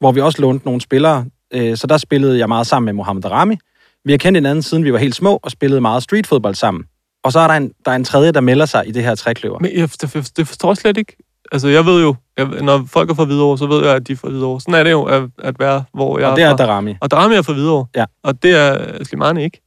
hvor 0.00 0.12
vi 0.12 0.20
også 0.20 0.42
lånte 0.42 0.66
nogle 0.66 0.80
spillere. 0.80 1.26
Øh, 1.54 1.76
så 1.76 1.86
der 1.86 1.96
spillede 1.96 2.38
jeg 2.38 2.48
meget 2.48 2.66
sammen 2.66 2.84
med 2.86 2.92
Mohamed 2.92 3.22
Darami. 3.22 3.56
Vi 4.04 4.12
har 4.12 4.18
kendt 4.18 4.36
hinanden, 4.36 4.62
siden 4.62 4.84
vi 4.84 4.92
var 4.92 4.98
helt 4.98 5.14
små, 5.14 5.40
og 5.42 5.50
spillede 5.50 5.80
meget 5.80 6.02
streetfodbold 6.02 6.54
sammen. 6.54 6.84
Og 7.24 7.32
så 7.32 7.40
er 7.40 7.46
der 7.46 7.54
en, 7.54 7.72
der 7.84 7.90
er 7.90 7.96
en 7.96 8.04
tredje, 8.04 8.32
der 8.32 8.40
melder 8.40 8.66
sig 8.66 8.88
i 8.88 8.90
det 8.90 9.02
her 9.02 9.14
trækløver. 9.14 9.58
Men 9.58 9.70
jeg, 9.74 9.88
det, 10.00 10.32
det 10.36 10.48
forstår 10.48 10.70
jeg 10.70 10.76
slet 10.76 10.96
ikke. 10.96 11.16
Altså, 11.52 11.68
jeg 11.68 11.86
ved 11.86 12.02
jo, 12.02 12.14
jeg, 12.36 12.46
når 12.46 12.84
folk 12.88 13.10
er 13.10 13.14
fra 13.14 13.24
Hvidovre, 13.24 13.58
så 13.58 13.66
ved 13.66 13.84
jeg, 13.84 13.94
at 13.96 14.06
de 14.08 14.12
er 14.12 14.16
fra 14.16 14.28
Hvidovre. 14.28 14.60
Sådan 14.60 14.74
er 14.74 14.82
det 14.82 14.90
jo 14.90 15.02
at, 15.02 15.22
at 15.38 15.58
være, 15.58 15.84
hvor 15.94 16.18
jeg 16.18 16.28
Og 16.28 16.36
det 16.36 16.44
er 16.44 16.56
fra. 16.56 16.56
Darami. 16.56 16.94
Og 17.00 17.10
Drami 17.10 17.34
er 17.34 17.42
fra 17.42 17.52
Hvidovre. 17.52 17.86
Ja. 17.96 18.04
Og 18.22 18.42
det 18.42 18.56
er 18.56 19.04
Slimane 19.04 19.44
ikke. 19.44 19.60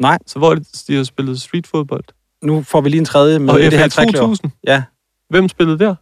Nej. 0.00 0.18
Så 0.26 0.38
hvor 0.38 0.50
er 0.50 0.54
det, 0.54 0.84
de 0.88 0.96
har 0.96 1.04
spillet 1.04 1.40
streetfodbold? 1.40 2.04
Nu 2.42 2.62
får 2.62 2.80
vi 2.80 2.88
lige 2.88 2.98
en 2.98 3.04
tredje 3.04 3.38
med 3.38 3.50
Og 3.50 3.60
i 3.60 3.64
det 3.64 3.72
her 3.72 3.88
trækløver. 3.88 4.26
2000? 4.26 4.50
Ja. 4.66 4.82
Hvem 5.30 5.48
spillede 5.48 5.78
der? 5.78 5.94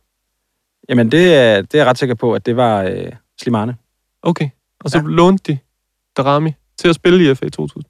Jamen, 0.88 1.10
det 1.12 1.34
er, 1.34 1.62
det 1.62 1.74
er 1.74 1.78
jeg 1.78 1.86
ret 1.86 1.98
sikker 1.98 2.14
på, 2.14 2.34
at 2.34 2.46
det 2.46 2.56
var 2.56 2.82
øh, 2.82 3.12
Slimane. 3.42 3.76
Okay. 4.22 4.48
Og 4.84 4.90
så 4.90 4.98
Ja. 4.98 5.04
lånte 5.06 5.52
de 5.52 5.58
Darami 6.16 6.52
til 6.78 6.88
at 6.88 6.94
spille 6.94 7.30
i 7.30 7.34
FA 7.34 7.48
2000. 7.48 7.84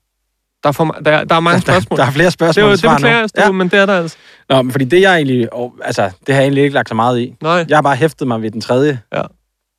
Der 0.63 0.69
er, 0.69 0.73
for, 0.73 0.85
der, 0.85 1.11
er- 1.13 1.25
der 1.25 1.35
er 1.35 1.41
mange 1.41 1.61
spørgsmål. 1.67 1.99
Der 1.99 2.05
er 2.05 2.11
flere 2.11 2.25
det, 2.27 2.33
spørgsmål 2.33 2.65
er 2.65 2.69
jo- 2.69 2.73
det 2.77 2.83
beklager 2.97 3.17
jeg, 3.19 3.29
ja. 3.37 3.53
men 3.53 3.69
det 3.69 3.79
er 3.79 3.87
der 3.87 3.99
altså. 4.03 4.17
Nå, 4.49 4.63
men 4.63 4.71
fordi 4.73 4.85
det 4.85 5.01
jeg 5.01 5.15
egentlig... 5.17 5.53
Og, 5.53 5.75
altså, 5.83 6.03
det 6.27 6.35
har 6.35 6.41
jeg 6.41 6.43
egentlig 6.43 6.63
ikke 6.65 6.75
lagt 6.75 6.89
så 6.89 6.95
meget 6.95 7.21
i. 7.21 7.37
Nej. 7.43 7.65
Jeg 7.69 7.77
har 7.77 7.83
bare 7.83 7.97
hæftet 7.97 8.29
mig 8.29 8.43
ved 8.43 8.51
den 8.51 8.61
tredje. 8.61 9.01
Ja. 9.13 9.23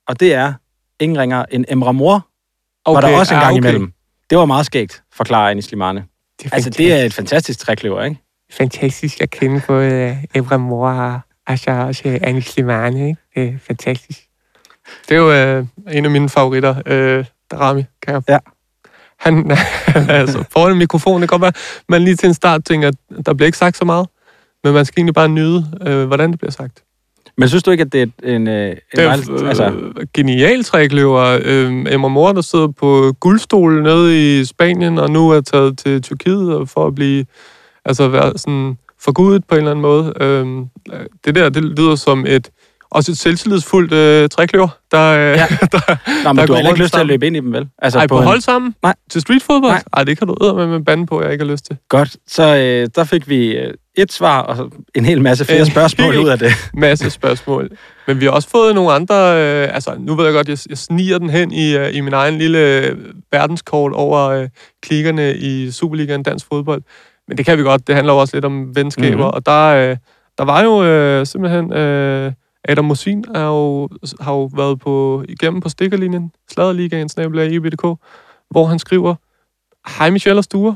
Og 0.08 0.19
det 0.19 0.34
er 0.34 0.54
ingen 1.00 1.17
ringer 1.19 1.45
en 1.52 1.65
Emra 1.69 1.91
Mor, 1.91 2.28
okay, 2.86 2.95
var 3.04 3.10
der 3.10 3.17
også 3.19 3.34
en 3.34 3.39
ja, 3.39 3.43
gang 3.45 3.54
okay. 3.54 3.58
imellem. 3.69 3.93
Det 4.30 4.38
var 4.38 4.45
meget 4.45 4.65
skægt, 4.65 5.04
forklarer 5.13 5.50
Anis 5.52 5.71
Limane. 5.71 6.06
Det 6.43 6.54
Altså, 6.54 6.69
det 6.69 6.93
er 6.93 7.04
et 7.04 7.13
fantastisk 7.13 7.60
trækløver, 7.60 8.04
ikke? 8.04 8.17
fantastisk 8.52 9.21
at 9.21 9.30
kende 9.30 9.62
både 9.67 10.10
uh, 10.12 10.39
Ebra 10.39 10.58
Mor 10.58 11.21
og 11.52 11.72
altså 11.72 11.72
også 11.72 12.20
Annie 12.22 12.42
Slimane. 12.42 13.08
Ikke? 13.08 13.22
Det 13.36 13.44
er 13.44 13.54
fantastisk. 13.68 14.20
Det 15.10 15.18
er 15.18 15.20
jo 15.20 15.60
uh, 15.60 15.68
en 15.92 16.06
af 16.06 16.12
mine 16.12 16.30
favoritter, 16.30 16.76
Darami. 17.52 17.84
Kan 18.02 18.14
jeg... 18.14 18.24
Ja. 18.30 18.38
Han, 19.20 19.52
er 19.52 20.14
altså 20.22 20.44
foran 20.52 20.72
en 20.72 20.78
mikrofon. 20.78 21.22
Det 21.22 21.30
kan 21.30 21.40
godt 21.40 21.42
være, 21.42 21.84
man 21.90 22.02
lige 22.02 22.16
til 22.16 22.28
en 22.28 22.34
start 22.34 22.66
tænker, 22.66 22.88
at 22.88 23.26
der 23.26 23.34
bliver 23.34 23.46
ikke 23.46 23.58
sagt 23.58 23.78
så 23.78 23.86
meget. 23.86 24.08
Men 24.64 24.74
man 24.74 24.86
skal 24.86 25.00
egentlig 25.00 25.14
bare 25.14 25.30
nyde, 25.30 25.66
uh, 25.88 26.04
hvordan 26.04 26.32
det 26.32 26.40
bliver 26.40 26.52
sagt. 26.52 26.84
Men 27.38 27.50
synes 27.50 27.64
du 27.64 27.72
ikke, 27.72 27.82
at 27.82 27.94
det 27.94 28.02
er 28.02 28.36
en... 28.36 28.48
øh, 28.48 28.70
en 28.70 28.76
Det 28.96 29.04
er 29.04 29.08
meget, 29.08 29.42
øh, 29.42 29.50
altså, 29.50 29.74
genial 30.14 30.64
trækløver. 30.64 31.40
Øh, 31.44 31.86
Emma 31.90 32.08
Mor, 32.08 32.32
der 32.32 32.42
sidder 32.42 32.68
på 32.68 33.14
guldstol 33.20 33.84
nede 33.84 34.40
i 34.40 34.46
Spanien, 34.46 35.00
og 35.00 35.10
nu 35.10 35.30
er 35.30 35.42
taget 35.42 35.78
til 35.78 36.02
Tyrkiet 36.02 36.70
for 36.70 36.88
at 36.88 36.96
blive, 36.96 37.26
altså 37.86 38.08
være 38.08 38.38
sådan 38.38 38.78
forgudet 39.04 39.44
på 39.48 39.56
en 39.56 39.60
eller 39.60 39.72
anden 39.72 39.82
måde. 39.82 40.14
Øh, 40.22 40.46
det 41.26 41.36
der, 41.36 41.50
det 41.50 41.64
lyder 41.64 41.96
som 41.96 42.26
et, 42.28 42.50
også 42.92 43.12
et 43.12 43.18
selvtillidsfuldt 43.18 43.94
øh, 43.94 44.30
trækløver, 44.30 44.68
der, 44.92 45.12
øh, 45.12 45.20
Ja. 45.38 45.48
der, 45.72 45.96
Nå, 46.24 46.34
men 46.34 46.38
der 46.38 46.46
du 46.46 46.54
har 46.54 46.60
ikke 46.60 46.80
lyst 46.84 46.94
til 46.94 47.00
at 47.00 47.06
løbe 47.08 47.28
ind 47.28 47.36
i 47.36 47.40
dem, 47.40 47.54
vel? 47.54 47.68
Altså, 47.82 48.00
Ej, 48.00 48.08
på, 48.08 48.18
en- 48.18 48.24
hold 48.24 48.42
sammen? 48.42 48.76
Nej. 48.84 48.94
Til 49.12 49.22
streetfodbold? 49.22 49.72
Nej. 49.72 49.84
Ej, 49.94 50.04
det 50.04 50.18
kan 50.18 50.28
du 50.28 50.36
æde 50.44 50.68
med 50.68 50.86
bande 50.86 51.06
på, 51.06 51.22
jeg 51.24 51.32
ikke 51.32 51.46
har 51.46 51.52
lyst 51.52 51.66
til. 51.66 51.78
Godt, 51.90 52.16
så 52.28 52.56
øh, 52.58 52.88
der 52.96 53.04
fik 53.04 53.30
vi 53.30 53.52
øh, 53.58 53.74
et 53.98 54.12
svar 54.12 54.42
og 54.42 54.72
en 54.96 55.06
hel 55.06 55.22
masse 55.22 55.46
flere 55.46 55.60
En 55.60 55.66
spørgsmål 55.66 56.18
ud 56.18 56.28
af 56.30 56.40
det. 56.40 56.52
masse 56.74 57.10
spørgsmål. 57.10 57.70
Men 58.08 58.20
vi 58.20 58.26
har 58.26 58.32
også 58.32 58.50
fået 58.50 58.76
nogle 58.76 58.92
andre... 58.92 59.16
Øh, 59.16 59.76
altså, 59.76 59.96
nu 60.00 60.16
ved 60.16 60.26
jeg 60.26 60.34
godt, 60.34 60.50
jeg, 60.50 60.58
jeg 60.70 60.78
sniger 60.78 61.18
den 61.18 61.30
hen 61.30 61.52
i, 61.52 61.76
øh, 61.78 61.96
i 61.96 62.02
min 62.02 62.14
egen 62.14 62.38
lille 62.38 62.60
øh, 62.60 62.96
verdenskort 63.32 63.92
over 63.94 64.30
øh, 64.30 64.48
klikkerne 64.84 65.36
i 65.36 65.72
Superligaen 65.72 66.24
dansk 66.24 66.46
fodbold. 66.52 66.82
Men 67.32 67.38
det 67.38 67.46
kan 67.46 67.58
vi 67.58 67.63
godt. 67.63 67.88
Det 67.88 67.96
handler 67.96 68.13
jo 68.13 68.20
også 68.20 68.36
lidt 68.36 68.46
om 68.46 68.76
venskaber. 68.76 69.08
Mhm. 69.08 69.17
Mm-hmm. 69.17 69.34
Og 69.34 69.46
der, 69.46 69.67
øh, 69.67 69.98
der 70.38 70.44
var 70.44 70.63
jo 70.63 70.84
øh, 70.84 71.26
simpelthen... 71.26 71.74
Øh, 71.74 72.32
Adam 72.65 72.86
Mosin 72.86 73.26
er 73.36 73.46
jo, 73.46 73.89
har 74.20 74.34
jo 74.34 74.50
været 74.56 74.80
på, 74.80 75.24
igennem 75.30 75.62
på 75.62 75.70
stikkerlinjen, 75.70 76.32
Sladerligaen, 76.52 77.10
snabelag 77.10 77.52
IBDK, 77.52 77.82
hvor 78.50 78.65
han 78.65 78.80
skriver, 78.80 79.15
Hej 79.98 80.10
Michelle 80.10 80.39
og 80.39 80.44
Sture. 80.44 80.76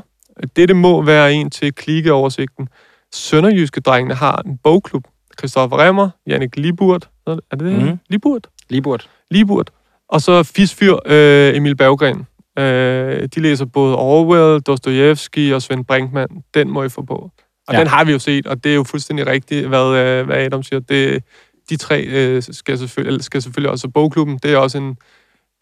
Dette 0.56 0.74
må 0.74 1.02
være 1.02 1.32
en 1.32 1.50
til 1.50 1.74
klikkeoversigten. 1.74 2.68
Sønderjyske 3.14 3.80
drengene 3.80 4.14
har 4.14 4.42
en 4.46 4.58
bogklub. 4.58 5.04
Christoffer 5.38 5.78
Remmer, 5.78 6.08
Jannik 6.26 6.56
Liburt. 6.56 7.08
Er 7.26 7.36
det 7.50 7.60
det? 7.60 7.82
Mm. 7.82 7.98
Liburt? 8.08 8.46
Lige 8.68 8.82
burde. 8.82 9.04
Liburt. 9.30 9.70
Og 10.08 10.20
så 10.20 10.42
Fisfyr 10.42 10.96
øh, 11.06 11.56
Emil 11.56 11.76
Berggren. 11.76 12.26
Øh, 12.58 13.28
de 13.34 13.40
læser 13.40 13.64
både 13.64 13.96
Orwell, 13.96 14.60
Dostojevski 14.60 15.50
og 15.50 15.62
Svend 15.62 15.84
Brinkmann. 15.84 16.42
Den 16.54 16.70
må 16.70 16.84
I 16.84 16.88
få 16.88 17.02
på. 17.02 17.30
Og 17.68 17.74
Ja. 17.74 17.80
den 17.80 17.86
har 17.86 18.04
vi 18.04 18.12
jo 18.12 18.18
set, 18.18 18.46
og 18.46 18.64
det 18.64 18.70
er 18.70 18.76
jo 18.76 18.84
fuldstændig 18.84 19.26
rigtigt, 19.26 19.68
hvad, 19.68 19.86
øh, 19.96 20.26
hvad 20.26 20.36
Adam 20.36 20.62
siger. 20.62 20.80
Det, 20.80 21.22
de 21.70 21.76
tre 21.76 22.02
øh, 22.04 22.42
skal, 22.42 22.78
selvfølgelig, 22.78 23.24
skal 23.24 23.42
selvfølgelig 23.42 23.70
også 23.70 23.88
bogklubben. 23.88 24.38
Det 24.42 24.52
er 24.52 24.56
også 24.56 24.78
en, 24.78 24.96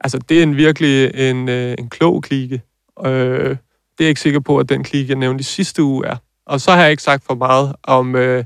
altså 0.01 0.19
det 0.29 0.39
er 0.39 0.43
en 0.43 0.57
virkelig 0.57 1.11
en, 1.31 1.49
øh, 1.49 1.75
en 1.79 1.89
klog 1.91 2.23
klike. 2.23 2.63
Øh, 3.07 3.11
det 3.99 4.01
er 4.01 4.05
jeg 4.05 4.09
ikke 4.09 4.21
sikker 4.21 4.41
på, 4.41 4.59
at 4.59 4.69
den 4.69 4.85
klike, 4.85 5.09
jeg 5.09 5.19
nævnte 5.19 5.41
i 5.43 5.45
sidste 5.45 5.83
uge, 5.83 6.07
er. 6.07 6.17
Og 6.47 6.61
så 6.61 6.71
har 6.71 6.83
jeg 6.83 6.91
ikke 6.91 7.03
sagt 7.03 7.25
for 7.25 7.35
meget 7.35 7.73
om, 7.83 8.17
øh, 8.17 8.45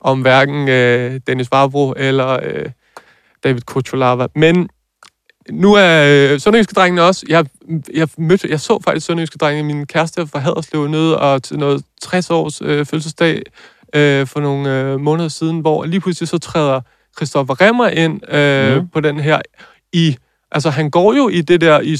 om 0.00 0.20
hverken 0.22 0.68
øh, 0.68 1.20
Dennis 1.26 1.50
Varbro 1.52 1.94
eller 1.96 2.38
øh, 2.42 2.66
David 3.44 3.60
Kucholava. 3.60 4.26
Men 4.34 4.68
nu 5.50 5.74
er 5.74 6.04
øh, 6.32 6.40
Sønderjyske 6.40 6.72
drengene 6.72 7.02
også. 7.02 7.26
Jeg, 7.28 7.46
jeg, 7.94 8.08
mødte, 8.18 8.48
jeg 8.50 8.60
så 8.60 8.80
faktisk 8.84 9.06
Sønderjyske 9.06 9.38
drengene. 9.38 9.74
Min 9.74 9.86
kæreste 9.86 10.26
fra 10.26 10.38
Haderslev 10.38 10.88
nede 10.88 11.18
og 11.18 11.42
til 11.42 11.58
noget 11.58 11.82
60 12.02 12.30
års 12.30 12.62
øh, 12.62 12.86
fødselsdag 12.86 13.42
øh, 13.94 14.26
for 14.26 14.40
nogle 14.40 14.80
øh, 14.80 15.00
måneder 15.00 15.28
siden, 15.28 15.60
hvor 15.60 15.84
lige 15.84 16.00
pludselig 16.00 16.28
så 16.28 16.38
træder 16.38 16.80
Christoffer 17.16 17.60
Remmer 17.60 17.88
ind 17.88 18.34
øh, 18.34 18.76
mm. 18.76 18.88
på 18.88 19.00
den 19.00 19.20
her 19.20 19.40
i 19.92 20.16
Altså, 20.52 20.70
han 20.70 20.90
går 20.90 21.14
jo 21.14 21.28
i 21.28 21.40
det 21.40 21.60
der, 21.60 21.80
i, 21.80 21.96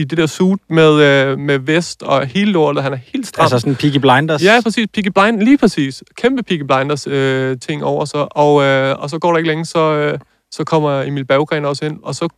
i 0.00 0.04
det 0.04 0.18
der 0.18 0.26
suit 0.26 0.60
med, 0.70 1.02
øh, 1.02 1.38
med 1.38 1.58
vest 1.58 2.02
og 2.02 2.26
hele 2.26 2.52
lortet. 2.52 2.82
Han 2.82 2.92
er 2.92 2.98
helt 3.12 3.26
stram. 3.26 3.44
Altså 3.44 3.58
sådan 3.58 3.76
Peaky 3.76 3.96
Blinders. 3.96 4.44
Ja, 4.44 4.60
præcis. 4.62 4.86
Peaky 4.94 5.08
Blind, 5.08 5.42
lige 5.42 5.58
præcis. 5.58 6.02
Kæmpe 6.16 6.42
Peaky 6.42 6.62
Blinders 6.62 7.06
øh, 7.06 7.58
ting 7.58 7.84
over 7.84 8.04
sig. 8.04 8.36
Og, 8.36 8.62
øh, 8.62 8.98
og 8.98 9.10
så 9.10 9.18
går 9.18 9.30
der 9.30 9.38
ikke 9.38 9.48
længe, 9.48 9.64
så, 9.64 9.92
øh, 9.94 10.18
så 10.50 10.64
kommer 10.64 11.02
Emil 11.02 11.24
Berggren 11.24 11.64
også 11.64 11.84
ind. 11.84 11.98
Og 12.02 12.14
så, 12.14 12.28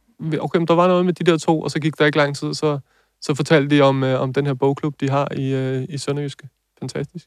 okay, 0.40 0.58
men 0.58 0.68
der 0.68 0.74
var 0.74 0.88
noget 0.88 1.04
med 1.04 1.12
de 1.12 1.24
der 1.30 1.38
to, 1.38 1.60
og 1.60 1.70
så 1.70 1.80
gik 1.80 1.98
der 1.98 2.06
ikke 2.06 2.18
lang 2.18 2.36
tid, 2.36 2.54
så, 2.54 2.78
så 3.22 3.34
fortalte 3.34 3.76
de 3.76 3.80
om, 3.80 4.04
øh, 4.04 4.20
om 4.20 4.32
den 4.32 4.46
her 4.46 4.54
bogklub, 4.54 4.94
de 5.00 5.10
har 5.10 5.28
i, 5.36 5.52
øh, 5.54 5.84
i 5.88 5.98
Sønderjyske. 5.98 6.48
Fantastisk. 6.78 7.26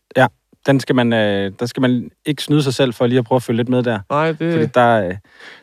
Den 0.67 0.79
skal 0.79 0.95
man, 0.95 1.13
øh, 1.13 1.51
der 1.59 1.65
skal 1.65 1.81
man 1.81 2.11
ikke 2.25 2.43
snyde 2.43 2.63
sig 2.63 2.73
selv 2.73 2.93
for 2.93 3.07
lige 3.07 3.19
at 3.19 3.25
prøve 3.25 3.35
at 3.37 3.43
følge 3.43 3.57
lidt 3.57 3.69
med 3.69 3.83
der. 3.83 3.99
Nej, 4.09 4.31
det, 4.31 4.53
Fordi 4.53 4.65
der, 4.65 5.07
øh, 5.07 5.15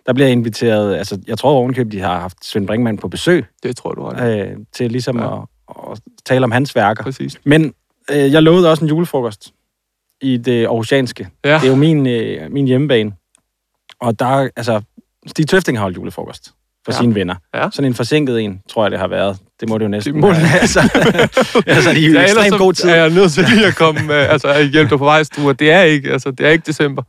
der 0.07 0.13
bliver 0.13 0.29
inviteret, 0.29 0.97
altså 0.97 1.21
jeg 1.27 1.39
tror 1.39 1.51
ovenkøbet, 1.51 1.93
de 1.93 2.01
har 2.01 2.21
haft 2.21 2.45
Svend 2.45 2.67
Brinkmann 2.67 2.99
på 2.99 3.09
besøg, 3.09 3.45
det 3.63 3.77
tror 3.77 3.93
du 3.93 4.03
har. 4.05 4.27
øh, 4.29 4.47
til 4.73 4.91
ligesom 4.93 5.19
Ja. 5.19 5.37
at, 5.37 5.47
at 5.93 6.01
tale 6.25 6.45
om 6.45 6.51
hans 6.51 6.75
værker. 6.77 7.03
Præcis. 7.03 7.41
Men 7.45 7.75
øh, 8.11 8.33
jeg 8.33 8.43
lovede 8.43 8.71
også 8.71 8.85
en 8.85 8.89
julefrokost 8.89 9.55
i 10.21 10.37
det 10.37 10.65
aarhusianske. 10.65 11.29
Ja. 11.45 11.55
Det 11.55 11.65
er 11.65 11.69
jo 11.71 11.77
min, 11.77 12.07
øh, 12.07 12.53
min 12.53 12.67
hjemmebane. 12.67 13.13
Og 14.01 14.19
der, 14.19 14.27
er- 14.27 14.49
altså, 14.57 14.83
Stig 15.27 15.49
Tøfting 15.49 15.79
har 15.79 15.83
holdt 15.83 15.97
julefrokost 15.97 16.55
for 16.85 16.93
Ja. 16.93 16.97
ja. 16.97 17.01
sine 17.03 17.15
venner. 17.15 17.35
Ja. 17.55 17.69
Sådan 17.73 17.91
en 17.91 17.95
forsinket 17.95 18.41
en, 18.41 18.61
tror 18.71 18.85
jeg, 18.85 18.91
det 18.91 18.99
har 19.01 19.09
været. 19.09 19.39
Det 19.61 19.69
må 19.69 19.79
det 19.79 19.85
jo 19.85 19.89
næsten 19.89 20.15
Det 20.15 20.21
må 20.21 20.29
det. 20.33 20.37
være. 20.43 20.61
altså, 20.65 20.81
altså, 21.67 21.91
de 21.91 22.05
er 22.07 22.09
jo 22.11 22.15
Ja, 22.15 22.23
ekstremt 22.23 22.49
så 22.53 22.59
god 22.59 22.73
tid. 22.73 22.89
er 22.89 22.95
jeg 22.97 23.11
nødt 23.11 23.33
til 23.33 23.45
lige 23.45 23.67
at 23.67 23.77
komme 23.77 24.01
med, 24.07 24.15
altså 24.15 24.49
at 24.49 24.69
hjælpe 24.69 24.91
dig 24.91 24.99
på 24.99 25.05
vej, 25.05 25.23
Struer. 25.23 25.53
Det 25.53 25.71
er 25.71 25.81
ikke, 25.83 26.11
altså, 26.13 26.31
det 26.31 26.47
er 26.47 26.51
ikke 26.51 26.67
december. 26.67 27.03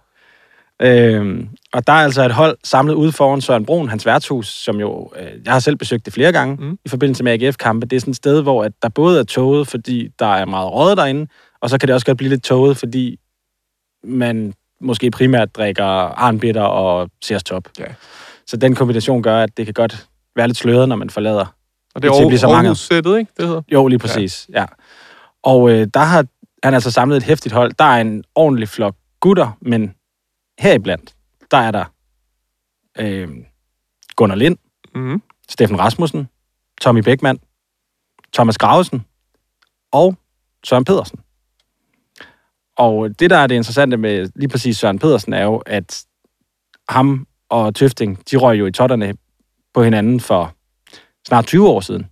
Øhm, 0.81 1.47
og 1.73 1.87
der 1.87 1.93
er 1.93 1.97
altså 1.97 2.25
et 2.25 2.31
hold 2.31 2.57
samlet 2.63 2.93
ude 2.93 3.11
foran 3.11 3.41
Søren 3.41 3.65
Brun, 3.65 3.89
hans 3.89 4.05
værtshus, 4.05 4.47
som 4.47 4.79
jo, 4.79 5.11
øh, 5.19 5.27
jeg 5.45 5.53
har 5.53 5.59
selv 5.59 5.75
besøgt 5.75 6.05
det 6.05 6.13
flere 6.13 6.31
gange 6.31 6.55
Mm. 6.55 6.77
i 6.85 6.89
forbindelse 6.89 7.23
med 7.23 7.43
AGF-kampe. 7.43 7.87
Det 7.87 7.95
er 7.95 7.99
sådan 7.99 8.11
et 8.11 8.15
sted, 8.17 8.41
hvor 8.41 8.63
at 8.63 8.71
der 8.81 8.89
både 8.89 9.19
er 9.19 9.23
toget, 9.23 9.67
fordi 9.67 10.07
der 10.19 10.25
er 10.35 10.45
meget 10.45 10.71
røget 10.71 10.97
derinde, 10.97 11.27
og 11.61 11.69
så 11.69 11.77
kan 11.77 11.87
det 11.87 11.93
også 11.93 12.05
godt 12.05 12.17
blive 12.17 12.29
lidt 12.29 12.43
toget, 12.43 12.77
fordi 12.77 13.19
man 14.03 14.53
måske 14.81 15.11
primært 15.11 15.55
drikker 15.55 15.85
arnbitter 15.85 16.61
og 16.61 17.09
Sears 17.23 17.43
Top. 17.43 17.63
Ja. 17.79 17.85
Så 18.47 18.57
den 18.57 18.75
kombination 18.75 19.23
gør, 19.23 19.43
at 19.43 19.57
det 19.57 19.65
kan 19.65 19.73
godt 19.73 20.07
være 20.35 20.47
lidt 20.47 20.57
sløret, 20.57 20.89
når 20.89 20.95
man 20.95 21.09
forlader. 21.09 21.55
Og 21.95 22.01
det 22.01 22.07
er. 22.07 22.13
Aarhus-sættet, 22.65 23.17
ikke? 23.17 23.31
Det 23.37 23.47
hedder. 23.47 23.61
Jo, 23.71 23.87
lige 23.87 23.99
præcis, 23.99 24.49
ja. 24.53 24.59
ja. 24.59 24.65
Og 25.43 25.71
øh, 25.71 25.87
der 25.93 25.99
har 25.99 26.25
han 26.63 26.73
altså 26.73 26.91
samlet 26.91 27.17
et 27.17 27.23
hæftigt 27.23 27.53
hold. 27.53 27.73
Der 27.73 27.85
er 27.85 28.01
en 28.01 28.23
ordentlig 28.35 28.69
flok 28.69 28.95
gutter, 29.19 29.57
men 29.61 29.95
heriblandt, 30.59 31.15
der 31.51 31.57
er 31.57 31.71
der 31.71 31.85
øh, 32.99 33.29
Gunnar 34.15 34.35
Lind, 34.35 34.57
Mm. 34.95 35.21
Steffen 35.49 35.79
Rasmussen, 35.79 36.27
Tommy 36.81 36.99
Beckmann, 36.99 37.39
Thomas 38.33 38.57
Gravesen 38.57 39.05
og 39.91 40.15
Søren 40.65 40.85
Pedersen. 40.85 41.19
Og 42.77 43.19
det, 43.19 43.29
der 43.29 43.37
er 43.37 43.47
det 43.47 43.55
interessante 43.55 43.97
med 43.97 44.29
lige 44.35 44.49
præcis 44.49 44.77
Søren 44.77 44.99
Pedersen, 44.99 45.33
er 45.33 45.43
jo, 45.43 45.57
at 45.57 46.05
ham 46.89 47.27
og 47.49 47.75
Tøfting, 47.75 48.19
de 48.31 48.37
røg 48.37 48.59
jo 48.59 48.65
i 48.65 48.71
totterne 48.71 49.13
på 49.73 49.83
hinanden 49.83 50.19
for 50.19 50.53
snart 51.27 51.45
20 51.45 51.69
år 51.69 51.79
siden. 51.79 52.05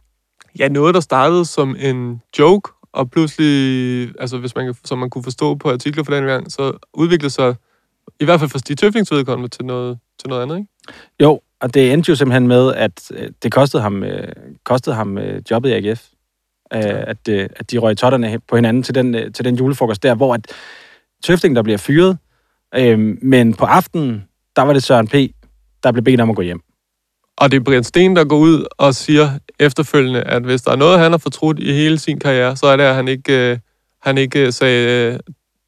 Ja, 0.59 0.67
noget, 0.67 0.95
der 0.95 1.01
startede 1.01 1.45
som 1.45 1.75
en 1.79 2.21
joke, 2.39 2.71
og 2.93 3.11
pludselig, 3.11 4.13
altså 4.19 4.37
hvis 4.37 4.55
man, 4.55 4.73
som 4.85 4.97
man 4.97 5.09
kunne 5.09 5.23
forstå 5.23 5.55
på 5.55 5.71
artikler 5.71 6.03
for 6.03 6.13
den 6.13 6.23
gang, 6.23 6.51
så 6.51 6.77
udviklede 6.93 7.33
sig, 7.33 7.55
i 8.19 8.25
hvert 8.25 8.39
fald 8.39 8.49
for 8.49 8.57
Stig 8.57 8.77
Tøflings 8.77 9.11
vedkommende, 9.11 9.49
til 9.49 9.65
noget, 9.65 9.99
til 10.19 10.29
noget 10.29 10.41
andet, 10.41 10.57
ikke? 10.57 10.69
Jo, 11.21 11.41
og 11.61 11.73
det 11.73 11.93
endte 11.93 12.09
jo 12.09 12.15
simpelthen 12.15 12.47
med, 12.47 12.73
at 12.73 13.11
øh, 13.13 13.29
det 13.43 13.51
kostede 13.51 13.83
ham, 13.83 14.03
øh, 14.03 14.27
kostede 14.63 14.95
ham 14.95 15.17
øh, 15.17 15.41
jobbet 15.51 15.69
i 15.69 15.73
AGF. 15.73 16.07
Øh, 16.73 16.81
at, 16.83 17.27
øh, 17.29 17.49
at 17.55 17.71
de 17.71 17.77
røg 17.77 17.97
totterne 17.97 18.39
på 18.47 18.55
hinanden 18.55 18.83
til 18.83 18.95
den, 18.95 19.15
øh, 19.15 19.33
til 19.33 19.45
den 19.45 19.55
julefrokost 19.55 20.03
der, 20.03 20.15
hvor 20.15 20.33
at 20.33 20.47
Tøfting, 21.23 21.55
der 21.55 21.63
bliver 21.63 21.77
fyret, 21.77 22.17
øh, 22.75 22.99
men 23.21 23.53
på 23.53 23.65
aftenen, 23.65 24.23
der 24.55 24.61
var 24.61 24.73
det 24.73 24.83
Søren 24.83 25.07
P., 25.07 25.13
der 25.83 25.91
blev 25.91 26.03
bedt 26.03 26.21
om 26.21 26.29
at 26.29 26.35
gå 26.35 26.41
hjem. 26.41 26.61
Og 27.37 27.51
det 27.51 27.57
er 27.57 27.63
Brian 27.63 27.83
Sten, 27.83 28.15
der 28.15 28.23
går 28.23 28.37
ud 28.37 28.65
og 28.77 28.95
siger 28.95 29.29
efterfølgende, 29.59 30.21
at 30.21 30.43
hvis 30.43 30.61
der 30.61 30.71
er 30.71 30.75
noget, 30.75 30.99
han 30.99 31.11
har 31.11 31.17
fortrudt 31.17 31.59
i 31.59 31.73
hele 31.73 31.99
sin 31.99 32.19
karriere, 32.19 32.57
så 32.57 32.65
er 32.65 32.77
det, 32.77 32.83
at 32.83 32.95
han 32.95 33.07
ikke, 33.07 33.51
øh, 33.51 33.57
han 34.01 34.17
ikke 34.17 34.45
øh, 34.45 34.53
sagde, 34.53 35.13
øh, 35.13 35.19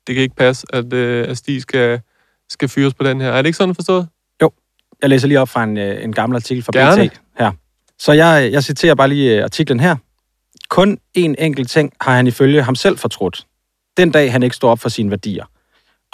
det 0.07 0.15
kan 0.15 0.23
ikke 0.23 0.36
passe, 0.36 0.67
at, 0.73 0.93
øh, 0.93 1.29
at 1.29 1.38
Stig 1.38 1.61
skal, 1.61 2.01
skal 2.49 2.69
fyres 2.69 2.93
på 2.93 3.03
den 3.03 3.21
her. 3.21 3.29
Er 3.29 3.41
det 3.41 3.45
ikke 3.45 3.57
sådan 3.57 3.75
forstået? 3.75 4.07
Jeg 5.01 5.09
læser 5.09 5.27
lige 5.27 5.39
op 5.39 5.49
fra 5.49 5.63
en, 5.63 5.77
øh, 5.77 6.03
en 6.03 6.13
gammel 6.13 6.36
artikel 6.36 6.63
fra 6.63 6.71
Gerne. 6.73 7.09
BT 7.09 7.21
her. 7.39 7.51
Så 7.99 8.11
jeg, 8.11 8.49
jeg 8.51 8.63
citerer 8.63 8.95
bare 8.95 9.07
lige 9.07 9.43
artiklen 9.43 9.79
her. 9.79 9.95
Kun 10.69 10.97
en 11.13 11.36
enkelt 11.39 11.69
ting 11.69 11.93
har 12.01 12.15
han 12.15 12.27
ifølge 12.27 12.63
ham 12.63 12.75
selv 12.75 12.97
fortrudt. 12.97 13.45
Den 13.97 14.11
dag, 14.11 14.31
han 14.31 14.43
ikke 14.43 14.55
stod 14.55 14.69
op 14.69 14.79
for 14.79 14.89
sine 14.89 15.09
værdier. 15.09 15.45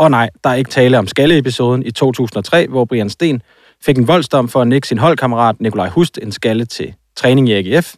Og 0.01 0.11
nej, 0.11 0.29
der 0.43 0.49
er 0.49 0.53
ikke 0.53 0.69
tale 0.69 0.99
om 0.99 1.07
skalleepisoden 1.07 1.85
i 1.85 1.91
2003, 1.91 2.67
hvor 2.67 2.85
Brian 2.85 3.09
Sten 3.09 3.41
fik 3.81 3.97
en 3.97 4.07
voldsdom 4.07 4.49
for 4.49 4.61
at 4.61 4.67
nikke 4.67 4.87
sin 4.87 4.97
holdkammerat 4.97 5.61
Nikolaj 5.61 5.89
Hust 5.89 6.19
en 6.21 6.31
skalle 6.31 6.65
til 6.65 6.93
træning 7.15 7.49
i 7.49 7.53
AGF. 7.53 7.95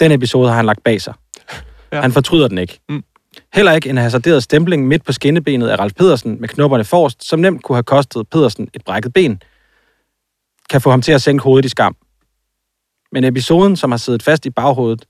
Den 0.00 0.12
episode 0.12 0.48
har 0.48 0.56
han 0.56 0.66
lagt 0.66 0.84
bag 0.84 1.00
sig. 1.00 1.14
Ja. 1.92 2.00
Han 2.00 2.12
fortryder 2.12 2.48
den 2.48 2.58
ikke. 2.58 2.80
Mm. 2.88 3.04
Heller 3.54 3.72
ikke 3.72 3.90
en 3.90 3.96
hasarderet 3.96 4.42
stempling 4.42 4.88
midt 4.88 5.04
på 5.04 5.12
skinnebenet 5.12 5.68
af 5.68 5.78
Ralf 5.78 5.94
Pedersen 5.94 6.40
med 6.40 6.48
knopperne 6.48 6.84
forrest, 6.84 7.24
som 7.28 7.40
nemt 7.40 7.62
kunne 7.62 7.76
have 7.76 7.82
kostet 7.82 8.28
Pedersen 8.28 8.68
et 8.74 8.84
brækket 8.84 9.12
ben, 9.12 9.42
kan 10.70 10.80
få 10.80 10.90
ham 10.90 11.02
til 11.02 11.12
at 11.12 11.22
sænke 11.22 11.42
hovedet 11.42 11.64
i 11.64 11.68
skam. 11.68 11.96
Men 13.12 13.24
episoden, 13.24 13.76
som 13.76 13.90
har 13.90 13.98
siddet 13.98 14.22
fast 14.22 14.46
i 14.46 14.50
baghovedet, 14.50 15.04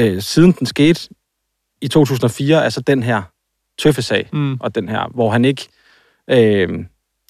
øh, 0.00 0.22
siden 0.22 0.52
den 0.52 0.66
skete 0.66 1.08
i 1.82 1.88
2004, 1.88 2.64
altså 2.64 2.80
den 2.80 3.02
her 3.02 3.22
tøffesag, 3.78 4.28
Mm. 4.32 4.56
og 4.60 4.74
den 4.74 4.88
her, 4.88 5.08
hvor 5.14 5.30
han 5.30 5.44
ikke 5.44 5.68
øh, 6.30 6.84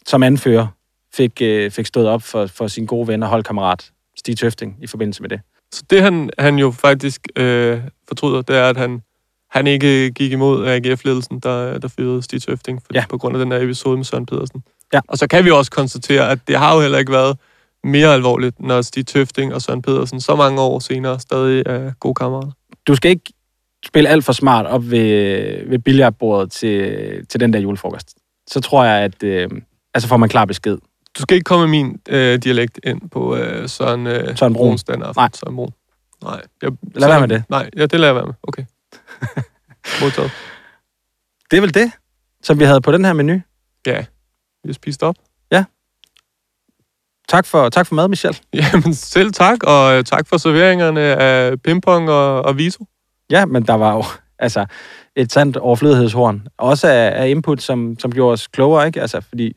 som 0.06 0.22
anfører 0.22 0.66
fik, 1.14 1.42
øh, 1.42 1.70
fik 1.70 1.86
stået 1.86 2.08
op 2.08 2.22
for, 2.22 2.46
for 2.46 2.66
sin 2.66 2.86
gode 2.86 3.08
ven 3.08 3.22
og 3.22 3.28
holdkammerat 3.28 3.90
Stig 4.18 4.38
Tøfting 4.38 4.76
i 4.82 4.86
forbindelse 4.86 5.22
med 5.22 5.30
det. 5.30 5.40
Så 5.72 5.82
det, 5.90 6.02
han, 6.02 6.30
han 6.38 6.58
jo 6.58 6.70
faktisk 6.70 7.20
øh, 7.36 7.80
fortryder, 8.08 8.42
det 8.42 8.56
er, 8.56 8.68
at 8.68 8.76
han, 8.76 9.02
han 9.50 9.66
ikke 9.66 10.10
gik 10.10 10.32
imod 10.32 10.66
AGF-ledelsen, 10.66 11.40
der, 11.40 11.78
der 11.78 11.88
fyrede 11.88 12.22
Stig 12.22 12.42
Tøfting 12.42 12.82
for, 12.82 12.92
ja. 12.94 13.04
På 13.08 13.18
grund 13.18 13.36
af 13.36 13.40
den 13.44 13.52
her 13.52 13.58
episode 13.60 13.96
med 13.96 14.04
Søren 14.04 14.26
Pedersen. 14.26 14.62
Ja. 14.92 15.00
Og 15.08 15.18
så 15.18 15.26
kan 15.26 15.44
vi 15.44 15.50
også 15.50 15.70
konstatere, 15.70 16.30
at 16.30 16.38
det 16.48 16.56
har 16.58 16.74
jo 16.74 16.80
heller 16.80 16.98
ikke 16.98 17.12
været 17.12 17.36
mere 17.84 18.14
alvorligt, 18.14 18.60
når 18.60 18.82
Stig 18.82 19.06
Tøfting 19.06 19.54
og 19.54 19.62
Søren 19.62 19.82
Pedersen 19.82 20.20
så 20.20 20.36
mange 20.36 20.60
år 20.60 20.78
senere 20.78 21.20
stadig 21.20 21.62
er 21.66 21.92
gode 22.00 22.14
kammerater. 22.14 22.50
Du 22.86 22.94
skal 22.94 23.10
ikke 23.10 23.32
spille 23.86 24.08
alt 24.08 24.24
for 24.24 24.32
smart 24.32 24.66
op 24.66 24.90
ved, 24.90 25.68
ved 25.68 25.78
billiardbordet 25.78 26.52
til, 26.52 27.26
til 27.26 27.40
den 27.40 27.52
der 27.52 27.58
julefrokost. 27.58 28.14
Så 28.48 28.60
tror 28.60 28.84
jeg, 28.84 29.02
at 29.04 29.22
øh, 29.22 29.48
altså 29.94 30.08
får 30.08 30.16
man 30.16 30.28
klar 30.28 30.44
besked. 30.44 30.78
Du 31.18 31.22
skal 31.22 31.34
ikke 31.34 31.44
komme 31.44 31.68
min 31.68 32.00
øh, 32.08 32.38
dialekt 32.38 32.80
ind 32.84 33.10
på 33.10 33.36
øh, 33.36 33.68
Søren, 33.68 34.06
øh, 34.06 34.36
Søren 34.36 34.54
Brun. 34.54 34.66
Bruns 34.66 34.84
den 34.84 35.02
aften. 35.02 35.20
Nej. 35.20 35.30
Søren 35.34 35.56
Brun. 35.56 35.70
Nej. 36.22 36.40
Jeg, 36.62 36.70
Lad 36.94 37.08
være 37.08 37.20
med 37.20 37.28
det. 37.28 37.44
Nej, 37.48 37.70
ja, 37.76 37.86
det 37.86 38.00
lader 38.00 38.06
jeg 38.06 38.14
være 38.14 38.26
med. 38.26 38.34
Okay. 38.42 38.64
Modtaget. 40.02 40.30
Det 41.50 41.56
er 41.56 41.60
vel 41.60 41.74
det, 41.74 41.92
som 42.42 42.58
vi 42.58 42.64
havde 42.64 42.80
på 42.80 42.92
den 42.92 43.04
her 43.04 43.12
menu. 43.12 43.40
Ja, 43.86 44.04
vi 44.64 44.68
har 44.68 44.72
spist 44.72 45.02
op. 45.02 45.16
Tak 47.28 47.46
for, 47.46 47.68
tak 47.68 47.86
for 47.86 47.94
mad, 47.94 48.08
Michel. 48.08 48.38
Jamen 48.54 48.94
selv 48.94 49.32
tak, 49.32 49.62
og 49.62 49.96
øh, 49.96 50.04
tak 50.04 50.28
for 50.28 50.36
serveringerne 50.36 51.00
af 51.00 51.62
pingpong 51.62 52.10
og, 52.10 52.42
og 52.42 52.58
viso. 52.58 52.84
Ja, 53.30 53.46
men 53.46 53.62
der 53.62 53.74
var 53.74 53.94
jo 53.94 54.04
altså, 54.46 54.66
et 55.16 55.32
sandt 55.32 55.56
overflødighedshorn. 55.56 56.46
Også 56.58 56.88
af, 56.88 57.22
af 57.22 57.28
input, 57.28 57.62
som, 57.62 57.96
som 57.98 58.12
gjorde 58.12 58.32
os 58.32 58.46
klogere, 58.46 58.86
ikke? 58.86 59.00
Altså, 59.00 59.20
fordi 59.20 59.56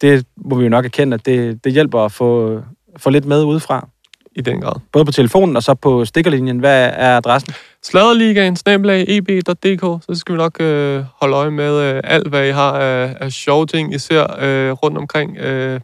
det 0.00 0.26
må 0.36 0.56
vi 0.56 0.62
jo 0.62 0.68
nok 0.68 0.84
erkende, 0.84 1.14
at 1.14 1.26
det, 1.26 1.64
det 1.64 1.72
hjælper 1.72 2.00
at 2.00 2.12
få, 2.12 2.60
få 2.96 3.10
lidt 3.10 3.24
med 3.24 3.44
udefra. 3.44 3.88
I 4.36 4.40
den 4.40 4.60
grad. 4.60 4.80
Både 4.92 5.04
på 5.04 5.12
telefonen 5.12 5.56
og 5.56 5.62
så 5.62 5.74
på 5.74 6.04
stikkerlinjen. 6.04 6.58
Hvad 6.58 6.90
er 6.94 7.16
adressen? 7.16 7.54
Sladerligaen, 7.82 8.56
snabelag, 8.56 9.04
eb.dk, 9.08 10.04
så 10.04 10.14
skal 10.14 10.32
vi 10.32 10.36
nok 10.36 10.60
øh, 10.60 11.04
holde 11.20 11.36
øje 11.36 11.50
med 11.50 11.80
øh, 11.80 12.00
alt, 12.04 12.28
hvad 12.28 12.48
I 12.48 12.50
har 12.50 12.72
af, 12.72 13.16
af 13.20 13.32
sjove 13.32 13.66
ting, 13.66 13.94
især 13.94 14.36
øh, 14.40 14.72
rundt 14.72 14.98
omkring 14.98 15.36
øh, 15.36 15.80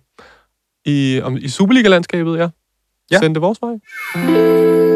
i, 0.85 1.21
om, 1.23 1.37
i 1.37 1.49
Superliga-landskabet, 1.49 2.39
ja. 2.39 2.49
Ja. 3.11 3.19
Send 3.19 3.35
det 3.35 3.43
vores 3.43 3.59
vej. 3.63 4.92